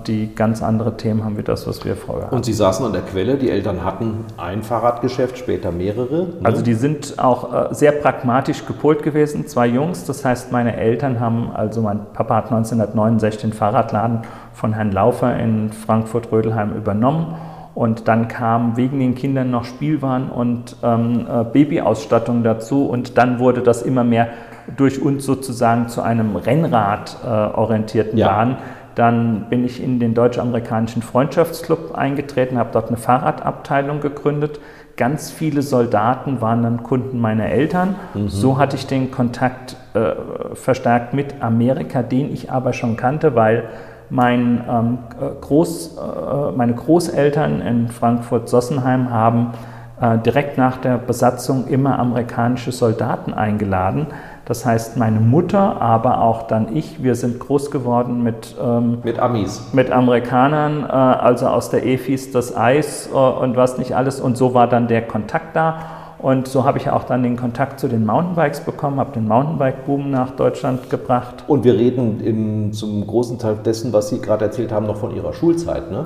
die 0.06 0.32
ganz 0.32 0.62
andere 0.62 0.96
Themen 0.96 1.24
haben 1.24 1.36
wie 1.36 1.42
das, 1.42 1.66
was 1.66 1.84
wir 1.84 1.96
vorher 1.96 2.26
hatten. 2.26 2.36
Und 2.36 2.44
Sie 2.44 2.52
saßen 2.52 2.86
an 2.86 2.92
der 2.92 3.02
Quelle, 3.02 3.36
die 3.36 3.50
Eltern 3.50 3.84
hatten 3.84 4.24
ein 4.36 4.62
Fahrradgeschäft, 4.62 5.38
später 5.38 5.72
mehrere? 5.72 6.22
Ne? 6.22 6.28
Also 6.44 6.62
die 6.62 6.74
sind 6.74 7.18
auch 7.18 7.52
äh, 7.52 7.74
sehr 7.74 7.90
pragmatisch 7.90 8.64
gepolt 8.64 9.02
gewesen, 9.02 9.48
zwei 9.48 9.66
Jungs. 9.66 10.04
Das 10.04 10.24
heißt, 10.24 10.52
meine 10.52 10.76
Eltern 10.76 11.18
haben, 11.18 11.50
also 11.52 11.82
mein 11.82 12.00
Papa 12.12 12.36
hat 12.36 12.44
1969 12.44 13.40
den 13.40 13.52
Fahrradladen 13.52 14.20
von 14.52 14.72
Herrn 14.72 14.92
Laufer 14.92 15.36
in 15.36 15.72
Frankfurt-Rödelheim 15.72 16.76
übernommen. 16.76 17.34
Und 17.74 18.08
dann 18.08 18.28
kam 18.28 18.76
wegen 18.76 19.00
den 19.00 19.14
Kindern 19.16 19.50
noch 19.50 19.64
Spielwaren 19.64 20.28
und 20.28 20.76
ähm, 20.82 21.26
äh, 21.28 21.44
Babyausstattung 21.44 22.44
dazu. 22.44 22.86
Und 22.86 23.18
dann 23.18 23.40
wurde 23.40 23.62
das 23.62 23.82
immer 23.82 24.04
mehr 24.04 24.28
durch 24.76 25.02
uns 25.02 25.24
sozusagen 25.24 25.88
zu 25.88 26.02
einem 26.02 26.36
Rennrad 26.36 27.16
äh, 27.24 27.26
orientierten 27.26 28.18
ja. 28.18 28.26
Laden 28.26 28.56
dann 28.94 29.46
bin 29.48 29.64
ich 29.64 29.82
in 29.82 29.98
den 30.00 30.14
deutsch-amerikanischen 30.14 31.02
Freundschaftsclub 31.02 31.94
eingetreten, 31.94 32.58
habe 32.58 32.70
dort 32.72 32.88
eine 32.88 32.96
Fahrradabteilung 32.96 34.00
gegründet. 34.00 34.60
Ganz 34.96 35.30
viele 35.30 35.62
Soldaten 35.62 36.40
waren 36.40 36.62
dann 36.62 36.82
Kunden 36.82 37.20
meiner 37.20 37.46
Eltern. 37.46 37.94
Mhm. 38.14 38.28
So 38.28 38.58
hatte 38.58 38.76
ich 38.76 38.86
den 38.86 39.10
Kontakt 39.10 39.76
äh, 39.94 40.12
verstärkt 40.54 41.14
mit 41.14 41.40
Amerika, 41.40 42.02
den 42.02 42.32
ich 42.32 42.50
aber 42.50 42.72
schon 42.72 42.96
kannte, 42.96 43.34
weil 43.34 43.64
mein, 44.10 44.64
ähm, 44.68 44.98
Groß, 45.40 45.96
äh, 45.96 46.56
meine 46.56 46.74
Großeltern 46.74 47.60
in 47.60 47.88
Frankfurt-Sossenheim 47.88 49.10
haben 49.10 49.52
äh, 50.00 50.18
direkt 50.18 50.58
nach 50.58 50.78
der 50.78 50.98
Besatzung 50.98 51.68
immer 51.68 51.98
amerikanische 51.98 52.72
Soldaten 52.72 53.32
eingeladen. 53.32 54.08
Das 54.46 54.66
heißt, 54.66 54.96
meine 54.96 55.20
Mutter, 55.20 55.80
aber 55.80 56.22
auch 56.22 56.42
dann 56.44 56.74
ich, 56.74 57.02
wir 57.02 57.14
sind 57.14 57.38
groß 57.38 57.70
geworden 57.70 58.22
mit, 58.22 58.56
ähm, 58.60 58.98
mit 59.04 59.18
Amis. 59.18 59.68
Mit 59.72 59.92
Amerikanern, 59.92 60.84
äh, 60.84 60.92
also 60.92 61.46
aus 61.46 61.70
der 61.70 61.86
EFIS 61.86 62.32
das 62.32 62.56
Eis 62.56 63.08
äh, 63.12 63.16
und 63.16 63.56
was 63.56 63.78
nicht 63.78 63.94
alles. 63.94 64.20
Und 64.20 64.36
so 64.36 64.54
war 64.54 64.66
dann 64.66 64.88
der 64.88 65.02
Kontakt 65.02 65.54
da. 65.54 65.76
Und 66.18 66.48
so 66.48 66.64
habe 66.64 66.78
ich 66.78 66.90
auch 66.90 67.04
dann 67.04 67.22
den 67.22 67.36
Kontakt 67.36 67.80
zu 67.80 67.88
den 67.88 68.04
Mountainbikes 68.04 68.60
bekommen, 68.60 68.98
habe 69.00 69.12
den 69.12 69.26
Mountainbike-Boom 69.26 70.10
nach 70.10 70.32
Deutschland 70.32 70.90
gebracht. 70.90 71.44
Und 71.46 71.64
wir 71.64 71.74
reden 71.74 72.20
im, 72.20 72.72
zum 72.72 73.06
großen 73.06 73.38
Teil 73.38 73.56
dessen, 73.64 73.92
was 73.92 74.10
Sie 74.10 74.20
gerade 74.20 74.44
erzählt 74.46 74.70
haben, 74.72 74.86
noch 74.86 74.96
von 74.96 75.14
Ihrer 75.14 75.32
Schulzeit, 75.32 75.90
ne? 75.90 76.04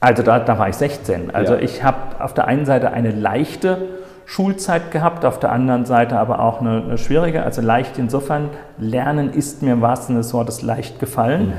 Also 0.00 0.22
da, 0.22 0.38
da 0.40 0.58
war 0.58 0.68
ich 0.68 0.76
16. 0.76 1.34
Also 1.34 1.54
Ja. 1.54 1.60
ich 1.60 1.82
habe 1.84 1.96
auf 2.18 2.34
der 2.34 2.46
einen 2.46 2.66
Seite 2.66 2.90
eine 2.90 3.10
leichte 3.12 3.78
Schulzeit 4.26 4.90
gehabt, 4.90 5.24
auf 5.24 5.38
der 5.38 5.52
anderen 5.52 5.86
Seite 5.86 6.18
aber 6.18 6.40
auch 6.40 6.60
eine, 6.60 6.82
eine 6.82 6.98
schwierige. 6.98 7.44
Also 7.44 7.62
leicht 7.62 7.96
insofern, 7.96 8.50
Lernen 8.76 9.32
ist 9.32 9.62
mir 9.62 9.72
im 9.72 9.80
wahrsten 9.80 10.08
Sinne 10.08 10.18
des 10.18 10.34
Wortes 10.34 10.62
leicht 10.62 10.98
gefallen. 10.98 11.52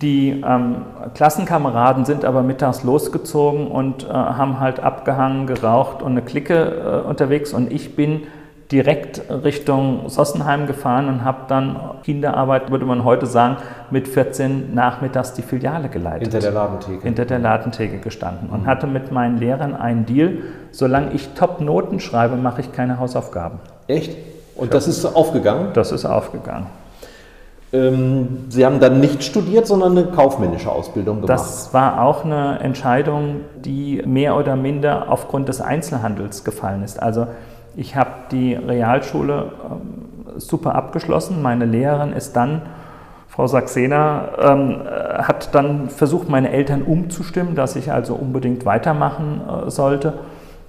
Die 0.00 0.30
ähm, 0.30 0.76
Klassenkameraden 1.14 2.06
sind 2.06 2.24
aber 2.24 2.42
mittags 2.42 2.84
losgezogen 2.84 3.66
und 3.66 4.04
äh, 4.04 4.08
haben 4.08 4.58
halt 4.58 4.80
abgehangen, 4.80 5.46
geraucht 5.46 6.00
und 6.00 6.12
eine 6.12 6.22
Clique 6.22 6.54
äh, 7.04 7.06
unterwegs 7.06 7.52
und 7.52 7.70
ich 7.70 7.96
bin 7.96 8.22
direkt 8.72 9.22
Richtung 9.28 10.08
Sossenheim 10.08 10.66
gefahren 10.66 11.08
und 11.08 11.24
habe 11.24 11.42
dann 11.48 11.76
Kinderarbeit, 12.04 12.70
würde 12.70 12.86
man 12.86 13.04
heute 13.04 13.26
sagen, 13.26 13.56
mit 13.90 14.06
14 14.06 14.74
nachmittags 14.74 15.34
die 15.34 15.42
Filiale 15.42 15.88
geleitet 15.88 16.22
Hinter 16.22 16.38
der 16.38 16.52
Ladentheke. 16.52 17.02
hinter 17.02 17.24
der 17.24 17.38
Ladentheke 17.40 17.98
gestanden 17.98 18.48
und 18.50 18.66
hatte 18.66 18.86
mit 18.86 19.10
meinen 19.10 19.38
Lehrern 19.38 19.74
einen 19.74 20.06
Deal, 20.06 20.38
solange 20.70 21.12
ich 21.12 21.30
Top-Noten 21.30 21.98
schreibe, 21.98 22.36
mache 22.36 22.60
ich 22.60 22.72
keine 22.72 23.00
Hausaufgaben. 23.00 23.58
Echt? 23.88 24.16
Und 24.54 24.72
das 24.72 24.86
ist 24.86 25.04
aufgegangen? 25.04 25.70
Das 25.74 25.90
ist 25.90 26.04
aufgegangen. 26.04 26.66
Ähm, 27.72 28.46
Sie 28.48 28.66
haben 28.66 28.80
dann 28.80 29.00
nicht 29.00 29.22
studiert, 29.22 29.66
sondern 29.66 29.96
eine 29.96 30.06
kaufmännische 30.08 30.70
Ausbildung 30.70 31.22
gemacht. 31.22 31.30
Das 31.30 31.72
war 31.72 32.02
auch 32.02 32.24
eine 32.24 32.58
Entscheidung, 32.60 33.42
die 33.56 34.02
mehr 34.04 34.36
oder 34.36 34.56
minder 34.56 35.06
aufgrund 35.08 35.48
des 35.48 35.60
Einzelhandels 35.60 36.44
gefallen 36.44 36.82
ist. 36.82 37.00
Also 37.00 37.26
ich 37.76 37.96
habe 37.96 38.10
die 38.30 38.54
Realschule 38.54 39.52
ähm, 39.64 40.38
super 40.40 40.74
abgeschlossen. 40.74 41.42
Meine 41.42 41.64
Lehrerin 41.64 42.12
ist 42.12 42.34
dann, 42.34 42.62
Frau 43.28 43.46
Saxena, 43.46 44.28
ähm, 44.40 44.80
äh, 44.84 45.22
hat 45.22 45.54
dann 45.54 45.88
versucht, 45.88 46.28
meine 46.28 46.50
Eltern 46.50 46.82
umzustimmen, 46.82 47.54
dass 47.54 47.76
ich 47.76 47.92
also 47.92 48.14
unbedingt 48.14 48.64
weitermachen 48.66 49.40
äh, 49.66 49.70
sollte. 49.70 50.14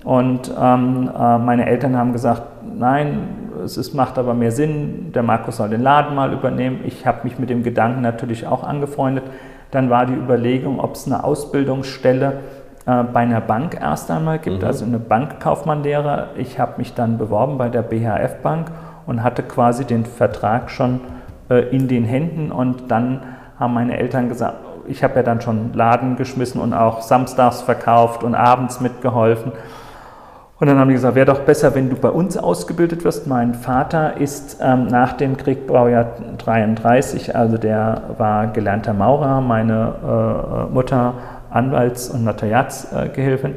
Und 0.03 0.51
ähm, 0.59 1.09
äh, 1.15 1.37
meine 1.37 1.67
Eltern 1.67 1.97
haben 1.97 2.13
gesagt, 2.13 2.43
nein, 2.77 3.19
es 3.63 3.77
ist, 3.77 3.93
macht 3.93 4.17
aber 4.17 4.33
mehr 4.33 4.51
Sinn, 4.51 5.11
der 5.13 5.23
Markus 5.23 5.57
soll 5.57 5.69
den 5.69 5.81
Laden 5.81 6.15
mal 6.15 6.33
übernehmen. 6.33 6.81
Ich 6.85 7.05
habe 7.05 7.19
mich 7.23 7.37
mit 7.37 7.49
dem 7.49 7.63
Gedanken 7.63 8.01
natürlich 8.01 8.47
auch 8.47 8.63
angefreundet. 8.63 9.23
Dann 9.69 9.89
war 9.89 10.05
die 10.05 10.13
Überlegung, 10.13 10.79
ob 10.79 10.95
es 10.95 11.05
eine 11.05 11.23
Ausbildungsstelle 11.23 12.39
äh, 12.85 13.03
bei 13.03 13.21
einer 13.21 13.41
Bank 13.41 13.77
erst 13.79 14.09
einmal 14.09 14.39
gibt, 14.39 14.63
also 14.63 14.85
eine 14.85 14.99
Bankkaufmannlehre. 14.99 16.29
Ich 16.35 16.59
habe 16.59 16.73
mich 16.77 16.93
dann 16.93 17.17
beworben 17.17 17.57
bei 17.57 17.69
der 17.69 17.83
BHF 17.83 18.41
Bank 18.41 18.71
und 19.05 19.23
hatte 19.23 19.43
quasi 19.43 19.85
den 19.85 20.05
Vertrag 20.05 20.69
schon 20.71 21.01
äh, 21.49 21.69
in 21.75 21.87
den 21.87 22.05
Händen 22.05 22.51
und 22.51 22.89
dann 22.89 23.21
haben 23.59 23.73
meine 23.75 23.97
Eltern 23.97 24.29
gesagt, 24.29 24.55
ich 24.87 25.03
habe 25.03 25.17
ja 25.17 25.23
dann 25.23 25.41
schon 25.41 25.73
Laden 25.73 26.15
geschmissen 26.15 26.59
und 26.59 26.73
auch 26.73 27.01
samstags 27.01 27.61
verkauft 27.61 28.23
und 28.23 28.35
abends 28.35 28.81
mitgeholfen. 28.81 29.51
Und 30.59 30.67
dann 30.67 30.77
haben 30.77 30.89
die 30.89 30.93
gesagt, 30.93 31.15
wäre 31.15 31.25
doch 31.25 31.39
besser, 31.39 31.73
wenn 31.73 31.89
du 31.89 31.95
bei 31.95 32.09
uns 32.09 32.37
ausgebildet 32.37 33.03
wirst. 33.03 33.25
Mein 33.25 33.55
Vater 33.55 34.17
ist 34.17 34.59
ähm, 34.61 34.87
nach 34.87 35.13
dem 35.13 35.35
Krieg, 35.35 35.65
Baujahr 35.65 36.05
33, 36.37 37.35
also 37.35 37.57
der 37.57 38.01
war 38.17 38.47
gelernter 38.47 38.93
Maurer, 38.93 39.41
meine 39.41 40.67
äh, 40.69 40.73
Mutter 40.73 41.13
Anwalts- 41.51 42.09
und 42.09 42.23
Notariatsgehilfin. 42.23 43.55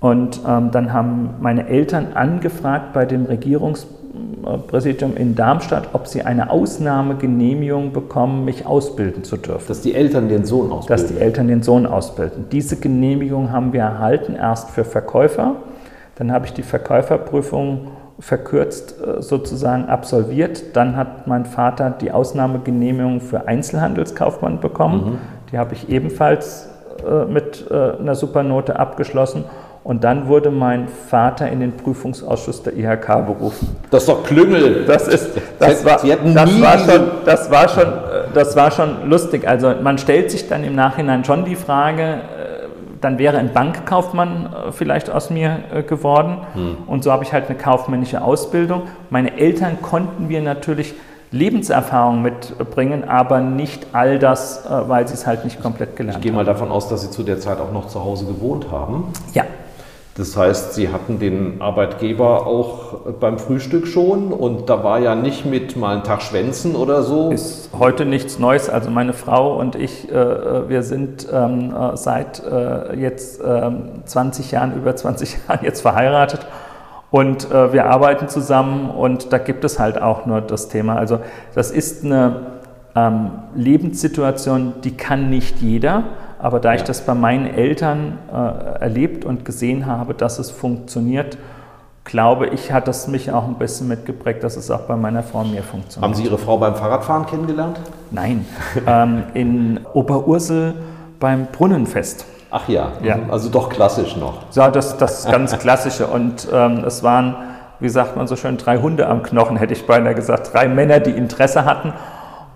Und 0.00 0.40
ähm, 0.46 0.70
dann 0.70 0.92
haben 0.92 1.30
meine 1.40 1.66
Eltern 1.66 2.08
angefragt 2.14 2.92
bei 2.92 3.04
dem 3.04 3.26
Regierungspräsidium 3.26 5.16
in 5.16 5.34
Darmstadt, 5.34 5.88
ob 5.92 6.06
sie 6.06 6.22
eine 6.22 6.50
Ausnahmegenehmigung 6.50 7.92
bekommen, 7.92 8.44
mich 8.44 8.64
ausbilden 8.64 9.24
zu 9.24 9.36
dürfen 9.36 9.66
dass 9.66 9.80
die 9.80 9.94
Eltern 9.94 10.28
den 10.28 10.44
Sohn 10.44 10.70
ausbilden. 10.70 10.88
dass 10.88 11.06
die 11.06 11.20
Eltern 11.20 11.48
den 11.48 11.62
Sohn 11.62 11.84
ausbilden. 11.86 12.46
Diese 12.52 12.76
Genehmigung 12.76 13.50
haben 13.50 13.72
wir 13.72 13.80
erhalten, 13.80 14.36
erst 14.36 14.70
für 14.70 14.84
Verkäufer. 14.84 15.56
Dann 16.14 16.30
habe 16.30 16.46
ich 16.46 16.52
die 16.52 16.62
Verkäuferprüfung 16.62 17.88
verkürzt 18.20 18.96
äh, 19.00 19.20
sozusagen 19.22 19.86
absolviert. 19.86 20.76
Dann 20.76 20.96
hat 20.96 21.26
mein 21.26 21.44
Vater 21.44 21.90
die 21.90 22.12
Ausnahmegenehmigung 22.12 23.20
für 23.20 23.48
Einzelhandelskaufmann 23.48 24.60
bekommen. 24.60 25.18
Die 25.52 25.58
habe 25.58 25.74
ich 25.74 25.88
ebenfalls 25.88 26.68
äh, 27.02 27.24
mit 27.24 27.64
äh, 27.70 28.00
einer 28.00 28.14
Supernote 28.14 28.78
abgeschlossen. 28.78 29.44
Und 29.84 30.04
dann 30.04 30.28
wurde 30.28 30.50
mein 30.50 30.88
Vater 30.88 31.48
in 31.48 31.60
den 31.60 31.72
Prüfungsausschuss 31.72 32.62
der 32.62 32.76
IHK 32.76 33.26
berufen. 33.26 33.76
das 33.90 34.02
ist 34.02 34.08
doch 34.08 34.22
Klüngel. 34.24 34.84
Das 34.84 35.08
ist, 35.08 35.30
das 35.58 35.84
war, 35.84 36.00
das 36.02 36.60
war 36.60 36.78
schon, 36.78 37.10
das 37.24 37.50
war 37.50 37.68
schon, 37.68 37.84
äh, 37.84 38.32
das 38.34 38.56
war 38.56 38.70
schon 38.70 39.08
lustig. 39.08 39.48
Also 39.48 39.72
man 39.82 39.96
stellt 39.96 40.30
sich 40.30 40.48
dann 40.48 40.64
im 40.64 40.74
Nachhinein 40.74 41.24
schon 41.24 41.44
die 41.44 41.56
Frage, 41.56 42.02
äh, 42.02 42.18
dann 43.00 43.18
wäre 43.18 43.38
ein 43.38 43.52
Bankkaufmann 43.52 44.54
vielleicht 44.72 45.08
aus 45.08 45.30
mir 45.30 45.60
geworden. 45.86 46.38
Hm. 46.54 46.76
Und 46.88 47.04
so 47.04 47.12
habe 47.12 47.22
ich 47.22 47.32
halt 47.32 47.48
eine 47.48 47.56
kaufmännische 47.56 48.22
Ausbildung. 48.22 48.82
Meine 49.08 49.38
Eltern 49.38 49.80
konnten 49.80 50.28
wir 50.28 50.42
natürlich 50.42 50.94
Lebenserfahrung 51.30 52.22
mitbringen, 52.22 53.04
aber 53.08 53.40
nicht 53.40 53.88
all 53.92 54.18
das, 54.18 54.64
äh, 54.66 54.88
weil 54.88 55.06
sie 55.08 55.14
es 55.14 55.26
halt 55.26 55.44
nicht 55.44 55.62
komplett 55.62 55.96
gelernt 55.96 56.18
Ich 56.18 56.22
gehe 56.22 56.32
haben. 56.32 56.36
mal 56.36 56.44
davon 56.44 56.70
aus, 56.70 56.88
dass 56.88 57.02
Sie 57.02 57.10
zu 57.10 57.22
der 57.22 57.38
Zeit 57.40 57.58
auch 57.60 57.72
noch 57.72 57.88
zu 57.88 58.02
Hause 58.04 58.24
gewohnt 58.26 58.70
haben. 58.70 59.12
Ja, 59.34 59.44
Das 60.16 60.36
heißt, 60.36 60.74
Sie 60.74 60.88
hatten 60.88 61.18
den 61.20 61.60
Arbeitgeber 61.60 62.46
auch 62.46 63.12
beim 63.20 63.38
Frühstück 63.38 63.86
schon 63.86 64.32
und 64.32 64.68
da 64.68 64.82
war 64.82 64.98
ja 64.98 65.14
nicht 65.14 65.44
mit 65.46 65.76
mal 65.76 65.94
einen 65.94 66.02
Tag 66.04 66.22
Schwänzen 66.22 66.74
oder 66.74 67.02
so. 67.02 67.30
ist 67.30 67.70
heute 67.78 68.04
nichts 68.04 68.38
Neues. 68.40 68.68
Also 68.68 68.90
meine 68.90 69.12
Frau 69.12 69.56
und 69.60 69.76
ich, 69.76 70.10
äh, 70.10 70.68
wir 70.68 70.82
sind 70.82 71.28
ähm, 71.32 71.72
äh, 71.72 71.96
seit 71.96 72.42
äh, 72.42 72.96
jetzt 72.98 73.40
ähm, 73.46 74.02
20 74.06 74.50
Jahren, 74.50 74.74
über 74.74 74.96
20 74.96 75.36
Jahren 75.48 75.60
jetzt 75.62 75.82
verheiratet 75.82 76.40
und 77.10 77.50
äh, 77.50 77.72
wir 77.72 77.86
arbeiten 77.86 78.28
zusammen 78.28 78.90
und 78.90 79.32
da 79.32 79.38
gibt 79.38 79.64
es 79.64 79.78
halt 79.78 80.00
auch 80.00 80.26
nur 80.26 80.40
das 80.40 80.68
Thema. 80.68 80.96
Also 80.96 81.20
das 81.54 81.70
ist 81.70 82.04
eine 82.04 82.58
ähm, 82.94 83.30
Lebenssituation, 83.54 84.74
die 84.84 84.96
kann 84.96 85.30
nicht 85.30 85.58
jeder. 85.60 86.04
Aber 86.38 86.60
da 86.60 86.74
ich 86.74 86.84
das 86.84 87.04
bei 87.04 87.14
meinen 87.14 87.46
Eltern 87.46 88.18
äh, 88.32 88.80
erlebt 88.80 89.24
und 89.24 89.44
gesehen 89.44 89.86
habe, 89.86 90.14
dass 90.14 90.38
es 90.38 90.50
funktioniert, 90.50 91.36
glaube 92.04 92.46
ich, 92.46 92.72
hat 92.72 92.88
das 92.88 93.08
mich 93.08 93.32
auch 93.32 93.46
ein 93.46 93.56
bisschen 93.56 93.88
mitgeprägt, 93.88 94.44
dass 94.44 94.56
es 94.56 94.70
auch 94.70 94.82
bei 94.82 94.96
meiner 94.96 95.22
Frau 95.22 95.44
mir 95.44 95.62
funktioniert. 95.62 96.02
Haben 96.02 96.14
Sie 96.14 96.24
Ihre 96.24 96.38
Frau 96.38 96.56
beim 96.56 96.74
Fahrradfahren 96.74 97.26
kennengelernt? 97.26 97.80
Nein, 98.10 98.46
ähm, 98.86 99.24
in 99.34 99.80
Oberursel 99.92 100.74
beim 101.18 101.46
Brunnenfest. 101.46 102.24
Ach 102.50 102.68
ja, 102.68 102.92
Ja. 103.02 103.18
also 103.30 103.48
doch 103.50 103.68
klassisch 103.68 104.16
noch. 104.16 104.42
Ja, 104.52 104.70
das, 104.70 104.96
das 104.96 105.26
ganz 105.30 105.58
Klassische. 105.58 106.06
Und 106.06 106.48
ähm, 106.52 106.84
es 106.86 107.02
waren, 107.02 107.36
wie 107.80 107.88
sagt 107.88 108.16
man 108.16 108.26
so 108.26 108.36
schön, 108.36 108.56
drei 108.56 108.78
Hunde 108.78 109.06
am 109.06 109.22
Knochen, 109.22 109.56
hätte 109.56 109.72
ich 109.74 109.86
beinahe 109.86 110.14
gesagt. 110.14 110.52
Drei 110.54 110.68
Männer, 110.68 111.00
die 111.00 111.10
Interesse 111.10 111.64
hatten. 111.64 111.92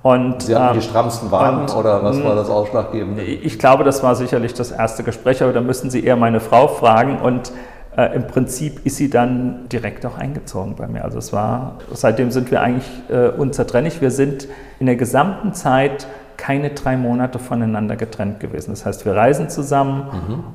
Und 0.02 0.42
Sie 0.42 0.56
hatten 0.56 0.74
ähm, 0.74 0.80
die 0.80 0.86
strammsten 0.86 1.30
Waden 1.30 1.60
und- 1.60 1.76
oder 1.76 2.02
was 2.02 2.22
war 2.24 2.34
das 2.34 2.50
Ausschlaggebende? 2.50 3.22
ich 3.22 3.58
glaube, 3.58 3.84
das 3.84 4.02
war 4.02 4.16
sicherlich 4.16 4.52
das 4.52 4.72
erste 4.72 5.04
Gespräch, 5.04 5.42
aber 5.42 5.52
da 5.52 5.60
müssen 5.60 5.90
Sie 5.90 6.04
eher 6.04 6.16
meine 6.16 6.40
Frau 6.40 6.66
fragen. 6.66 7.20
Und 7.20 7.52
äh, 7.96 8.14
im 8.16 8.26
Prinzip 8.26 8.84
ist 8.86 8.96
sie 8.96 9.10
dann 9.10 9.68
direkt 9.70 10.04
auch 10.06 10.16
eingezogen 10.18 10.74
bei 10.76 10.88
mir. 10.88 11.04
Also 11.04 11.18
es 11.18 11.32
war, 11.32 11.74
seitdem 11.92 12.30
sind 12.30 12.50
wir 12.50 12.62
eigentlich 12.62 12.90
äh, 13.10 13.28
unzertrennlich. 13.28 14.00
Wir 14.00 14.10
sind 14.10 14.48
in 14.80 14.86
der 14.86 14.96
gesamten 14.96 15.52
Zeit 15.52 16.06
keine 16.42 16.70
drei 16.70 16.96
Monate 16.96 17.38
voneinander 17.38 17.94
getrennt 17.94 18.40
gewesen. 18.40 18.70
Das 18.70 18.84
heißt, 18.84 19.04
wir 19.04 19.14
reisen 19.14 19.48
zusammen 19.48 20.08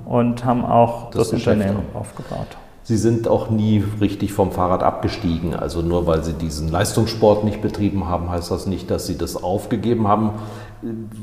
und 0.05 0.43
haben 0.43 0.65
auch 0.65 1.05
Mhm. 1.05 1.11
Das 1.17 1.29
das, 1.29 1.33
Unternehmen 1.39 1.79
aufgebaut. 1.93 2.57
Sie 2.83 2.97
sind 2.97 3.27
auch 3.29 3.49
nie 3.49 3.83
richtig 4.01 4.33
vom 4.33 4.51
Fahrrad 4.51 4.83
abgestiegen. 4.83 5.53
Also 5.55 5.81
nur 5.81 6.05
weil 6.05 6.23
Sie 6.25 6.33
diesen 6.33 6.69
Leistungssport 6.69 7.45
nicht 7.45 7.61
betrieben 7.61 8.07
haben, 8.09 8.29
heißt 8.29 8.51
das 8.51 8.65
nicht, 8.65 8.91
dass 8.91 9.07
Sie 9.07 9.17
das 9.17 9.41
aufgegeben 9.41 10.07
haben. 10.09 10.31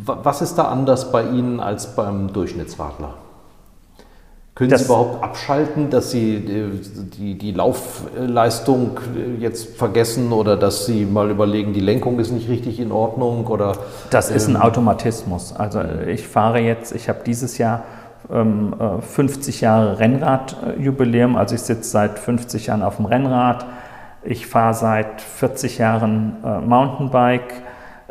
Wa- 0.07 0.19
Was 0.23 0.41
ist 0.41 0.55
da 0.57 0.65
anders 0.65 1.13
bei 1.13 1.23
Ihnen 1.25 1.61
als 1.61 1.95
beim 1.95 2.33
Durchschnittsradler? 2.33 3.15
Können 4.55 4.71
Das- 4.71 4.83
Sie 4.83 4.87
überhaupt 4.87 5.23
abschalten, 5.25 5.91
dass 5.91 6.13
Sie 6.13 6.37
äh, 6.37 6.71
die, 7.19 7.37
die 7.37 7.51
Laufleistung 7.53 9.01
äh, 9.17 9.43
jetzt 9.43 9.77
vergessen 9.77 10.33
oder 10.33 10.57
dass 10.57 10.87
Sie 10.87 11.05
mal 11.05 11.29
überlegen, 11.31 11.73
die 11.73 11.81
Lenkung 11.81 12.21
ist 12.21 12.31
nicht 12.31 12.49
richtig 12.49 12.79
in 12.79 12.93
Ordnung 12.93 13.47
oder 13.49 13.73
Das 14.11 14.31
ist 14.31 14.49
Ähm. 14.49 14.57
ein 14.57 14.63
Automatismus. 14.63 15.53
Also 15.57 15.81
äh, 15.81 16.13
ich 16.13 16.29
fahre 16.29 16.61
jetzt, 16.61 16.95
ich 16.95 17.09
habe 17.09 17.21
dieses 17.27 17.59
Jahr 17.59 17.83
ähm, 18.33 18.75
äh, 18.79 19.03
50 19.03 19.61
Jahre 19.61 19.99
Rennradjubiläum, 19.99 21.35
also 21.37 21.57
ich 21.57 21.63
sitze 21.63 21.91
seit 21.91 22.19
50 22.21 22.67
Jahren 22.69 22.83
auf 22.83 22.97
dem 22.97 23.07
Rennrad. 23.07 23.67
Ich 24.23 24.47
fahre 24.47 24.73
seit 24.73 25.21
40 25.21 25.77
Jahren 25.79 26.37
Mountainbike. 26.67 27.53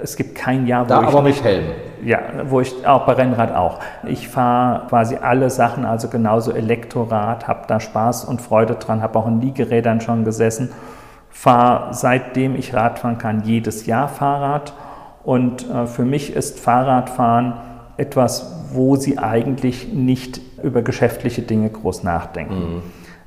Es 0.04 0.18
gibt 0.18 0.36
kein 0.36 0.68
Jahr, 0.68 0.84
wo 0.84 0.90
da 0.90 1.02
ich 1.02 1.08
aber 1.08 1.22
nicht 1.22 1.44
mit 1.44 1.54
Helm? 1.54 1.66
ja, 2.04 2.20
wo 2.50 2.60
ich 2.60 2.86
auch 2.86 3.06
bei 3.06 3.14
Rennrad 3.14 3.56
auch. 3.56 3.80
Ich 4.06 4.28
fahre 4.28 4.88
quasi 4.88 5.16
alle 5.16 5.50
Sachen, 5.50 5.86
also 5.86 6.10
genauso 6.10 6.52
Elektrorad, 6.52 7.48
habe 7.48 7.62
da 7.68 7.80
Spaß 7.80 8.26
und 8.26 8.42
Freude 8.42 8.76
dran, 8.76 9.02
habe 9.02 9.18
auch 9.18 9.28
in 9.28 9.40
Liegerädern 9.40 10.02
schon 10.02 10.26
gesessen, 10.26 10.72
fahre 11.30 11.94
seitdem 11.94 12.56
ich 12.56 12.74
Radfahren 12.74 13.18
kann 13.18 13.44
jedes 13.46 13.86
Jahr 13.86 14.10
Fahrrad 14.10 14.74
und 15.24 15.70
äh, 15.70 15.88
für 15.88 16.04
mich 16.04 16.36
ist 16.36 16.60
Fahrradfahren 16.60 17.54
etwas, 17.96 18.68
wo 18.74 18.96
sie 18.96 19.20
eigentlich 19.20 19.94
nicht 19.94 20.42
über 20.62 20.82
geschäftliche 20.82 21.44
Dinge 21.44 21.70
groß 21.70 22.04
nachdenken. 22.04 22.76
Mhm. 22.76 22.82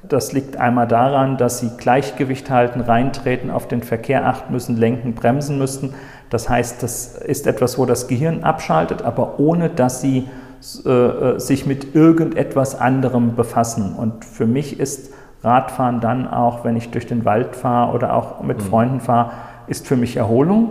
Das 0.09 0.33
liegt 0.33 0.57
einmal 0.57 0.87
daran, 0.87 1.37
dass 1.37 1.59
sie 1.59 1.71
Gleichgewicht 1.79 2.51
halten, 2.51 2.81
reintreten, 2.81 3.51
auf 3.51 3.67
den 3.67 3.83
Verkehr 3.83 4.27
achten 4.27 4.53
müssen, 4.53 4.77
lenken, 4.77 5.15
bremsen 5.15 5.59
müssen. 5.59 5.95
Das 6.31 6.49
heißt, 6.49 6.83
das 6.83 7.17
ist 7.17 7.47
etwas, 7.47 7.79
wo 7.79 7.87
das 7.87 8.09
Gehirn 8.09 8.43
abschaltet, 8.45 9.03
aber 9.03 9.39
ohne 9.39 9.71
dass 9.71 10.01
sie 10.01 10.29
äh, 10.85 10.91
äh, 10.91 11.39
sich 11.39 11.67
mit 11.67 11.95
irgendetwas 11.95 12.79
anderem 12.79 13.37
befassen. 13.37 13.95
Und 13.95 14.25
für 14.25 14.47
mich 14.47 14.81
ist 14.81 15.13
Radfahren 15.45 16.01
dann 16.01 16.27
auch, 16.27 16.65
wenn 16.65 16.77
ich 16.77 16.91
durch 16.91 17.07
den 17.07 17.25
Wald 17.25 17.55
fahre 17.55 17.95
oder 17.95 18.15
auch 18.15 18.43
mit 18.43 18.59
mhm. 18.59 18.63
Freunden 18.63 19.01
fahre, 19.01 19.31
ist 19.69 19.87
für 19.87 19.97
mich 19.97 20.17
Erholung, 20.17 20.71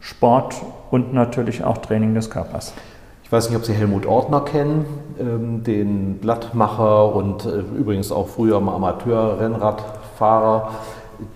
Sport 0.00 0.54
und 0.90 1.12
natürlich 1.12 1.64
auch 1.64 1.78
Training 1.78 2.14
des 2.14 2.30
Körpers. 2.30 2.72
Ich 3.22 3.32
weiß 3.32 3.48
nicht, 3.48 3.58
ob 3.58 3.64
Sie 3.64 3.72
Helmut 3.72 4.06
Ortner 4.06 4.42
kennen, 4.42 4.84
ähm, 5.18 5.64
den 5.64 6.18
Blattmacher 6.18 7.14
und 7.14 7.44
äh, 7.44 7.64
übrigens 7.76 8.12
auch 8.12 8.28
früher 8.28 8.60
mal 8.60 8.76
Amateur-Rennradfahrer 8.76 10.70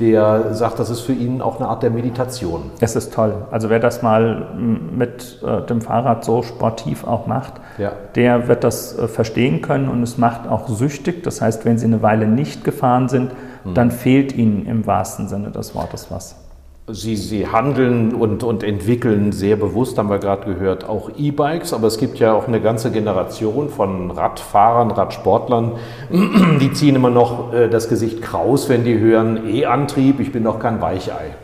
der 0.01 0.55
sagt, 0.55 0.79
das 0.79 0.91
ist 0.91 1.01
für 1.01 1.13
ihn 1.13 1.41
auch 1.41 1.57
eine 1.57 1.69
Art 1.69 1.83
der 1.83 1.91
Meditation. 1.91 2.71
Es 2.81 2.97
ist 2.97 3.13
toll. 3.13 3.35
Also 3.51 3.71
wer 3.71 3.79
das 3.79 4.03
mal 4.03 4.49
mit 4.55 5.43
äh, 5.45 5.63
dem 5.67 5.81
Fahrrad 5.81 6.25
so 6.25 6.43
sportiv 6.43 7.05
auch 7.05 7.27
macht, 7.27 7.55
ja. 7.79 7.93
der 8.15 8.49
wird 8.49 8.65
das 8.65 8.99
äh, 8.99 9.09
verstehen 9.09 9.63
können 9.63 9.89
und 9.89 10.03
es 10.03 10.19
macht 10.19 10.49
auch 10.49 10.69
süchtig. 10.69 11.23
Das 11.23 11.41
heißt, 11.41 11.65
wenn 11.65 11.79
Sie 11.79 11.87
eine 11.87 12.03
Weile 12.03 12.27
nicht 12.27 12.65
gefahren 12.65 13.09
sind, 13.09 13.33
mhm. 13.65 13.75
dann 13.75 13.91
fehlt 13.91 14.35
Ihnen 14.35 14.67
im 14.67 14.87
wahrsten 14.87 15.29
Sinne 15.29 15.51
des 15.51 15.75
Wortes 15.75 16.11
was. 16.11 16.37
Sie, 16.91 17.17
Sie 17.17 17.47
handeln 17.47 18.15
und, 18.15 18.43
und 18.43 18.63
entwickeln 18.63 19.33
sehr 19.33 19.57
bewusst, 19.57 19.99
haben 19.99 20.09
wir 20.09 20.19
gerade 20.19 20.53
gehört, 20.53 20.89
auch 20.89 21.11
E-Bikes, 21.17 21.75
aber 21.75 21.87
es 21.87 21.99
gibt 21.99 22.19
ja 22.19 22.33
auch 22.33 22.49
eine 22.49 22.61
ganze 22.61 22.91
Generation 22.91 23.69
von 23.69 24.11
Radfahrern, 24.11 24.91
Radsportlern, 24.91 25.73
die 26.61 26.73
ziehen 26.73 26.97
immer 26.97 27.11
noch 27.11 27.53
äh, 27.53 27.69
das 27.69 27.89
Gesicht 27.89 28.23
kraus, 28.23 28.69
wenn 28.69 28.85
die 28.85 28.99
hören 28.99 29.49
E-Antrieb, 29.49 30.19
ich 30.21 30.33
bin 30.33 30.45
doch 30.45 30.59
kein 30.59 30.81
Weichei. 30.81 31.35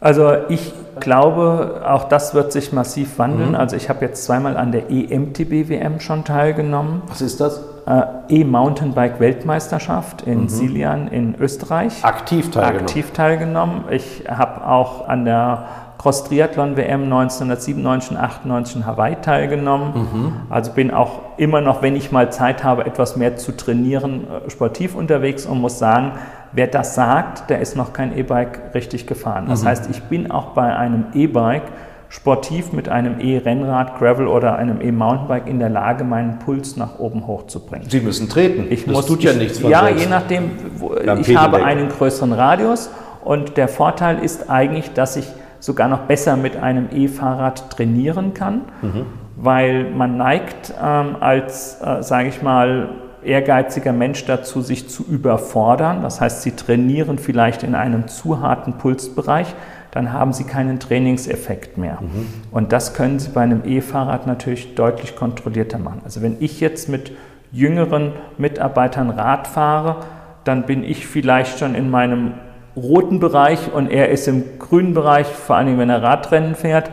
Also 0.00 0.32
ich 0.48 0.72
glaube, 1.00 1.82
auch 1.84 2.04
das 2.04 2.34
wird 2.34 2.52
sich 2.52 2.72
massiv 2.72 3.18
wandeln. 3.18 3.50
Mhm. 3.50 3.54
Also 3.56 3.74
ich 3.74 3.88
habe 3.88 4.04
jetzt 4.04 4.24
zweimal 4.24 4.56
an 4.56 4.70
der 4.70 4.90
EMTB-WM 4.90 5.98
schon 5.98 6.24
teilgenommen. 6.24 7.02
Was 7.08 7.20
ist 7.20 7.40
das? 7.40 7.60
Äh, 7.88 8.04
E-Mountainbike-Weltmeisterschaft 8.28 10.20
in 10.22 10.42
mhm. 10.42 10.48
Silian 10.48 11.08
in 11.08 11.34
Österreich. 11.36 12.04
Aktiv 12.04 12.50
teilgenommen. 12.50 12.80
Aktiv 12.86 13.12
teilgenommen. 13.12 13.84
Ich 13.88 14.24
habe 14.28 14.66
auch 14.66 15.08
an 15.08 15.24
der 15.24 15.64
Cross-Triathlon-WM 15.96 17.04
1997 17.04 18.10
und 18.10 18.18
98 18.18 18.76
in 18.76 18.84
Hawaii 18.84 19.16
teilgenommen. 19.16 19.94
Mhm. 19.94 20.32
Also 20.50 20.72
bin 20.72 20.90
auch 20.90 21.20
immer 21.38 21.62
noch, 21.62 21.80
wenn 21.80 21.96
ich 21.96 22.12
mal 22.12 22.30
Zeit 22.30 22.62
habe, 22.62 22.84
etwas 22.84 23.16
mehr 23.16 23.36
zu 23.36 23.56
trainieren, 23.56 24.26
äh, 24.28 24.50
sportiv 24.50 24.94
unterwegs 24.94 25.46
und 25.46 25.58
muss 25.58 25.78
sagen, 25.78 26.12
wer 26.52 26.66
das 26.66 26.94
sagt, 26.94 27.48
der 27.48 27.60
ist 27.60 27.74
noch 27.74 27.94
kein 27.94 28.14
E-Bike 28.14 28.74
richtig 28.74 29.06
gefahren. 29.06 29.46
Das 29.48 29.62
mhm. 29.62 29.68
heißt, 29.68 29.88
ich 29.90 30.02
bin 30.02 30.30
auch 30.30 30.48
bei 30.48 30.76
einem 30.76 31.06
E-Bike 31.14 31.64
sportiv 32.08 32.72
mit 32.72 32.88
einem 32.88 33.20
E-Rennrad, 33.20 33.98
Gravel 33.98 34.26
oder 34.26 34.56
einem 34.56 34.80
E-Mountainbike 34.80 35.46
in 35.46 35.58
der 35.58 35.68
Lage, 35.68 36.04
meinen 36.04 36.38
Puls 36.38 36.76
nach 36.76 36.98
oben 36.98 37.26
hochzubringen. 37.26 37.88
Sie 37.88 38.00
müssen 38.00 38.28
treten. 38.28 38.66
Ich 38.70 38.84
das 38.84 38.94
muss, 38.94 39.06
tut 39.06 39.22
ja 39.22 39.34
nichts 39.34 39.58
von 39.58 39.70
Ja, 39.70 39.84
selbst. 39.84 40.04
je 40.04 40.10
nachdem. 40.10 40.50
Wo, 40.76 40.94
ich 40.94 41.36
habe 41.36 41.64
einen 41.64 41.88
größeren 41.88 42.32
Radius 42.32 42.90
und 43.24 43.56
der 43.56 43.68
Vorteil 43.68 44.24
ist 44.24 44.48
eigentlich, 44.48 44.92
dass 44.94 45.16
ich 45.16 45.26
sogar 45.60 45.88
noch 45.88 46.00
besser 46.00 46.36
mit 46.36 46.56
einem 46.56 46.88
E-Fahrrad 46.92 47.70
trainieren 47.70 48.32
kann, 48.32 48.62
mhm. 48.80 49.06
weil 49.36 49.90
man 49.90 50.16
neigt 50.16 50.72
ähm, 50.82 51.16
als, 51.20 51.80
äh, 51.82 52.02
sage 52.02 52.28
ich 52.28 52.42
mal, 52.42 52.88
ehrgeiziger 53.22 53.92
Mensch 53.92 54.24
dazu, 54.24 54.60
sich 54.60 54.88
zu 54.88 55.04
überfordern. 55.04 56.02
Das 56.02 56.20
heißt, 56.20 56.42
sie 56.42 56.52
trainieren 56.52 57.18
vielleicht 57.18 57.62
in 57.62 57.74
einem 57.74 58.08
zu 58.08 58.40
harten 58.40 58.74
Pulsbereich, 58.74 59.54
dann 59.90 60.12
haben 60.12 60.32
sie 60.32 60.44
keinen 60.44 60.80
Trainingseffekt 60.80 61.78
mehr. 61.78 61.98
Mhm. 62.00 62.26
Und 62.50 62.72
das 62.72 62.94
können 62.94 63.18
sie 63.18 63.30
bei 63.30 63.42
einem 63.42 63.62
E-Fahrrad 63.64 64.26
natürlich 64.26 64.74
deutlich 64.74 65.16
kontrollierter 65.16 65.78
machen. 65.78 66.02
Also 66.04 66.22
wenn 66.22 66.36
ich 66.40 66.60
jetzt 66.60 66.88
mit 66.88 67.12
jüngeren 67.52 68.12
Mitarbeitern 68.36 69.10
Rad 69.10 69.46
fahre, 69.46 69.96
dann 70.44 70.64
bin 70.64 70.84
ich 70.84 71.06
vielleicht 71.06 71.58
schon 71.58 71.74
in 71.74 71.90
meinem 71.90 72.34
roten 72.76 73.20
Bereich 73.20 73.72
und 73.72 73.90
er 73.90 74.10
ist 74.10 74.28
im 74.28 74.58
grünen 74.58 74.94
Bereich, 74.94 75.26
vor 75.26 75.56
allem 75.56 75.78
wenn 75.78 75.90
er 75.90 76.02
Radrennen 76.02 76.54
fährt. 76.54 76.90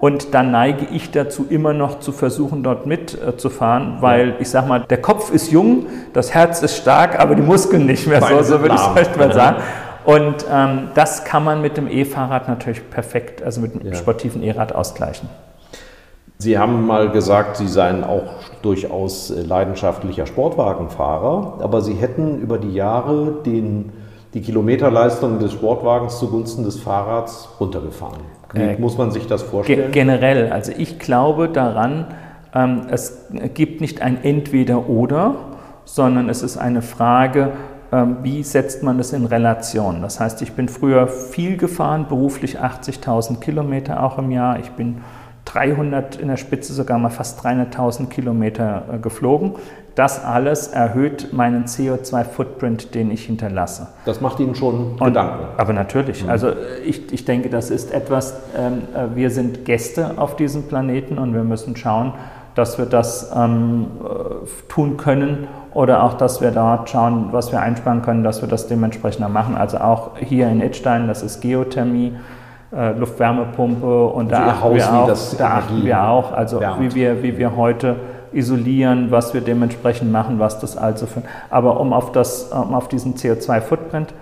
Und 0.00 0.32
dann 0.32 0.50
neige 0.50 0.86
ich 0.86 1.10
dazu, 1.10 1.46
immer 1.50 1.74
noch 1.74 2.00
zu 2.00 2.12
versuchen, 2.12 2.62
dort 2.62 2.86
mitzufahren, 2.86 3.98
äh, 3.98 4.02
weil 4.02 4.34
ich 4.38 4.48
sag 4.48 4.66
mal, 4.66 4.80
der 4.88 5.02
Kopf 5.02 5.30
ist 5.30 5.52
jung, 5.52 5.86
das 6.14 6.32
Herz 6.32 6.62
ist 6.62 6.78
stark, 6.78 7.20
aber 7.20 7.34
die 7.34 7.42
Muskeln 7.42 7.84
nicht 7.84 8.06
mehr 8.06 8.22
so, 8.22 8.42
so 8.42 8.62
würde 8.62 8.76
ich 8.76 8.80
es 8.80 8.86
vielleicht 8.86 9.18
mal 9.18 9.32
sagen. 9.32 9.56
Und 10.10 10.44
ähm, 10.50 10.88
das 10.94 11.24
kann 11.24 11.44
man 11.44 11.62
mit 11.62 11.76
dem 11.76 11.88
E-Fahrrad 11.88 12.48
natürlich 12.48 12.90
perfekt, 12.90 13.42
also 13.42 13.60
mit 13.60 13.74
dem 13.74 13.86
ja. 13.86 13.94
sportiven 13.94 14.42
E-Rad 14.42 14.74
ausgleichen. 14.74 15.28
Sie 16.38 16.58
haben 16.58 16.84
mal 16.84 17.10
gesagt, 17.10 17.58
Sie 17.58 17.68
seien 17.68 18.02
auch 18.02 18.42
durchaus 18.62 19.30
leidenschaftlicher 19.30 20.26
Sportwagenfahrer, 20.26 21.58
aber 21.60 21.82
Sie 21.82 21.94
hätten 21.94 22.40
über 22.40 22.58
die 22.58 22.74
Jahre 22.74 23.42
den, 23.46 23.92
die 24.34 24.40
Kilometerleistung 24.40 25.38
des 25.38 25.52
Sportwagens 25.52 26.18
zugunsten 26.18 26.64
des 26.64 26.80
Fahrrads 26.80 27.48
runtergefahren. 27.60 28.20
Wie 28.52 28.62
äh, 28.62 28.78
muss 28.80 28.98
man 28.98 29.12
sich 29.12 29.28
das 29.28 29.42
vorstellen? 29.42 29.92
Generell, 29.92 30.50
also 30.50 30.72
ich 30.76 30.98
glaube 30.98 31.48
daran, 31.48 32.06
ähm, 32.52 32.86
es 32.90 33.26
gibt 33.54 33.80
nicht 33.80 34.02
ein 34.02 34.24
Entweder-Oder, 34.24 35.34
sondern 35.84 36.28
es 36.28 36.42
ist 36.42 36.56
eine 36.56 36.82
Frage, 36.82 37.52
wie 38.22 38.42
setzt 38.42 38.82
man 38.82 38.98
das 38.98 39.12
in 39.12 39.24
Relation? 39.26 40.02
Das 40.02 40.20
heißt, 40.20 40.42
ich 40.42 40.52
bin 40.52 40.68
früher 40.68 41.08
viel 41.08 41.56
gefahren, 41.56 42.06
beruflich 42.08 42.60
80.000 42.60 43.40
Kilometer 43.40 44.02
auch 44.02 44.18
im 44.18 44.30
Jahr. 44.30 44.58
Ich 44.60 44.70
bin 44.70 45.02
300, 45.46 46.16
in 46.16 46.28
der 46.28 46.36
Spitze 46.36 46.72
sogar 46.72 46.98
mal 46.98 47.08
fast 47.08 47.44
300.000 47.44 48.06
Kilometer 48.06 48.84
äh, 48.92 48.98
geflogen. 48.98 49.54
Das 49.96 50.24
alles 50.24 50.68
erhöht 50.68 51.32
meinen 51.32 51.64
CO2-Footprint, 51.64 52.94
den 52.94 53.10
ich 53.10 53.24
hinterlasse. 53.24 53.88
Das 54.04 54.20
macht 54.20 54.38
Ihnen 54.38 54.54
schon 54.54 54.92
Und, 54.92 55.04
Gedanken. 55.04 55.46
Aber 55.56 55.72
natürlich. 55.72 56.22
Mhm. 56.22 56.30
Also 56.30 56.52
ich, 56.84 57.12
ich 57.12 57.24
denke, 57.24 57.50
das 57.50 57.70
ist 57.70 57.92
etwas, 57.92 58.40
ähm, 58.56 58.82
äh, 58.94 59.16
wir 59.16 59.30
sind 59.30 59.64
Gäste 59.64 60.14
auf 60.16 60.36
diesem 60.36 60.68
Planeten 60.68 61.18
und 61.18 61.34
wir 61.34 61.42
müssen 61.42 61.74
schauen, 61.76 62.12
dass 62.54 62.78
wir 62.78 62.86
das 62.86 63.32
ähm, 63.34 63.86
äh, 64.04 64.68
tun 64.68 64.96
können 64.96 65.48
oder 65.72 66.02
auch, 66.02 66.14
dass 66.14 66.40
wir 66.40 66.50
dort 66.50 66.90
schauen, 66.90 67.28
was 67.30 67.52
wir 67.52 67.60
einsparen 67.60 68.02
können, 68.02 68.24
dass 68.24 68.40
wir 68.42 68.48
das 68.48 68.66
dementsprechend 68.66 69.28
machen. 69.32 69.56
Also 69.56 69.78
auch 69.78 70.16
hier 70.18 70.48
in 70.48 70.60
Edstein, 70.60 71.06
das 71.06 71.22
ist 71.22 71.40
Geothermie, 71.40 72.14
äh, 72.74 72.92
Luftwärmepumpe 72.92 74.06
und 74.06 74.32
da, 74.32 74.48
achten 74.48 74.74
wir, 74.74 74.92
auch, 74.92 75.12
da 75.38 75.46
achten 75.48 75.84
wir 75.84 76.02
auch, 76.02 76.32
also 76.32 76.60
wie 76.78 76.94
wir, 76.94 77.22
wie 77.22 77.36
wir 77.38 77.56
heute 77.56 77.96
isolieren, 78.32 79.10
was 79.10 79.34
wir 79.34 79.40
dementsprechend 79.40 80.12
machen, 80.12 80.38
was 80.38 80.60
das 80.60 80.76
also 80.76 81.06
für. 81.06 81.22
Aber 81.50 81.80
um 81.80 81.92
auf, 81.92 82.12
das, 82.12 82.44
um 82.44 82.74
auf 82.74 82.88
diesen 82.88 83.14
CO2-Footprint, 83.14 84.14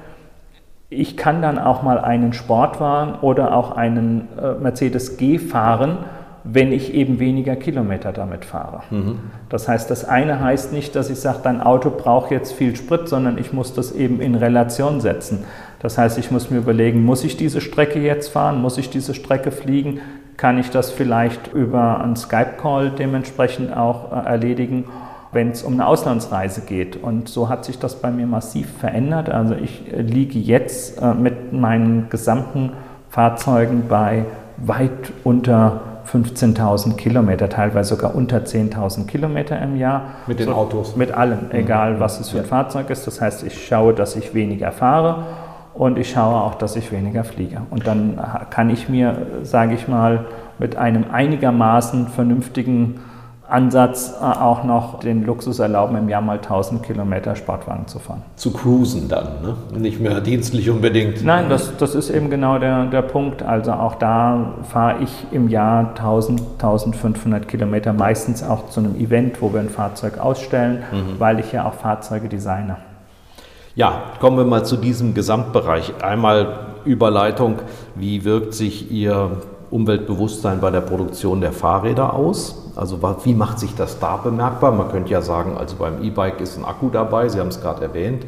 ich 0.91 1.19
kann 1.19 1.43
dann 1.43 1.59
auch 1.59 1.83
mal 1.83 1.99
einen 1.99 2.33
Sportwagen 2.33 3.17
oder 3.21 3.55
auch 3.55 3.77
einen 3.77 4.29
äh, 4.43 4.53
Mercedes 4.53 5.19
G 5.19 5.39
fahren 5.39 5.99
wenn 6.51 6.73
ich 6.73 6.95
eben 6.95 7.19
weniger 7.19 7.57
Kilometer 7.57 8.11
damit 8.11 8.47
fahre. 8.47 8.83
Mhm. 8.91 9.19
Das 9.51 9.69
heißt, 9.69 9.91
das 9.91 10.07
eine 10.07 10.41
heißt 10.41 10.73
nicht, 10.73 10.97
dass 10.97 11.11
ich 11.11 11.21
sage, 11.21 11.41
dein 11.43 11.61
Auto 11.61 11.91
braucht 11.91 12.31
jetzt 12.31 12.53
viel 12.53 12.75
Sprit, 12.75 13.07
sondern 13.07 13.37
ich 13.37 13.53
muss 13.53 13.75
das 13.75 13.93
eben 13.93 14.21
in 14.21 14.35
Relation 14.35 15.03
setzen. 15.03 15.45
Das 15.81 15.99
heißt, 15.99 16.17
ich 16.17 16.31
muss 16.31 16.51
mir 16.51 16.59
überlegen, 16.59 17.05
muss 17.05 17.23
ich 17.23 17.37
diese 17.37 17.61
Strecke 17.61 18.01
jetzt 18.01 18.29
fahren, 18.29 18.63
muss 18.63 18.79
ich 18.79 18.89
diese 18.89 19.13
Strecke 19.13 19.51
fliegen, 19.51 20.01
kann 20.39 20.57
ich 20.57 20.71
das 20.71 20.91
vielleicht 20.91 21.53
über 21.53 22.01
einen 22.01 22.17
Skype-Call 22.17 22.91
dementsprechend 22.91 23.77
auch 23.77 24.13
äh, 24.13 24.27
erledigen, 24.27 24.87
wenn 25.33 25.51
es 25.51 25.63
um 25.63 25.75
eine 25.75 25.87
Auslandsreise 25.87 26.63
geht. 26.63 26.97
Und 26.97 27.29
so 27.29 27.51
hat 27.51 27.67
sich 27.67 27.79
das 27.79 28.01
bei 28.01 28.11
mir 28.11 28.27
massiv 28.27 28.73
verändert. 28.79 29.29
Also 29.29 29.55
ich 29.55 29.93
äh, 29.93 30.01
liege 30.01 30.39
jetzt 30.39 31.03
äh, 31.03 31.13
mit 31.13 31.53
meinen 31.53 32.09
gesamten 32.09 32.73
Fahrzeugen 33.11 33.85
bei 33.89 34.25
weit 34.57 35.13
unter 35.25 35.81
15.000 36.13 36.97
Kilometer, 36.97 37.49
teilweise 37.49 37.91
sogar 37.91 38.15
unter 38.15 38.39
10.000 38.39 39.07
Kilometer 39.07 39.61
im 39.61 39.77
Jahr. 39.77 40.03
Mit 40.27 40.41
den 40.41 40.47
so, 40.47 40.55
Autos? 40.55 40.97
Mit 40.97 41.13
allem, 41.13 41.47
mhm. 41.47 41.53
egal 41.53 42.01
was 42.01 42.21
es 42.21 42.31
für 42.31 42.39
ein 42.39 42.45
ja. 42.45 42.49
Fahrzeug 42.49 42.91
ist. 42.91 43.07
Das 43.07 43.21
heißt, 43.21 43.43
ich 43.45 43.67
schaue, 43.67 43.95
dass 43.95 44.17
ich 44.17 44.35
weniger 44.35 44.73
fahre 44.73 45.25
und 45.75 45.99
ich 45.99 46.11
schaue 46.11 46.41
auch, 46.41 46.55
dass 46.55 46.77
ich 46.77 46.91
weniger 46.93 47.25
fliege. 47.25 47.63
Und 47.71 47.87
dann 47.87 48.19
kann 48.51 48.71
ich 48.71 48.89
mir, 48.89 49.27
sage 49.43 49.75
ich 49.75 49.87
mal, 49.87 50.27
mit 50.59 50.77
einem 50.77 51.05
einigermaßen 51.13 52.09
vernünftigen 52.09 53.01
Ansatz 53.49 54.15
äh, 54.21 54.25
auch 54.25 54.63
noch 54.65 55.01
den 55.01 55.25
Luxus 55.25 55.59
erlauben, 55.59 55.97
im 55.97 56.09
Jahr 56.09 56.21
mal 56.21 56.37
1000 56.37 56.83
Kilometer 56.83 57.35
Sportwagen 57.35 57.87
zu 57.87 57.99
fahren. 57.99 58.23
Zu 58.37 58.53
cruisen 58.53 59.09
dann, 59.09 59.43
ne? 59.43 59.57
nicht 59.79 60.01
mehr 60.01 60.21
dienstlich 60.21 60.69
unbedingt. 60.69 61.25
Nein, 61.25 61.49
das, 61.49 61.77
das 61.79 61.95
ist 61.95 62.11
eben 62.11 62.29
genau 62.29 62.59
der, 62.59 62.87
der 62.87 63.03
Punkt. 63.03 63.43
Also 63.43 63.73
auch 63.73 63.95
da 63.95 64.55
fahre 64.71 65.03
ich 65.03 65.27
im 65.33 65.49
Jahr 65.49 65.89
1000, 65.91 66.41
1500 66.55 67.49
Kilometer, 67.49 67.93
meistens 67.93 68.43
auch 68.43 68.69
zu 68.69 68.81
einem 68.81 68.97
Event, 68.97 69.41
wo 69.41 69.53
wir 69.53 69.61
ein 69.61 69.71
Fahrzeug 69.71 70.19
ausstellen, 70.19 70.85
mhm. 70.93 71.19
weil 71.19 71.41
ich 71.41 71.53
ja 71.53 71.67
auch 71.67 71.75
Fahrzeuge 71.75 72.29
designe. 72.29 72.77
Ja, 73.75 74.03
kommen 74.21 74.37
wir 74.37 74.45
mal 74.45 74.65
zu 74.65 74.77
diesem 74.77 75.15
Gesamtbereich. 75.15 76.03
Einmal 76.03 76.67
Überleitung, 76.85 77.61
wie 77.95 78.25
wirkt 78.25 78.53
sich 78.53 78.91
Ihr 78.91 79.41
Umweltbewusstsein 79.71 80.61
bei 80.61 80.71
der 80.71 80.81
Produktion 80.81 81.41
der 81.41 81.53
Fahrräder 81.53 82.15
aus? 82.15 82.71
Also 82.77 83.01
wie 83.25 83.35
macht 83.35 83.59
sich 83.59 83.75
das 83.75 83.99
da 83.99 84.17
bemerkbar? 84.17 84.73
Man 84.73 84.91
könnte 84.91 85.11
ja 85.11 85.21
sagen, 85.21 85.57
also 85.57 85.77
beim 85.77 86.03
E-Bike 86.03 86.41
ist 86.41 86.57
ein 86.57 86.65
Akku 86.65 86.91
dabei, 86.91 87.29
Sie 87.29 87.41
haben 87.41 87.49
es 87.49 87.61
gerade 87.61 87.83
erwähnt. 87.83 88.25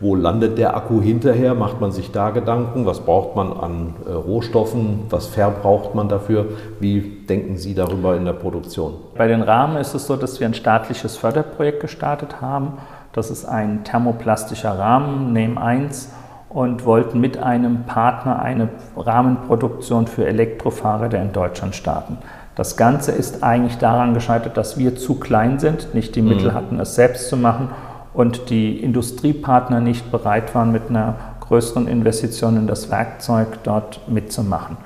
Wo 0.00 0.16
landet 0.16 0.58
der 0.58 0.76
Akku 0.76 1.00
hinterher? 1.00 1.54
Macht 1.54 1.80
man 1.80 1.92
sich 1.92 2.10
da 2.10 2.30
Gedanken? 2.30 2.84
Was 2.84 3.00
braucht 3.00 3.36
man 3.36 3.52
an 3.52 3.94
äh, 4.06 4.12
Rohstoffen? 4.12 5.04
Was 5.08 5.26
verbraucht 5.26 5.94
man 5.94 6.08
dafür? 6.08 6.46
Wie 6.80 7.00
denken 7.00 7.56
Sie 7.56 7.74
darüber 7.74 8.16
in 8.16 8.24
der 8.24 8.32
Produktion? 8.32 8.94
Bei 9.16 9.28
den 9.28 9.42
Rahmen 9.42 9.76
ist 9.76 9.94
es 9.94 10.06
so, 10.06 10.16
dass 10.16 10.40
wir 10.40 10.48
ein 10.48 10.54
staatliches 10.54 11.16
Förderprojekt 11.16 11.80
gestartet 11.80 12.40
haben. 12.40 12.74
Das 13.12 13.30
ist 13.30 13.44
ein 13.44 13.84
thermoplastischer 13.84 14.76
Rahmen, 14.76 15.32
Name 15.32 15.60
1 15.60 16.10
und 16.54 16.86
wollten 16.86 17.20
mit 17.20 17.36
einem 17.36 17.82
Partner 17.82 18.40
eine 18.40 18.68
Rahmenproduktion 18.96 20.06
für 20.06 20.24
Elektrofahrräder 20.24 21.20
in 21.20 21.32
Deutschland 21.32 21.74
starten. 21.74 22.16
Das 22.54 22.76
Ganze 22.76 23.10
ist 23.10 23.42
eigentlich 23.42 23.78
daran 23.78 24.14
gescheitert, 24.14 24.56
dass 24.56 24.78
wir 24.78 24.94
zu 24.94 25.16
klein 25.16 25.58
sind, 25.58 25.92
nicht 25.94 26.14
die 26.14 26.22
mhm. 26.22 26.28
Mittel 26.28 26.54
hatten, 26.54 26.78
es 26.78 26.94
selbst 26.94 27.28
zu 27.28 27.36
machen 27.36 27.70
und 28.14 28.50
die 28.50 28.78
Industriepartner 28.78 29.80
nicht 29.80 30.12
bereit 30.12 30.54
waren, 30.54 30.70
mit 30.70 30.88
einer 30.88 31.16
größeren 31.40 31.88
Investition 31.88 32.56
in 32.56 32.66
das 32.68 32.88
Werkzeug 32.88 33.64
dort 33.64 34.08
mitzumachen. 34.08 34.76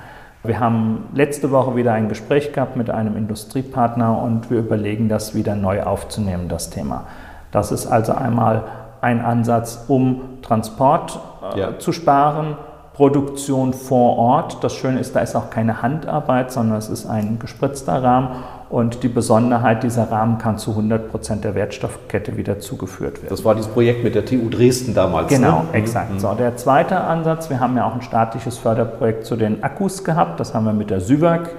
Wir 0.43 0.59
haben 0.59 1.09
letzte 1.13 1.51
Woche 1.51 1.75
wieder 1.75 1.93
ein 1.93 2.09
Gespräch 2.09 2.51
gehabt 2.51 2.77
mit 2.77 2.89
einem 2.89 3.15
Industriepartner 3.15 4.19
und 4.19 4.49
wir 4.49 4.57
überlegen, 4.57 5.07
das 5.07 5.35
wieder 5.35 5.53
neu 5.53 5.83
aufzunehmen, 5.83 6.47
das 6.49 6.71
Thema. 6.71 7.03
Das 7.51 7.71
ist 7.71 7.85
also 7.85 8.13
einmal 8.13 8.63
ein 9.01 9.21
Ansatz, 9.21 9.85
um 9.87 10.21
Transport 10.41 11.19
äh, 11.55 11.59
ja. 11.59 11.79
zu 11.79 11.91
sparen, 11.91 12.57
Produktion 12.93 13.71
vor 13.71 14.17
Ort. 14.17 14.61
Das 14.61 14.75
Schöne 14.75 14.99
ist, 14.99 15.15
da 15.15 15.21
ist 15.21 15.33
auch 15.33 15.49
keine 15.49 15.81
Handarbeit, 15.81 16.51
sondern 16.51 16.77
es 16.77 16.89
ist 16.89 17.05
ein 17.05 17.39
gespritzter 17.39 18.03
Rahmen 18.03 18.43
und 18.69 19.03
die 19.03 19.07
Besonderheit 19.07 19.83
dieser 19.83 20.11
Rahmen 20.11 20.37
kann 20.37 20.57
zu 20.57 20.71
100 20.71 21.09
Prozent 21.09 21.45
der 21.45 21.55
Wertstoffkette 21.55 22.35
wieder 22.35 22.59
zugeführt 22.59 23.17
werden. 23.21 23.29
Das 23.29 23.45
war 23.45 23.55
dieses 23.55 23.71
Projekt 23.71 24.03
mit 24.03 24.15
der 24.15 24.25
TU 24.25 24.49
Dresden 24.49 24.93
damals. 24.93 25.29
Genau, 25.29 25.63
ne? 25.63 25.67
exakt. 25.73 26.11
Mhm. 26.11 26.19
So, 26.19 26.33
der 26.33 26.57
zweite 26.57 26.99
Ansatz, 26.99 27.49
wir 27.49 27.61
haben 27.61 27.77
ja 27.77 27.87
auch 27.87 27.95
ein 27.95 28.01
staatliches 28.01 28.57
Förderprojekt 28.57 29.25
zu 29.25 29.37
den 29.37 29.63
Akkus 29.63 30.03
gehabt, 30.03 30.39
das 30.39 30.53
haben 30.53 30.65
wir 30.65 30.73
mit 30.73 30.89
der 30.89 30.99
SÜWAG 30.99 31.49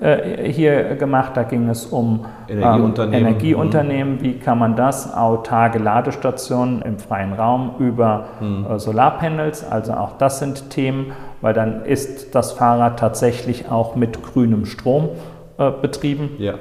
hier 0.00 0.94
gemacht. 0.94 1.32
Da 1.34 1.42
ging 1.42 1.68
es 1.68 1.86
um 1.86 2.24
Energieunternehmen. 2.48 3.14
Ähm, 3.14 3.26
Energieunternehmen. 3.26 4.22
Wie 4.22 4.34
kann 4.38 4.58
man 4.58 4.76
das, 4.76 5.12
autarke 5.14 5.78
Ladestationen 5.78 6.82
im 6.82 6.98
freien 6.98 7.32
Raum 7.32 7.72
über 7.78 8.26
mhm. 8.40 8.66
äh, 8.70 8.78
Solarpanels, 8.78 9.68
also 9.68 9.92
auch 9.94 10.18
das 10.18 10.38
sind 10.38 10.70
Themen, 10.70 11.12
weil 11.40 11.54
dann 11.54 11.84
ist 11.84 12.34
das 12.34 12.52
Fahrrad 12.52 12.98
tatsächlich 12.98 13.70
auch 13.70 13.96
mit 13.96 14.22
grünem 14.22 14.66
Strom 14.66 15.10
äh, 15.58 15.70
betrieben. 15.70 16.30
Ja. 16.38 16.54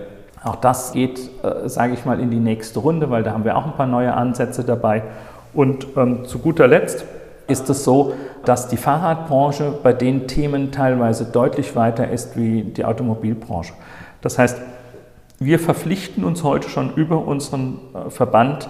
Auch 0.43 0.55
das 0.55 0.93
geht, 0.93 1.19
äh, 1.43 1.67
sage 1.67 1.93
ich 1.93 2.05
mal, 2.05 2.19
in 2.19 2.31
die 2.31 2.39
nächste 2.39 2.79
Runde, 2.79 3.09
weil 3.09 3.23
da 3.23 3.33
haben 3.33 3.43
wir 3.43 3.57
auch 3.57 3.65
ein 3.65 3.73
paar 3.73 3.87
neue 3.87 4.13
Ansätze 4.13 4.63
dabei. 4.63 5.03
Und 5.53 5.87
ähm, 5.95 6.25
zu 6.25 6.39
guter 6.39 6.67
Letzt 6.67 7.05
ist 7.47 7.69
es 7.69 7.83
so, 7.83 8.13
dass 8.45 8.67
die 8.67 8.77
Fahrradbranche 8.77 9.73
bei 9.83 9.93
den 9.93 10.27
Themen 10.27 10.71
teilweise 10.71 11.25
deutlich 11.25 11.75
weiter 11.75 12.09
ist 12.09 12.37
wie 12.37 12.63
die 12.63 12.85
Automobilbranche. 12.85 13.73
Das 14.21 14.37
heißt, 14.37 14.61
wir 15.39 15.59
verpflichten 15.59 16.23
uns 16.23 16.43
heute 16.43 16.69
schon 16.69 16.93
über 16.95 17.25
unseren 17.25 17.79
äh, 17.93 18.09
Verband, 18.09 18.69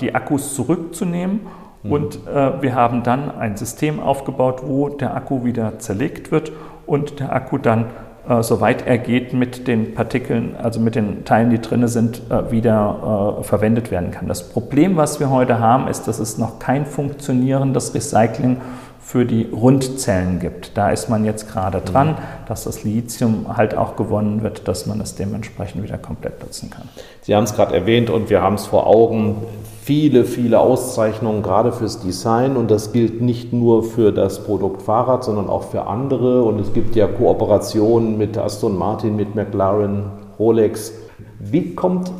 die 0.00 0.14
Akkus 0.14 0.54
zurückzunehmen. 0.54 1.40
Mhm. 1.82 1.92
Und 1.92 2.26
äh, 2.26 2.62
wir 2.62 2.74
haben 2.74 3.02
dann 3.02 3.30
ein 3.30 3.56
System 3.56 4.00
aufgebaut, 4.00 4.62
wo 4.64 4.88
der 4.88 5.14
Akku 5.14 5.44
wieder 5.44 5.78
zerlegt 5.78 6.30
wird 6.30 6.52
und 6.86 7.20
der 7.20 7.32
Akku 7.32 7.58
dann 7.58 7.86
äh, 8.28 8.42
soweit 8.42 8.86
er 8.86 8.98
geht, 8.98 9.32
mit 9.32 9.66
den 9.66 9.94
Partikeln, 9.94 10.54
also 10.56 10.78
mit 10.78 10.94
den 10.94 11.24
Teilen, 11.24 11.50
die 11.50 11.60
drin 11.60 11.86
sind, 11.88 12.22
äh, 12.30 12.50
wieder 12.50 13.38
äh, 13.40 13.42
verwendet 13.42 13.90
werden 13.90 14.10
kann. 14.10 14.28
Das 14.28 14.48
Problem, 14.48 14.96
was 14.96 15.18
wir 15.18 15.30
heute 15.30 15.58
haben, 15.58 15.88
ist, 15.88 16.06
dass 16.06 16.18
es 16.18 16.38
noch 16.38 16.58
kein 16.58 16.86
funktionierendes 16.86 17.94
Recycling 17.94 18.58
für 19.00 19.26
die 19.26 19.48
Rundzellen 19.52 20.38
gibt. 20.38 20.78
Da 20.78 20.90
ist 20.90 21.10
man 21.10 21.24
jetzt 21.24 21.50
gerade 21.50 21.78
mhm. 21.78 21.84
dran, 21.84 22.18
dass 22.46 22.64
das 22.64 22.84
Lithium 22.84 23.56
halt 23.56 23.76
auch 23.76 23.96
gewonnen 23.96 24.42
wird, 24.42 24.68
dass 24.68 24.86
man 24.86 25.00
es 25.00 25.16
dementsprechend 25.16 25.82
wieder 25.82 25.98
komplett 25.98 26.40
nutzen 26.40 26.70
kann. 26.70 26.88
Sie 27.22 27.34
haben 27.34 27.44
es 27.44 27.54
gerade 27.54 27.74
erwähnt 27.74 28.08
und 28.08 28.30
wir 28.30 28.40
haben 28.40 28.54
es 28.54 28.66
vor 28.66 28.86
Augen 28.86 29.36
viele, 29.82 30.24
viele 30.24 30.60
Auszeichnungen, 30.60 31.42
gerade 31.42 31.72
fürs 31.72 32.00
Design. 32.00 32.56
Und 32.56 32.70
das 32.70 32.92
gilt 32.92 33.20
nicht 33.20 33.52
nur 33.52 33.82
für 33.82 34.12
das 34.12 34.44
Produkt 34.44 34.82
Fahrrad, 34.82 35.24
sondern 35.24 35.48
auch 35.48 35.64
für 35.64 35.86
andere. 35.88 36.44
Und 36.44 36.60
es 36.60 36.72
gibt 36.72 36.94
ja 36.94 37.08
Kooperationen 37.08 38.16
mit 38.16 38.38
Aston 38.38 38.78
Martin, 38.78 39.16
mit 39.16 39.34
McLaren, 39.34 40.04
Rolex. 40.38 40.92
Wie 41.40 41.74
kommt 41.74 42.12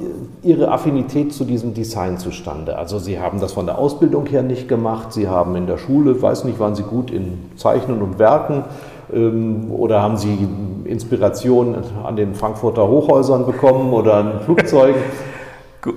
Ihre 0.42 0.72
Affinität 0.72 1.32
zu 1.32 1.44
diesem 1.44 1.72
Design 1.72 2.18
zustande? 2.18 2.76
Also 2.76 2.98
Sie 2.98 3.20
haben 3.20 3.38
das 3.38 3.52
von 3.52 3.66
der 3.66 3.78
Ausbildung 3.78 4.26
her 4.26 4.42
nicht 4.42 4.66
gemacht, 4.66 5.12
Sie 5.12 5.28
haben 5.28 5.54
in 5.54 5.68
der 5.68 5.78
Schule, 5.78 6.20
weiß 6.20 6.42
nicht, 6.42 6.58
waren 6.58 6.74
Sie 6.74 6.82
gut 6.82 7.12
in 7.12 7.38
Zeichnen 7.54 8.02
und 8.02 8.18
Werken 8.18 8.64
ähm, 9.12 9.70
oder 9.70 10.02
haben 10.02 10.16
Sie 10.16 10.48
Inspiration 10.84 11.76
an 12.02 12.16
den 12.16 12.34
Frankfurter 12.34 12.88
Hochhäusern 12.88 13.46
bekommen 13.46 13.92
oder 13.92 14.14
an 14.14 14.40
Flugzeugen? 14.40 15.00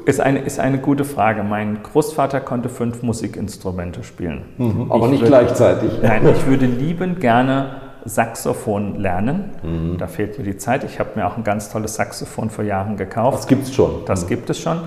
Ist 0.05 0.19
eine, 0.19 0.39
ist 0.39 0.59
eine 0.59 0.79
gute 0.79 1.05
Frage. 1.05 1.43
Mein 1.43 1.83
Großvater 1.83 2.41
konnte 2.41 2.69
fünf 2.69 3.03
Musikinstrumente 3.03 4.03
spielen. 4.03 4.45
Mhm, 4.57 4.91
aber 4.91 5.05
ich 5.05 5.11
nicht 5.11 5.21
würde, 5.21 5.31
gleichzeitig. 5.31 5.91
Nein, 6.01 6.27
ich 6.27 6.47
würde 6.47 6.65
liebend 6.65 7.19
gerne 7.19 7.81
Saxophon 8.03 8.99
lernen. 8.99 9.51
Mhm. 9.61 9.97
Da 9.97 10.07
fehlt 10.07 10.39
mir 10.39 10.43
die 10.43 10.57
Zeit. 10.57 10.83
Ich 10.83 10.99
habe 10.99 11.11
mir 11.15 11.27
auch 11.27 11.37
ein 11.37 11.43
ganz 11.43 11.69
tolles 11.69 11.95
Saxophon 11.95 12.49
vor 12.49 12.63
Jahren 12.63 12.97
gekauft. 12.97 13.37
Das 13.37 13.47
gibt 13.47 13.63
es 13.63 13.75
schon. 13.75 14.05
Das 14.05 14.23
mhm. 14.23 14.27
gibt 14.29 14.49
es 14.49 14.59
schon. 14.59 14.79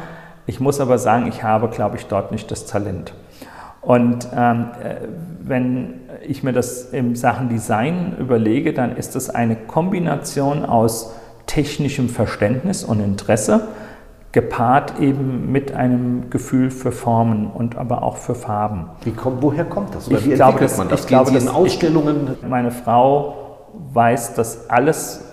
Ich 0.46 0.59
muss 0.59 0.80
aber 0.80 0.99
sagen, 0.99 1.26
ich 1.28 1.44
habe, 1.44 1.68
glaube 1.68 1.96
ich, 1.96 2.07
dort 2.07 2.32
nicht 2.32 2.51
das 2.51 2.66
Talent. 2.66 3.12
Und 3.80 4.26
ähm, 4.34 4.70
äh, 4.82 4.96
wenn 5.40 6.01
ich 6.26 6.42
mir 6.42 6.53
das 6.53 6.86
in 6.86 7.14
Sachen 7.14 7.49
Design 7.49 8.16
überlege, 8.18 8.72
dann 8.72 8.96
ist 8.96 9.14
es 9.14 9.30
eine 9.30 9.55
Kombination 9.55 10.64
aus 10.64 11.14
technischem 11.46 12.09
Verständnis 12.09 12.82
und 12.82 13.01
Interesse 13.01 13.68
gepaart 14.33 15.01
eben 15.01 15.51
mit 15.51 15.72
einem 15.72 16.29
Gefühl 16.31 16.70
für 16.70 16.93
Formen 16.93 17.47
und 17.47 17.76
aber 17.76 18.03
auch 18.03 18.16
für 18.18 18.35
Farben. 18.35 18.87
Wie 19.05 19.12
kommt, 19.12 19.43
woher 19.43 19.64
kommt 19.64 19.95
das? 19.95 20.09
Oder 20.09 20.18
ich 20.18 20.26
wie 20.26 20.35
glaube, 20.35 20.53
entwickelt 20.53 20.79
man 20.79 20.89
das? 20.89 21.01
Ich 21.01 21.07
glaube, 21.07 21.31
in 21.31 21.49
Ausstellungen? 21.49 22.37
Ich, 22.41 22.49
meine 22.49 22.70
Frau 22.70 23.68
weiß, 23.93 24.35
dass 24.35 24.68
alles, 24.68 25.24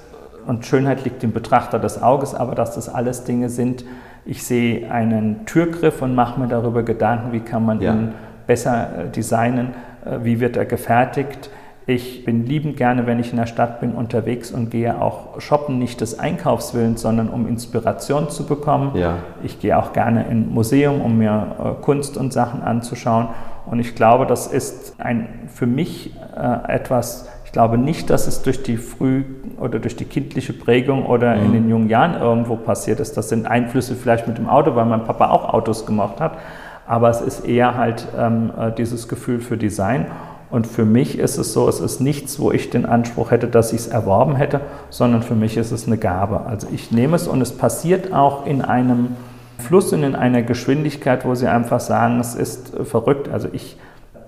und 0.48 0.66
Schönheit 0.66 1.04
liegt 1.04 1.24
im 1.24 1.34
Betrachter 1.34 1.78
des 1.78 2.02
Auges, 2.02 2.34
aber 2.34 2.56
dass 2.56 2.76
das 2.76 2.88
alles 2.88 3.26
Dinge 3.26 3.50
sind. 3.50 3.84
Ich 4.26 4.44
sehe 4.44 4.90
einen 4.90 5.46
Türgriff 5.46 6.02
und 6.02 6.16
mache 6.16 6.40
mir 6.40 6.48
darüber 6.48 6.84
Gedanken, 6.84 7.34
wie 7.34 7.42
kann 7.42 7.66
man 7.66 7.82
ja. 7.82 7.94
ihn 7.94 8.14
besser 8.48 9.06
äh, 9.06 9.10
designen, 9.10 9.74
äh, 10.06 10.20
wie 10.24 10.40
wird 10.40 10.56
er 10.56 10.66
gefertigt 10.66 11.50
ich 11.88 12.26
bin 12.26 12.48
liebend 12.48 12.78
gerne, 12.78 13.06
wenn 13.06 13.20
ich 13.20 13.30
in 13.30 13.38
der 13.38 13.46
Stadt 13.46 13.80
bin, 13.80 13.92
unterwegs 13.92 14.52
und 14.52 14.72
gehe 14.72 15.00
auch 15.00 15.40
shoppen, 15.40 15.78
nicht 15.78 16.02
des 16.02 16.18
Einkaufswillens, 16.18 17.02
sondern 17.02 17.30
um 17.30 17.48
Inspiration 17.48 18.30
zu 18.30 18.48
bekommen. 18.48 18.96
Ja. 18.96 19.18
Ich 19.44 19.60
gehe 19.60 19.78
auch 19.78 19.94
gerne 19.94 20.24
in 20.24 20.46
ein 20.46 20.50
Museum, 20.50 21.02
um 21.02 21.20
mir 21.20 21.56
äh, 21.60 21.84
Kunst 21.84 22.18
und 22.18 22.34
Sachen 22.34 22.64
anzuschauen. 22.64 23.28
Und 23.68 23.80
ich 23.80 23.94
glaube, 23.94 24.26
das 24.26 24.48
ist 24.48 24.96
ein, 25.00 25.28
für 25.48 25.68
mich 25.68 26.16
äh, 26.36 26.74
etwas, 26.74 27.30
ich 27.46 27.52
glaube 27.52 27.78
nicht, 27.78 28.10
dass 28.10 28.26
es 28.26 28.42
durch 28.42 28.64
die 28.64 28.78
früh 28.78 29.24
oder 29.60 29.78
durch 29.78 29.96
die 29.96 30.06
kindliche 30.06 30.54
Prägung 30.54 31.06
oder 31.06 31.36
mhm. 31.36 31.46
in 31.46 31.54
den 31.54 31.70
jungen 31.70 31.90
Jahren 31.90 32.20
irgendwo 32.20 32.56
passiert 32.56 33.00
ist. 33.00 33.16
Das 33.16 33.30
sind 33.30 33.46
Einflüsse 33.46 33.94
vielleicht 33.94 34.28
mit 34.28 34.40
dem 34.40 34.50
Auto, 34.50 34.76
weil 34.76 34.86
mein 34.86 35.04
Papa 35.04 35.30
auch 35.30 35.54
Autos 35.54 35.86
gemacht 35.86 36.20
hat. 36.20 36.40
Aber 36.88 37.10
es 37.10 37.22
ist 37.22 37.48
eher 37.48 37.76
halt 37.76 38.08
ähm, 38.18 38.52
äh, 38.60 38.72
dieses 38.72 39.08
Gefühl 39.08 39.40
für 39.40 39.58
Design. 39.58 40.08
Und 40.56 40.68
für 40.68 40.86
mich 40.86 41.20
ist 41.20 41.38
es 41.38 41.52
so, 41.52 41.68
es 41.68 41.82
ist 41.82 42.00
nichts, 42.00 42.40
wo 42.40 42.50
ich 42.50 42.70
den 42.70 42.86
Anspruch 42.86 43.32
hätte, 43.32 43.50
dass 43.50 43.74
ich 43.74 43.82
es 43.82 43.88
erworben 43.88 44.38
hätte, 44.38 44.62
sondern 44.90 45.22
für 45.22 45.36
mich 45.36 45.58
ist 45.58 45.74
es 45.74 45.86
eine 45.86 45.98
Gabe. 45.98 46.46
Also 46.46 46.68
ich 46.74 46.92
nehme 46.92 47.18
es 47.18 47.28
und 47.28 47.42
es 47.42 47.52
passiert 47.52 48.14
auch 48.14 48.46
in 48.46 48.62
einem 48.62 49.18
Fluss 49.58 49.92
und 49.92 50.04
in 50.04 50.16
einer 50.16 50.44
Geschwindigkeit, 50.44 51.26
wo 51.26 51.36
Sie 51.36 51.48
einfach 51.48 51.82
sagen, 51.82 52.22
es 52.22 52.36
ist 52.36 52.72
verrückt. 52.86 53.28
Also 53.28 53.50
ich 53.52 53.76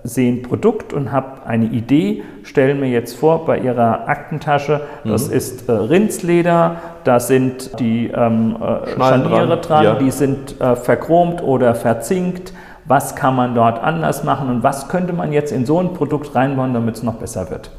sehe 0.04 0.30
ein 0.30 0.42
Produkt 0.42 0.92
und 0.92 1.12
habe 1.12 1.46
eine 1.46 1.64
Idee, 1.64 2.22
stellen 2.42 2.78
mir 2.78 2.90
jetzt 2.90 3.16
vor, 3.16 3.46
bei 3.46 3.60
Ihrer 3.60 4.06
Aktentasche, 4.06 4.82
das 5.06 5.28
mhm. 5.28 5.34
ist 5.34 5.66
äh, 5.66 5.72
Rindsleder, 5.72 6.76
da 7.04 7.20
sind 7.20 7.80
die 7.80 8.08
ähm, 8.08 8.54
äh, 8.60 8.90
Scharniere 8.98 9.46
dran, 9.46 9.62
dran 9.62 9.84
ja. 9.84 9.94
die 9.94 10.10
sind 10.10 10.60
äh, 10.60 10.76
verchromt 10.76 11.42
oder 11.42 11.74
verzinkt. 11.74 12.52
Was 12.88 13.14
kann 13.14 13.36
man 13.36 13.54
dort 13.54 13.82
anders 13.82 14.24
machen 14.24 14.48
und 14.48 14.62
was 14.62 14.88
könnte 14.88 15.12
man 15.12 15.32
jetzt 15.32 15.52
in 15.52 15.66
so 15.66 15.78
ein 15.78 15.92
Produkt 15.92 16.34
reinbauen, 16.34 16.72
damit 16.72 16.96
es 16.96 17.02
noch 17.02 17.14
besser 17.14 17.50
wird? 17.50 17.70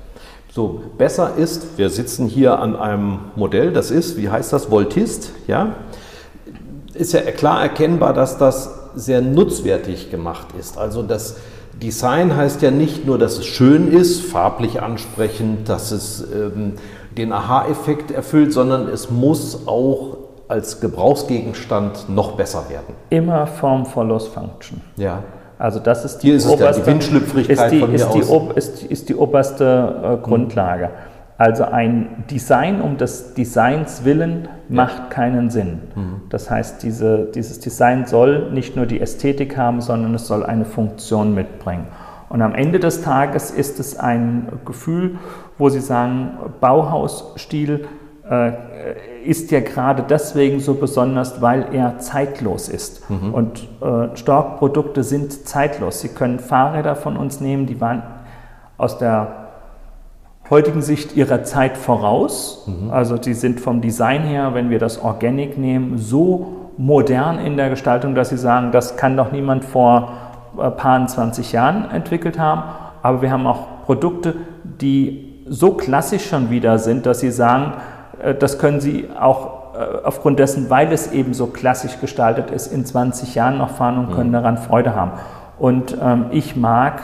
So, 0.52 0.82
besser 0.98 1.36
ist, 1.36 1.78
wir 1.78 1.90
sitzen 1.90 2.28
hier 2.28 2.60
an 2.60 2.76
einem 2.76 3.20
Modell, 3.36 3.72
das 3.74 3.92
ist, 3.92 4.18
wie 4.18 4.30
heißt 4.30 4.54
das, 4.54 4.66
Voltist, 4.66 5.32
ja? 5.48 5.74
Ist 6.94 7.14
ja 7.14 7.22
klar 7.22 7.62
erkennbar, 7.62 8.14
dass 8.14 8.38
das 8.38 8.90
sehr 8.96 9.22
nutzwertig 9.22 10.12
gemacht 10.12 10.48
ist. 10.60 10.78
Also 10.78 11.04
das 11.04 11.38
Design 11.82 12.36
heißt 12.36 12.62
ja 12.62 12.72
nicht 12.72 13.06
nur, 13.06 13.18
dass 13.18 13.38
es 13.38 13.46
schön 13.46 13.92
ist, 13.92 14.22
farblich 14.22 14.82
ansprechend, 14.82 15.70
dass 15.70 15.92
es 15.92 16.22
ähm, 16.34 16.74
den 17.18 17.32
Aha-Effekt 17.32 18.12
erfüllt, 18.12 18.54
sondern 18.54 18.88
es 18.88 19.10
muss 19.10 19.68
auch 19.68 20.18
als 20.50 20.82
Gebrauchsgegenstand 20.82 22.10
noch 22.10 22.34
besser 22.34 22.66
werden. 22.70 22.96
Immer 23.10 23.48
Form 23.48 23.86
follows 23.86 24.28
Function. 24.28 24.82
Ja. 24.98 25.24
Also 25.60 25.80
das 25.80 26.06
ist 26.06 26.20
die 26.20 26.34
oberste, 26.34 26.66
es 26.66 26.76
die 26.78 26.86
Windschlüpfrigkeit 26.86 27.66
ist 27.66 27.72
die, 27.72 27.80
von 27.80 27.94
ist 27.94 28.14
die, 28.14 28.24
aus. 28.24 28.56
Ist, 28.56 28.84
ist 28.84 29.10
die 29.10 29.16
oberste 29.16 30.20
äh, 30.22 30.26
Grundlage. 30.26 30.86
Mhm. 30.86 30.92
Also 31.38 31.64
ein 31.66 32.26
Design 32.30 32.82
um 32.82 32.98
des 32.98 33.34
Designs 33.34 34.04
willen 34.04 34.50
macht 34.68 34.98
ja. 34.98 35.06
keinen 35.10 35.50
Sinn. 35.50 35.80
Mhm. 35.96 36.22
Das 36.30 36.50
heißt, 36.50 36.84
diese, 36.84 37.30
dieses 37.34 37.60
Design 37.60 38.06
soll 38.06 38.52
nicht 38.52 38.76
nur 38.76 38.86
die 38.86 39.00
Ästhetik 39.00 39.56
haben, 39.56 39.82
sondern 39.82 40.16
es 40.16 40.28
soll 40.28 40.44
eine 40.46 40.66
Funktion 40.66 41.34
mitbringen. 41.34 41.88
Und 42.30 42.42
am 42.42 42.54
Ende 42.56 42.80
des 42.80 43.02
Tages 43.02 43.52
ist 43.52 43.80
es 43.80 43.98
ein 43.98 44.50
Gefühl, 44.66 45.18
wo 45.58 45.70
Sie 45.70 45.80
sagen, 45.80 46.38
Bauhausstil 46.60 47.88
ist 49.26 49.52
ja 49.52 49.60
gerade 49.60 50.04
deswegen 50.08 50.60
so 50.60 50.76
besonders, 50.76 51.42
weil 51.42 51.68
er 51.74 51.98
zeitlos 52.00 52.70
ist. 52.70 53.10
Mhm. 53.10 53.34
Und 53.34 53.68
äh, 53.82 54.16
Stork-Produkte 54.16 55.04
sind 55.04 55.48
zeitlos. 55.48 56.02
Sie 56.02 56.10
können 56.10 56.40
Fahrräder 56.40 56.96
von 56.96 57.18
uns 57.18 57.42
nehmen, 57.42 57.66
die 57.66 57.82
waren 57.82 58.04
aus 58.78 58.98
der 58.98 59.50
heutigen 60.50 60.82
Sicht 60.82 61.16
ihrer 61.16 61.44
Zeit 61.44 61.78
voraus. 61.78 62.68
Mhm. 62.68 62.92
Also 62.92 63.18
die 63.18 63.34
sind 63.34 63.60
vom 63.60 63.82
Design 63.82 64.24
her, 64.24 64.54
wenn 64.54 64.70
wir 64.70 64.80
das 64.80 65.04
Organic 65.04 65.58
nehmen, 65.58 65.98
so 65.98 66.72
modern 66.78 67.40
in 67.40 67.58
der 67.58 67.70
Gestaltung, 67.70 68.16
dass 68.16 68.30
sie 68.30 68.38
sagen, 68.38 68.72
das 68.72 68.96
kann 68.96 69.18
doch 69.18 69.32
niemand 69.32 69.66
vor 69.66 70.14
ein 70.58 70.68
äh, 70.68 70.72
paar 70.72 71.06
20 71.06 71.52
Jahren 71.52 71.92
entwickelt 71.92 72.40
haben. 72.40 72.64
Aber 73.02 73.22
wir 73.22 73.32
haben 73.32 73.48
auch 73.48 73.86
Produkte, 73.86 74.36
die 74.64 75.44
so 75.48 75.74
klassisch 75.74 76.30
schon 76.30 76.50
wieder 76.50 76.78
sind, 76.78 77.06
dass 77.06 77.20
sie 77.20 77.32
sagen, 77.32 77.74
äh, 77.74 77.99
das 78.40 78.60
können 78.60 78.82
Sie 78.82 79.10
auch 79.20 79.76
äh, 79.76 80.04
aufgrund 80.04 80.40
dessen, 80.40 80.70
weil 80.70 80.92
es 80.92 81.12
eben 81.12 81.34
so 81.34 81.48
klassisch 81.48 82.00
gestaltet 82.02 82.52
ist, 82.52 82.68
in 82.68 82.86
20 82.86 83.36
Jahren 83.36 83.58
noch 83.58 83.72
fahren 83.72 83.98
und 83.98 84.16
können 84.16 84.30
mhm. 84.30 84.34
daran 84.34 84.58
Freude 84.58 84.96
haben. 84.96 85.12
Und 85.58 85.98
ähm, 86.02 86.26
ich 86.32 86.56
mag 86.56 87.02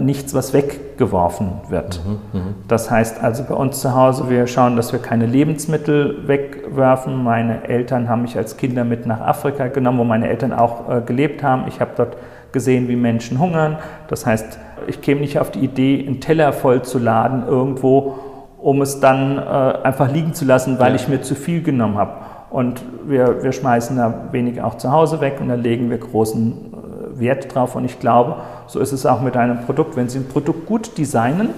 nichts, 0.00 0.34
was 0.34 0.52
weggeworfen 0.52 1.52
wird. 1.68 2.00
Mhm, 2.04 2.38
mh. 2.38 2.46
Das 2.68 2.90
heißt 2.90 3.22
also 3.22 3.44
bei 3.44 3.54
uns 3.54 3.80
zu 3.80 3.94
Hause, 3.94 4.28
wir 4.28 4.46
schauen, 4.46 4.76
dass 4.76 4.92
wir 4.92 5.00
keine 5.00 5.26
Lebensmittel 5.26 6.26
wegwerfen. 6.26 7.22
Meine 7.22 7.66
Eltern 7.68 8.08
haben 8.08 8.22
mich 8.22 8.36
als 8.36 8.56
Kinder 8.56 8.84
mit 8.84 9.06
nach 9.06 9.20
Afrika 9.20 9.68
genommen, 9.68 9.98
wo 9.98 10.04
meine 10.04 10.28
Eltern 10.28 10.52
auch 10.52 10.88
äh, 10.90 11.00
gelebt 11.00 11.42
haben. 11.42 11.64
Ich 11.68 11.80
habe 11.80 11.92
dort 11.96 12.16
gesehen, 12.52 12.88
wie 12.88 12.96
Menschen 12.96 13.38
hungern. 13.38 13.78
Das 14.08 14.26
heißt, 14.26 14.58
ich 14.86 15.00
käme 15.00 15.20
nicht 15.20 15.38
auf 15.38 15.50
die 15.50 15.60
Idee, 15.60 16.04
einen 16.06 16.20
Teller 16.20 16.52
voll 16.52 16.82
zu 16.82 16.98
laden 16.98 17.46
irgendwo 17.46 18.18
um 18.66 18.82
es 18.82 18.98
dann 18.98 19.38
äh, 19.38 19.40
einfach 19.84 20.10
liegen 20.10 20.34
zu 20.34 20.44
lassen, 20.44 20.80
weil 20.80 20.88
ja. 20.88 20.96
ich 20.96 21.06
mir 21.06 21.22
zu 21.22 21.36
viel 21.36 21.62
genommen 21.62 21.98
habe. 21.98 22.14
Und 22.50 22.82
wir, 23.06 23.44
wir 23.44 23.52
schmeißen 23.52 23.96
da 23.96 24.12
wenig 24.32 24.60
auch 24.60 24.76
zu 24.76 24.90
Hause 24.90 25.20
weg 25.20 25.36
und 25.40 25.48
da 25.48 25.54
legen 25.54 25.88
wir 25.88 25.98
großen 25.98 26.52
äh, 26.52 27.20
Wert 27.20 27.54
drauf. 27.54 27.76
Und 27.76 27.84
ich 27.84 28.00
glaube, 28.00 28.38
so 28.66 28.80
ist 28.80 28.90
es 28.90 29.06
auch 29.06 29.20
mit 29.20 29.36
einem 29.36 29.60
Produkt. 29.60 29.94
Wenn 29.94 30.08
Sie 30.08 30.18
ein 30.18 30.26
Produkt 30.26 30.66
gut 30.66 30.98
designen, 30.98 31.50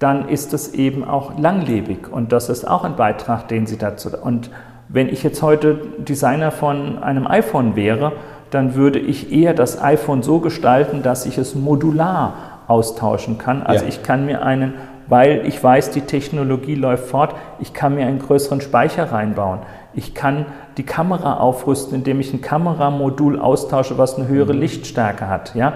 dann 0.00 0.28
ist 0.28 0.52
es 0.52 0.74
eben 0.74 1.04
auch 1.04 1.38
langlebig. 1.38 2.10
Und 2.10 2.32
das 2.32 2.48
ist 2.48 2.68
auch 2.68 2.82
ein 2.82 2.96
Beitrag, 2.96 3.46
den 3.46 3.66
Sie 3.66 3.78
dazu. 3.78 4.08
Und 4.20 4.50
wenn 4.88 5.08
ich 5.08 5.22
jetzt 5.22 5.42
heute 5.42 5.78
Designer 5.98 6.50
von 6.50 6.98
einem 7.04 7.28
iPhone 7.28 7.76
wäre, 7.76 8.14
dann 8.50 8.74
würde 8.74 8.98
ich 8.98 9.32
eher 9.32 9.54
das 9.54 9.80
iPhone 9.80 10.24
so 10.24 10.40
gestalten, 10.40 11.04
dass 11.04 11.24
ich 11.24 11.38
es 11.38 11.54
modular 11.54 12.34
austauschen 12.72 13.38
kann. 13.38 13.62
Also 13.62 13.84
ja. 13.84 13.88
ich 13.88 14.02
kann 14.02 14.26
mir 14.26 14.42
einen 14.42 14.74
weil 15.08 15.46
ich 15.46 15.62
weiß, 15.62 15.90
die 15.90 16.02
Technologie 16.02 16.74
läuft 16.74 17.06
fort. 17.06 17.34
Ich 17.60 17.74
kann 17.74 17.96
mir 17.96 18.06
einen 18.06 18.18
größeren 18.18 18.62
Speicher 18.62 19.12
reinbauen. 19.12 19.60
Ich 19.92 20.14
kann 20.14 20.46
die 20.78 20.84
Kamera 20.84 21.36
aufrüsten, 21.36 21.94
indem 21.94 22.20
ich 22.20 22.32
ein 22.32 22.40
Kameramodul 22.40 23.38
austausche, 23.38 23.98
was 23.98 24.16
eine 24.16 24.26
höhere 24.28 24.54
mhm. 24.54 24.60
Lichtstärke 24.60 25.28
hat. 25.28 25.54
Ja? 25.54 25.74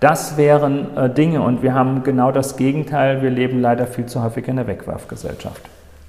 Das 0.00 0.36
wären 0.36 0.94
äh, 0.98 1.08
Dinge 1.08 1.40
und 1.40 1.62
wir 1.62 1.74
haben 1.74 2.02
genau 2.02 2.30
das 2.30 2.58
Gegenteil. 2.58 3.22
Wir 3.22 3.30
leben 3.30 3.60
leider 3.60 3.86
viel 3.86 4.04
zu 4.04 4.22
häufig 4.22 4.48
in 4.48 4.56
der 4.56 4.66
Wegwerfgesellschaft. 4.66 5.62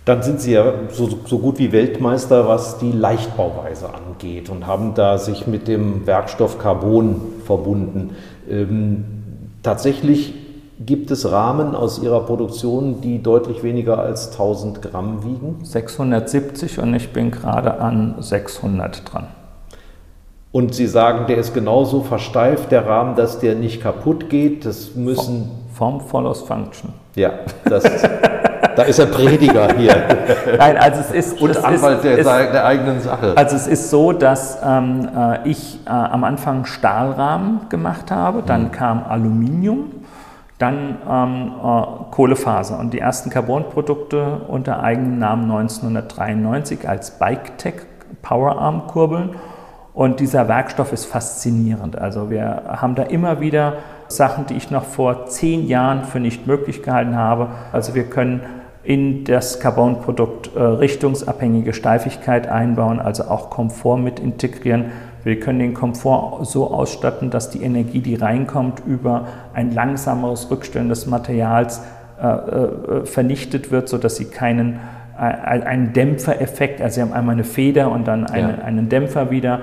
Dann 0.03 0.21
sind 0.21 0.41
Sie 0.41 0.51
ja 0.51 0.73
so, 0.89 1.17
so, 1.25 1.39
gut 1.39 1.57
wie 1.57 1.71
Weltmeister, 1.71 2.47
was 2.47 2.77
die 2.77 2.91
Leichtbauweise 2.91 3.89
angeht 3.91 4.49
und 4.49 4.67
haben 4.67 4.93
da 4.93 5.17
sich 5.17 5.47
mit 5.47 5.67
dem 5.67 6.05
Werkstoff 6.05 6.59
Carbon 6.59 7.21
verbunden. 7.45 8.15
Ähm, 8.47 9.14
tatsächlich 9.65 10.33
Gibt 10.77 11.09
es 11.09 11.31
Rahmen 11.31 11.73
aus 11.73 12.03
Ihrer 12.03 12.25
Produktion, 12.25 12.99
die 12.99 13.23
deutlich 13.23 13.63
weniger 13.63 13.97
als 13.97 14.31
1000 14.31 14.81
Gramm 14.81 15.23
wiegen? 15.23 15.63
670 15.63 16.79
und 16.79 16.93
ich 16.93 17.13
bin 17.13 17.31
gerade 17.31 17.79
an 17.79 18.15
600 18.19 19.13
dran. 19.13 19.27
Und 20.51 20.75
Sie 20.75 20.87
sagen, 20.87 21.27
der 21.27 21.37
ist 21.37 21.53
genauso 21.53 22.01
versteift, 22.01 22.73
der 22.73 22.85
Rahmen, 22.85 23.15
dass 23.15 23.39
der 23.39 23.55
nicht 23.55 23.81
kaputt 23.81 24.29
geht. 24.29 24.65
Das 24.65 24.95
müssen. 24.95 25.49
Form 25.73 26.01
follows 26.01 26.41
Function. 26.41 26.91
Ja, 27.15 27.31
das, 27.63 27.83
da 28.75 28.83
ist 28.83 28.99
er 28.99 29.07
Prediger 29.07 29.73
hier. 29.75 29.95
Nein, 30.57 30.77
also 30.77 31.01
es 31.01 31.11
ist. 31.11 31.41
Und 31.41 31.57
Anwalt 31.63 31.97
ist, 31.97 32.03
der, 32.03 32.17
ist, 32.17 32.25
der, 32.53 32.65
eigenen 32.65 33.01
Sache. 33.01 33.33
Also 33.35 33.55
es 33.55 33.67
ist 33.67 33.89
so, 33.89 34.11
dass 34.11 34.59
ähm, 34.63 35.07
äh, 35.15 35.49
ich 35.49 35.79
äh, 35.85 35.89
am 35.89 36.23
Anfang 36.23 36.65
Stahlrahmen 36.65 37.69
gemacht 37.69 38.11
habe, 38.11 38.43
dann 38.45 38.65
mhm. 38.65 38.71
kam 38.71 39.03
Aluminium 39.03 39.91
dann 40.57 40.97
ähm, 41.09 41.51
äh, 41.61 42.11
Kohlefaser 42.11 42.79
und 42.79 42.93
die 42.93 42.99
ersten 42.99 43.29
Carbonprodukte 43.29 44.41
unter 44.47 44.81
eigenem 44.81 45.19
Namen 45.19 45.51
1993 45.51 46.87
als 46.87 47.19
BikeTech 47.19 47.75
Powerarm-Kurbeln. 48.21 49.31
Und 49.93 50.19
dieser 50.19 50.47
Werkstoff 50.47 50.91
ist 50.91 51.05
faszinierend. 51.05 51.97
Also 51.97 52.29
wir 52.29 52.63
haben 52.67 52.95
da 52.95 53.03
immer 53.03 53.39
wieder 53.39 53.75
Sachen, 54.07 54.45
die 54.45 54.55
ich 54.55 54.71
noch 54.71 54.83
vor 54.83 55.27
zehn 55.27 55.67
Jahren 55.67 56.03
für 56.03 56.19
nicht 56.19 56.47
möglich 56.47 56.83
gehalten 56.83 57.15
habe. 57.15 57.49
Also 57.71 57.95
wir 57.95 58.03
können 58.03 58.41
in 58.83 59.23
das 59.23 59.59
Carbonprodukt 59.59 60.55
äh, 60.55 60.61
richtungsabhängige 60.61 61.73
Steifigkeit 61.73 62.47
einbauen, 62.47 62.99
also 62.99 63.23
auch 63.23 63.49
Komfort 63.49 63.97
mit 63.97 64.19
integrieren. 64.19 64.85
Wir 65.23 65.39
können 65.39 65.57
den 65.57 65.73
Komfort 65.73 66.45
so 66.45 66.71
ausstatten, 66.71 67.31
dass 67.31 67.49
die 67.49 67.63
Energie, 67.63 67.99
die 67.99 68.13
reinkommt, 68.13 68.83
über 68.85 69.25
ein 69.55 69.71
langsameres 69.71 70.51
Rückstellen 70.51 70.87
des 70.87 71.07
Materials 71.07 71.81
äh, 72.21 72.27
äh, 72.27 73.05
vernichtet 73.05 73.71
wird, 73.71 73.89
sodass 73.89 74.17
Sie 74.17 74.25
keinen 74.25 74.79
äh, 75.17 75.21
einen 75.21 75.93
Dämpfereffekt, 75.93 76.79
also 76.79 76.95
Sie 76.95 77.01
haben 77.01 77.13
einmal 77.13 77.33
eine 77.33 77.43
Feder 77.43 77.89
und 77.91 78.07
dann 78.07 78.27
eine, 78.27 78.57
ja. 78.59 78.63
einen 78.63 78.87
Dämpfer 78.87 79.31
wieder. 79.31 79.61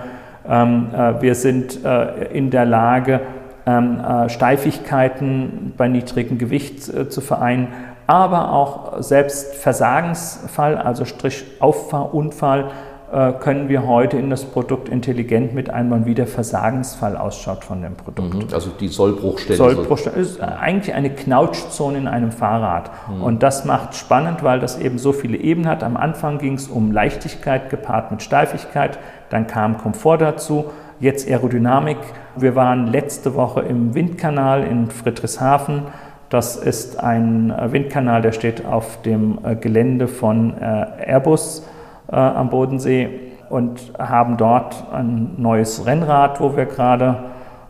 Ähm, 0.49 0.89
äh, 0.93 1.23
wir 1.23 1.37
sind 1.37 1.85
äh, 1.85 2.25
in 2.37 2.51
der 2.51 2.65
Lage, 2.65 3.21
Steifigkeiten 3.65 5.75
bei 5.77 5.87
niedrigem 5.87 6.39
Gewicht 6.39 6.83
zu 6.83 7.21
vereinen, 7.21 7.69
aber 8.07 8.53
auch 8.53 9.03
selbst 9.03 9.55
Versagensfall, 9.55 10.77
also 10.77 11.05
Strich 11.05 11.45
Auffahrunfall, 11.61 12.71
äh, 13.13 13.33
können 13.33 13.69
wir 13.69 13.87
heute 13.87 14.17
in 14.17 14.31
das 14.31 14.47
Produkt 14.47 14.89
intelligent 14.89 15.55
mit 15.55 15.69
einbauen, 15.69 16.07
wie 16.07 16.15
der 16.15 16.27
Versagensfall 16.27 17.19
ausschaut 17.19 17.63
von 17.63 17.83
dem 17.83 17.95
Produkt. 17.95 18.35
Mhm, 18.35 18.55
also 18.55 18.71
die 18.71 18.89
Sollbruchstelle. 18.89 19.59
Sollbruchstelle 19.59 20.17
ist 20.17 20.41
eigentlich 20.41 20.95
eine 20.95 21.11
Knautschzone 21.11 21.99
in 21.99 22.09
einem 22.09 22.33
Fahrrad. 22.33 22.91
Mhm. 23.11 23.23
Und 23.23 23.43
das 23.43 23.67
macht 23.67 23.97
spannend, 23.97 24.43
weil 24.43 24.61
das 24.61 24.79
eben 24.79 24.97
so 24.97 25.13
viele 25.13 25.37
Ebenen 25.37 25.69
hat. 25.69 25.85
Am 25.85 25.99
Anfang 25.99 26.39
ging 26.39 26.55
es 26.55 26.69
um 26.69 26.91
Leichtigkeit 26.91 27.69
gepaart 27.69 28.13
mit 28.13 28.23
Steifigkeit, 28.23 28.99
dann 29.29 29.47
kam 29.47 29.77
Komfort 29.77 30.19
dazu, 30.19 30.71
jetzt 31.03 31.29
Aerodynamik. 31.29 31.99
Wir 32.37 32.55
waren 32.55 32.87
letzte 32.87 33.35
Woche 33.35 33.61
im 33.61 33.95
Windkanal 33.95 34.63
in 34.63 34.89
Friedrichshafen. 34.89 35.83
Das 36.31 36.57
ist 36.57 36.99
ein 36.99 37.53
Windkanal, 37.67 38.23
der 38.23 38.33
steht 38.33 38.65
auf 38.65 39.03
dem 39.03 39.39
äh, 39.45 39.55
Gelände 39.57 40.09
von 40.09 40.55
äh, 40.59 41.11
Airbus 41.11 41.67
äh, 42.11 42.15
am 42.17 42.49
Bodensee 42.49 43.11
und 43.51 43.93
haben 43.99 44.39
dort 44.39 44.87
ein 44.95 45.35
neues 45.37 45.85
Rennrad, 45.85 46.41
wo 46.41 46.57
wir 46.57 46.65
gerade 46.67 47.25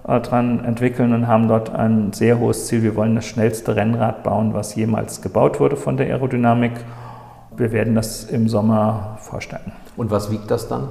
äh, 0.07 0.21
dran 0.21 0.63
entwickeln 0.65 1.13
und 1.15 1.27
haben 1.27 1.49
dort 1.49 1.75
ein 1.75 2.13
sehr 2.13 2.39
hohes 2.39 2.67
Ziel. 2.67 2.83
Wir 2.83 2.95
wollen 2.95 3.17
das 3.17 3.25
schnellste 3.25 3.75
Rennrad 3.75 4.23
bauen, 4.23 4.53
was 4.53 4.75
jemals 4.75 5.23
gebaut 5.23 5.59
wurde 5.59 5.77
von 5.77 5.97
der 5.97 6.07
Aerodynamik. 6.09 6.73
Wir 7.57 7.73
werden 7.73 7.95
das 7.95 8.25
im 8.25 8.47
Sommer 8.49 9.17
vorstellen. 9.21 9.73
Und 9.97 10.11
was 10.11 10.31
wiegt 10.31 10.51
das 10.51 10.69
dann? 10.69 10.89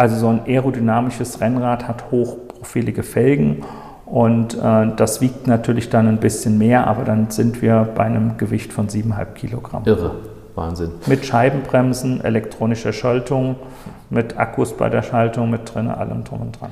Also 0.00 0.16
so 0.16 0.28
ein 0.28 0.40
aerodynamisches 0.46 1.42
Rennrad 1.42 1.86
hat 1.86 2.10
hochprofilige 2.10 3.02
Felgen 3.02 3.64
und 4.06 4.54
äh, 4.54 4.86
das 4.96 5.20
wiegt 5.20 5.46
natürlich 5.46 5.90
dann 5.90 6.08
ein 6.08 6.20
bisschen 6.20 6.56
mehr, 6.56 6.86
aber 6.86 7.04
dann 7.04 7.30
sind 7.30 7.60
wir 7.60 7.86
bei 7.94 8.04
einem 8.04 8.38
Gewicht 8.38 8.72
von 8.72 8.88
7,5 8.88 9.24
Kilogramm. 9.34 9.82
Irre, 9.84 10.12
Wahnsinn. 10.54 10.92
Mit 11.04 11.26
Scheibenbremsen, 11.26 12.24
elektronischer 12.24 12.94
Schaltung, 12.94 13.56
mit 14.08 14.38
Akkus 14.38 14.74
bei 14.74 14.88
der 14.88 15.02
Schaltung, 15.02 15.50
mit 15.50 15.74
drin, 15.74 15.88
allem 15.88 16.24
drum 16.24 16.40
und 16.40 16.58
dran. 16.58 16.70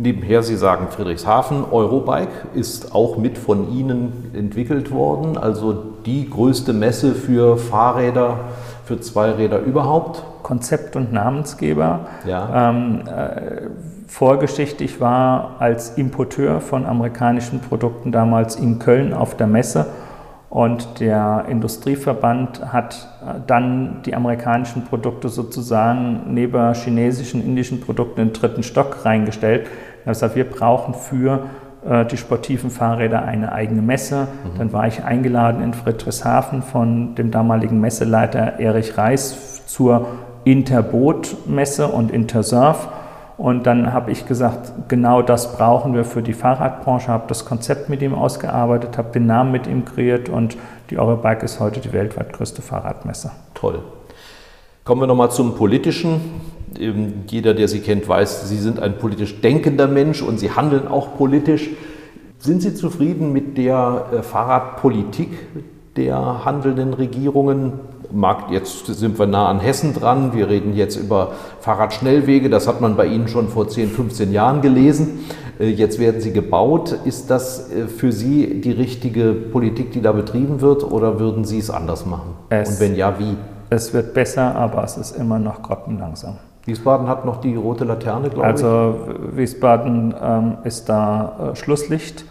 Nebenher, 0.00 0.44
Sie 0.44 0.54
sagen 0.54 0.86
Friedrichshafen, 0.88 1.64
Eurobike 1.72 2.46
ist 2.54 2.94
auch 2.94 3.16
mit 3.16 3.38
von 3.38 3.76
Ihnen 3.76 4.30
entwickelt 4.34 4.92
worden, 4.92 5.36
also 5.36 5.72
die 6.06 6.30
größte 6.30 6.72
Messe 6.72 7.16
für 7.16 7.56
Fahrräder, 7.56 8.38
für 8.88 8.98
Zweiräder 9.00 9.60
überhaupt. 9.60 10.24
Konzept 10.42 10.96
und 10.96 11.12
Namensgeber. 11.12 12.06
Ja. 12.26 12.70
Ähm, 12.70 13.02
äh, 13.06 13.68
Vorgeschichte, 14.06 14.82
ich 14.82 15.00
war 15.00 15.56
als 15.58 15.98
Importeur 15.98 16.62
von 16.62 16.86
amerikanischen 16.86 17.60
Produkten 17.60 18.10
damals 18.10 18.56
in 18.56 18.78
Köln 18.78 19.12
auf 19.12 19.36
der 19.36 19.46
Messe 19.46 19.86
und 20.48 21.00
der 21.00 21.44
Industrieverband 21.48 22.72
hat 22.72 23.08
äh, 23.22 23.34
dann 23.46 24.00
die 24.06 24.14
amerikanischen 24.14 24.86
Produkte 24.86 25.28
sozusagen 25.28 26.22
neben 26.32 26.72
chinesischen, 26.72 27.44
indischen 27.44 27.82
Produkten 27.82 28.22
in 28.22 28.28
den 28.28 28.32
dritten 28.32 28.62
Stock 28.62 29.04
reingestellt. 29.04 29.66
Er 30.04 30.06
hat 30.06 30.14
gesagt, 30.14 30.36
wir 30.36 30.48
brauchen 30.48 30.94
für 30.94 31.42
die 32.10 32.16
sportiven 32.18 32.70
Fahrräder 32.70 33.22
eine 33.22 33.52
eigene 33.52 33.80
Messe. 33.80 34.28
Mhm. 34.44 34.58
Dann 34.58 34.72
war 34.72 34.86
ich 34.86 35.04
eingeladen 35.04 35.62
in 35.62 35.72
Friedrichshafen 35.72 36.62
von 36.62 37.14
dem 37.14 37.30
damaligen 37.30 37.80
Messeleiter 37.80 38.58
Erich 38.58 38.98
Reis 38.98 39.64
zur 39.66 40.06
Interboot-Messe 40.44 41.88
und 41.88 42.10
Intersurf. 42.10 42.88
Und 43.38 43.68
dann 43.68 43.92
habe 43.92 44.10
ich 44.10 44.26
gesagt, 44.26 44.88
genau 44.88 45.22
das 45.22 45.56
brauchen 45.56 45.94
wir 45.94 46.04
für 46.04 46.22
die 46.22 46.32
Fahrradbranche, 46.32 47.08
habe 47.08 47.24
das 47.28 47.44
Konzept 47.44 47.88
mit 47.88 48.02
ihm 48.02 48.12
ausgearbeitet, 48.12 48.98
habe 48.98 49.12
den 49.12 49.26
Namen 49.26 49.52
mit 49.52 49.68
ihm 49.68 49.84
kreiert 49.84 50.28
und 50.28 50.56
die 50.90 50.98
Eurobike 50.98 51.44
ist 51.44 51.60
heute 51.60 51.78
die 51.78 51.92
weltweit 51.92 52.32
größte 52.32 52.62
Fahrradmesse. 52.62 53.30
Toll. 53.54 53.78
Kommen 54.84 55.02
wir 55.02 55.06
nochmal 55.06 55.30
zum 55.30 55.54
Politischen. 55.54 56.20
Jeder, 57.28 57.54
der 57.54 57.68
Sie 57.68 57.80
kennt, 57.80 58.08
weiß, 58.08 58.48
Sie 58.48 58.58
sind 58.58 58.80
ein 58.80 58.98
politisch 58.98 59.40
denkender 59.40 59.88
Mensch 59.88 60.22
und 60.22 60.38
Sie 60.38 60.50
handeln 60.50 60.88
auch 60.88 61.16
politisch. 61.16 61.70
Sind 62.38 62.62
Sie 62.62 62.74
zufrieden 62.74 63.32
mit 63.32 63.58
der 63.58 64.06
äh, 64.12 64.22
Fahrradpolitik 64.22 65.30
der 65.96 66.44
handelnden 66.44 66.94
Regierungen? 66.94 67.72
Mag, 68.12 68.50
jetzt 68.50 68.86
sind 68.86 69.18
wir 69.18 69.26
nah 69.26 69.48
an 69.48 69.60
Hessen 69.60 69.92
dran. 69.92 70.32
Wir 70.34 70.48
reden 70.48 70.74
jetzt 70.74 70.96
über 70.96 71.32
Fahrradschnellwege. 71.60 72.48
Das 72.48 72.68
hat 72.68 72.80
man 72.80 72.96
bei 72.96 73.06
Ihnen 73.06 73.28
schon 73.28 73.48
vor 73.48 73.68
10, 73.68 73.90
15 73.90 74.32
Jahren 74.32 74.62
gelesen. 74.62 75.26
Äh, 75.58 75.70
jetzt 75.70 75.98
werden 75.98 76.20
sie 76.20 76.32
gebaut. 76.32 76.96
Ist 77.04 77.30
das 77.30 77.70
äh, 77.70 77.88
für 77.88 78.12
Sie 78.12 78.60
die 78.60 78.72
richtige 78.72 79.32
Politik, 79.32 79.92
die 79.92 80.00
da 80.00 80.12
betrieben 80.12 80.60
wird, 80.60 80.84
oder 80.84 81.18
würden 81.18 81.44
Sie 81.44 81.58
es 81.58 81.70
anders 81.70 82.06
machen? 82.06 82.34
Es, 82.50 82.70
Und 82.70 82.80
wenn 82.80 82.96
ja, 82.96 83.18
wie? 83.18 83.36
Es 83.70 83.92
wird 83.92 84.14
besser, 84.14 84.54
aber 84.54 84.84
es 84.84 84.96
ist 84.96 85.16
immer 85.16 85.38
noch 85.38 85.62
grottenlangsam. 85.62 86.36
Wiesbaden 86.68 87.08
hat 87.08 87.24
noch 87.24 87.40
die 87.40 87.56
rote 87.56 87.84
Laterne, 87.84 88.28
glaube 88.30 88.44
also, 88.44 88.66
ich. 88.66 89.10
Also 89.10 89.36
Wiesbaden 89.36 90.14
ähm, 90.22 90.58
ist 90.64 90.88
da 90.88 91.52
äh, 91.52 91.56
Schlusslicht. 91.56 92.24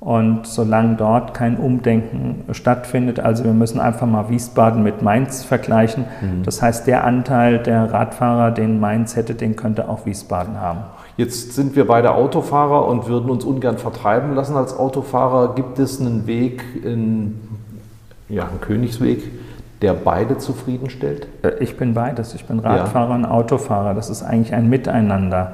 Und 0.00 0.46
solange 0.46 0.96
dort 0.96 1.32
kein 1.32 1.56
Umdenken 1.56 2.44
stattfindet, 2.52 3.20
also 3.20 3.42
wir 3.44 3.54
müssen 3.54 3.80
einfach 3.80 4.06
mal 4.06 4.28
Wiesbaden 4.28 4.82
mit 4.82 5.00
Mainz 5.00 5.44
vergleichen. 5.44 6.04
Mhm. 6.20 6.42
Das 6.42 6.60
heißt, 6.60 6.86
der 6.86 7.04
Anteil 7.04 7.58
der 7.60 7.90
Radfahrer, 7.90 8.50
den 8.50 8.80
Mainz 8.80 9.16
hätte, 9.16 9.34
den 9.34 9.56
könnte 9.56 9.88
auch 9.88 10.04
Wiesbaden 10.04 10.60
haben. 10.60 10.80
Jetzt 11.16 11.54
sind 11.54 11.74
wir 11.74 11.86
beide 11.86 12.12
Autofahrer 12.14 12.86
und 12.86 13.08
würden 13.08 13.30
uns 13.30 13.44
ungern 13.44 13.78
vertreiben 13.78 14.34
lassen 14.34 14.56
als 14.56 14.76
Autofahrer. 14.76 15.54
Gibt 15.54 15.78
es 15.78 15.98
einen 15.98 16.26
Weg, 16.26 16.62
in, 16.84 17.40
ja, 18.28 18.42
einen 18.42 18.60
Königsweg, 18.60 19.22
der 19.84 19.94
beide 19.94 20.38
zufriedenstellt? 20.38 21.28
Äh, 21.42 21.62
ich 21.62 21.76
bin 21.76 21.94
beides. 21.94 22.34
Ich 22.34 22.46
bin 22.46 22.58
Radfahrer 22.58 23.10
ja. 23.10 23.14
und 23.16 23.24
Autofahrer. 23.26 23.94
Das 23.94 24.10
ist 24.10 24.22
eigentlich 24.22 24.54
ein 24.54 24.68
Miteinander. 24.68 25.52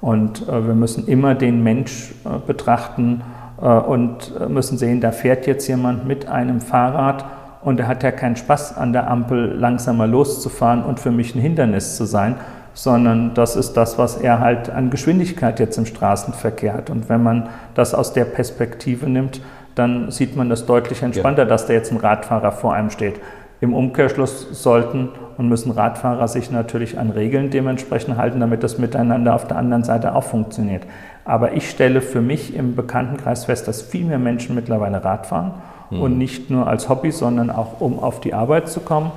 Und 0.00 0.48
äh, 0.48 0.66
wir 0.66 0.74
müssen 0.74 1.06
immer 1.06 1.34
den 1.34 1.62
Mensch 1.62 2.12
äh, 2.24 2.38
betrachten, 2.46 3.22
äh, 3.60 3.66
und 3.66 4.48
müssen 4.48 4.78
sehen, 4.78 5.00
da 5.00 5.12
fährt 5.12 5.46
jetzt 5.46 5.66
jemand 5.68 6.06
mit 6.06 6.28
einem 6.28 6.60
Fahrrad 6.60 7.24
und 7.62 7.80
er 7.80 7.88
hat 7.88 8.02
ja 8.02 8.12
keinen 8.12 8.36
Spaß 8.36 8.76
an 8.76 8.92
der 8.92 9.10
Ampel 9.10 9.54
langsamer 9.58 10.06
loszufahren 10.06 10.82
und 10.82 11.00
für 11.00 11.10
mich 11.10 11.34
ein 11.34 11.40
Hindernis 11.40 11.96
zu 11.96 12.04
sein, 12.04 12.36
sondern 12.74 13.34
das 13.34 13.56
ist 13.56 13.72
das, 13.74 13.98
was 13.98 14.16
er 14.16 14.38
halt 14.38 14.70
an 14.70 14.90
Geschwindigkeit 14.90 15.58
jetzt 15.58 15.76
im 15.76 15.86
Straßenverkehr 15.86 16.74
hat. 16.74 16.90
Und 16.90 17.08
wenn 17.08 17.22
man 17.22 17.48
das 17.74 17.94
aus 17.94 18.12
der 18.12 18.24
Perspektive 18.24 19.10
nimmt, 19.10 19.40
dann 19.74 20.10
sieht 20.10 20.36
man 20.36 20.48
das 20.48 20.66
deutlich 20.66 21.02
entspannter, 21.02 21.42
ja. 21.42 21.48
dass 21.48 21.66
da 21.66 21.72
jetzt 21.72 21.92
ein 21.92 21.98
Radfahrer 21.98 22.52
vor 22.52 22.74
einem 22.74 22.90
steht. 22.90 23.20
Im 23.60 23.74
Umkehrschluss 23.74 24.62
sollten 24.62 25.08
und 25.36 25.48
müssen 25.48 25.72
Radfahrer 25.72 26.28
sich 26.28 26.50
natürlich 26.52 26.98
an 26.98 27.10
Regeln 27.10 27.50
dementsprechend 27.50 28.16
halten, 28.16 28.38
damit 28.38 28.62
das 28.62 28.78
Miteinander 28.78 29.34
auf 29.34 29.48
der 29.48 29.56
anderen 29.56 29.82
Seite 29.82 30.14
auch 30.14 30.22
funktioniert. 30.22 30.84
Aber 31.24 31.52
ich 31.52 31.68
stelle 31.68 32.00
für 32.00 32.20
mich 32.20 32.54
im 32.54 32.76
Bekanntenkreis 32.76 33.46
fest, 33.46 33.66
dass 33.66 33.82
viel 33.82 34.04
mehr 34.04 34.20
Menschen 34.20 34.54
mittlerweile 34.54 35.02
Rad 35.02 35.26
fahren 35.26 35.54
mhm. 35.90 36.00
und 36.00 36.18
nicht 36.18 36.50
nur 36.50 36.68
als 36.68 36.88
Hobby, 36.88 37.10
sondern 37.10 37.50
auch 37.50 37.80
um 37.80 37.98
auf 37.98 38.20
die 38.20 38.32
Arbeit 38.32 38.68
zu 38.68 38.80
kommen. 38.80 39.10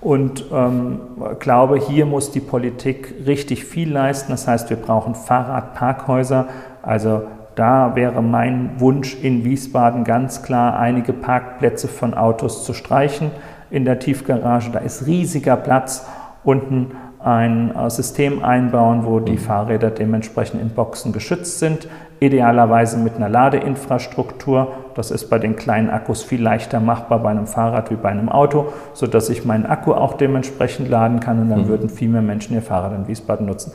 Und 0.00 0.44
ähm, 0.52 1.00
glaube, 1.38 1.78
hier 1.78 2.06
muss 2.06 2.32
die 2.32 2.40
Politik 2.40 3.14
richtig 3.26 3.64
viel 3.64 3.92
leisten. 3.92 4.32
Das 4.32 4.46
heißt, 4.46 4.70
wir 4.70 4.76
brauchen 4.76 5.14
Fahrradparkhäuser. 5.14 6.46
Also 6.82 7.22
da 7.54 7.96
wäre 7.96 8.22
mein 8.22 8.78
Wunsch 8.78 9.16
in 9.20 9.44
Wiesbaden 9.44 10.04
ganz 10.04 10.42
klar, 10.42 10.78
einige 10.78 11.12
Parkplätze 11.12 11.88
von 11.88 12.14
Autos 12.14 12.64
zu 12.64 12.74
streichen 12.74 13.32
in 13.70 13.84
der 13.84 13.98
Tiefgarage. 13.98 14.70
Da 14.70 14.80
ist 14.80 15.06
riesiger 15.06 15.56
Platz 15.56 16.06
unten 16.44 16.92
ein 17.20 17.74
äh, 17.74 17.90
System 17.90 18.44
einbauen, 18.44 19.04
wo 19.04 19.20
die 19.20 19.32
mhm. 19.32 19.38
Fahrräder 19.38 19.90
dementsprechend 19.90 20.62
in 20.62 20.70
Boxen 20.70 21.12
geschützt 21.12 21.58
sind, 21.58 21.88
idealerweise 22.20 22.96
mit 22.98 23.16
einer 23.16 23.28
Ladeinfrastruktur. 23.28 24.72
Das 24.94 25.10
ist 25.10 25.28
bei 25.28 25.38
den 25.38 25.56
kleinen 25.56 25.90
Akkus 25.90 26.22
viel 26.22 26.40
leichter 26.40 26.80
machbar 26.80 27.18
bei 27.20 27.30
einem 27.30 27.46
Fahrrad 27.46 27.90
wie 27.90 27.96
bei 27.96 28.08
einem 28.08 28.28
Auto, 28.28 28.72
sodass 28.92 29.30
ich 29.30 29.44
meinen 29.44 29.66
Akku 29.66 29.92
auch 29.92 30.14
dementsprechend 30.14 30.88
laden 30.88 31.20
kann 31.20 31.40
und 31.40 31.50
dann 31.50 31.62
mhm. 31.62 31.68
würden 31.68 31.88
viel 31.88 32.08
mehr 32.08 32.22
Menschen 32.22 32.54
ihr 32.54 32.62
Fahrrad 32.62 32.94
in 32.94 33.08
Wiesbaden 33.08 33.46
nutzen. 33.46 33.72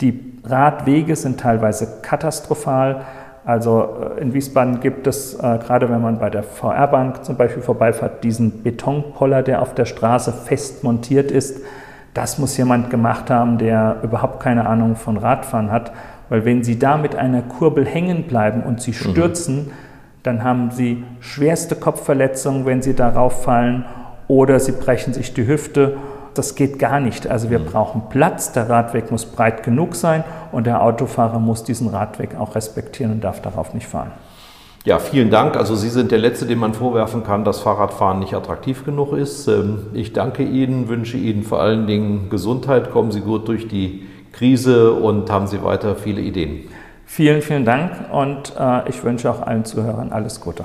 Die 0.00 0.40
Radwege 0.44 1.14
sind 1.14 1.38
teilweise 1.38 2.00
katastrophal. 2.02 3.02
Also 3.44 3.88
äh, 4.16 4.20
in 4.20 4.34
Wiesbaden 4.34 4.80
gibt 4.80 5.06
es, 5.06 5.34
äh, 5.34 5.58
gerade 5.58 5.88
wenn 5.88 6.00
man 6.00 6.18
bei 6.18 6.30
der 6.30 6.42
VR-Bank 6.42 7.24
zum 7.24 7.36
Beispiel 7.36 7.62
vorbeifährt, 7.62 8.22
diesen 8.24 8.62
Betonpoller, 8.62 9.42
der 9.42 9.62
auf 9.62 9.74
der 9.74 9.86
Straße 9.86 10.32
fest 10.32 10.84
montiert 10.84 11.30
ist 11.30 11.60
das 12.14 12.38
muss 12.38 12.56
jemand 12.56 12.90
gemacht 12.90 13.30
haben, 13.30 13.58
der 13.58 13.98
überhaupt 14.02 14.40
keine 14.40 14.66
Ahnung 14.66 14.96
von 14.96 15.16
Radfahren 15.16 15.70
hat. 15.70 15.92
Weil 16.28 16.44
wenn 16.44 16.64
Sie 16.64 16.78
da 16.78 16.96
mit 16.96 17.16
einer 17.16 17.42
Kurbel 17.42 17.86
hängen 17.86 18.24
bleiben 18.24 18.62
und 18.62 18.80
Sie 18.80 18.90
mhm. 18.90 18.94
stürzen, 18.94 19.56
mhm. 19.56 19.70
dann 20.22 20.44
haben 20.44 20.70
Sie 20.70 21.04
schwerste 21.20 21.76
Kopfverletzungen, 21.76 22.66
wenn 22.66 22.82
Sie 22.82 22.94
darauf 22.94 23.44
fallen, 23.44 23.84
oder 24.26 24.60
Sie 24.60 24.72
brechen 24.72 25.12
sich 25.12 25.34
die 25.34 25.46
Hüfte. 25.46 25.96
Das 26.34 26.54
geht 26.54 26.78
gar 26.78 27.00
nicht. 27.00 27.26
Also 27.26 27.50
wir 27.50 27.58
mhm. 27.58 27.66
brauchen 27.66 28.02
Platz, 28.08 28.52
der 28.52 28.68
Radweg 28.68 29.10
muss 29.10 29.26
breit 29.26 29.62
genug 29.62 29.94
sein 29.94 30.24
und 30.52 30.66
der 30.66 30.82
Autofahrer 30.82 31.38
muss 31.38 31.64
diesen 31.64 31.88
Radweg 31.88 32.36
auch 32.38 32.54
respektieren 32.54 33.12
und 33.12 33.24
darf 33.24 33.42
darauf 33.42 33.74
nicht 33.74 33.86
fahren. 33.86 34.12
Ja, 34.84 34.98
vielen 34.98 35.30
Dank. 35.30 35.56
Also 35.56 35.74
Sie 35.74 35.90
sind 35.90 36.10
der 36.10 36.18
Letzte, 36.18 36.46
dem 36.46 36.58
man 36.58 36.72
vorwerfen 36.72 37.22
kann, 37.22 37.44
dass 37.44 37.60
Fahrradfahren 37.60 38.18
nicht 38.18 38.32
attraktiv 38.32 38.84
genug 38.84 39.12
ist. 39.12 39.46
Ähm, 39.46 39.88
ich 39.92 40.14
danke 40.14 40.42
Ihnen, 40.42 40.88
wünsche 40.88 41.18
Ihnen 41.18 41.42
vor 41.42 41.60
allen 41.60 41.86
Dingen 41.86 42.30
Gesundheit. 42.30 42.90
Kommen 42.90 43.10
Sie 43.12 43.20
gut 43.20 43.46
durch 43.48 43.68
die 43.68 44.06
Krise 44.32 44.92
und 44.92 45.30
haben 45.30 45.46
Sie 45.46 45.62
weiter 45.62 45.96
viele 45.96 46.22
Ideen. 46.22 46.68
Vielen, 47.04 47.42
vielen 47.42 47.64
Dank 47.64 47.90
und 48.12 48.54
äh, 48.58 48.88
ich 48.88 49.02
wünsche 49.02 49.30
auch 49.30 49.42
allen 49.42 49.64
Zuhörern 49.64 50.12
alles 50.12 50.40
Gute. 50.40 50.64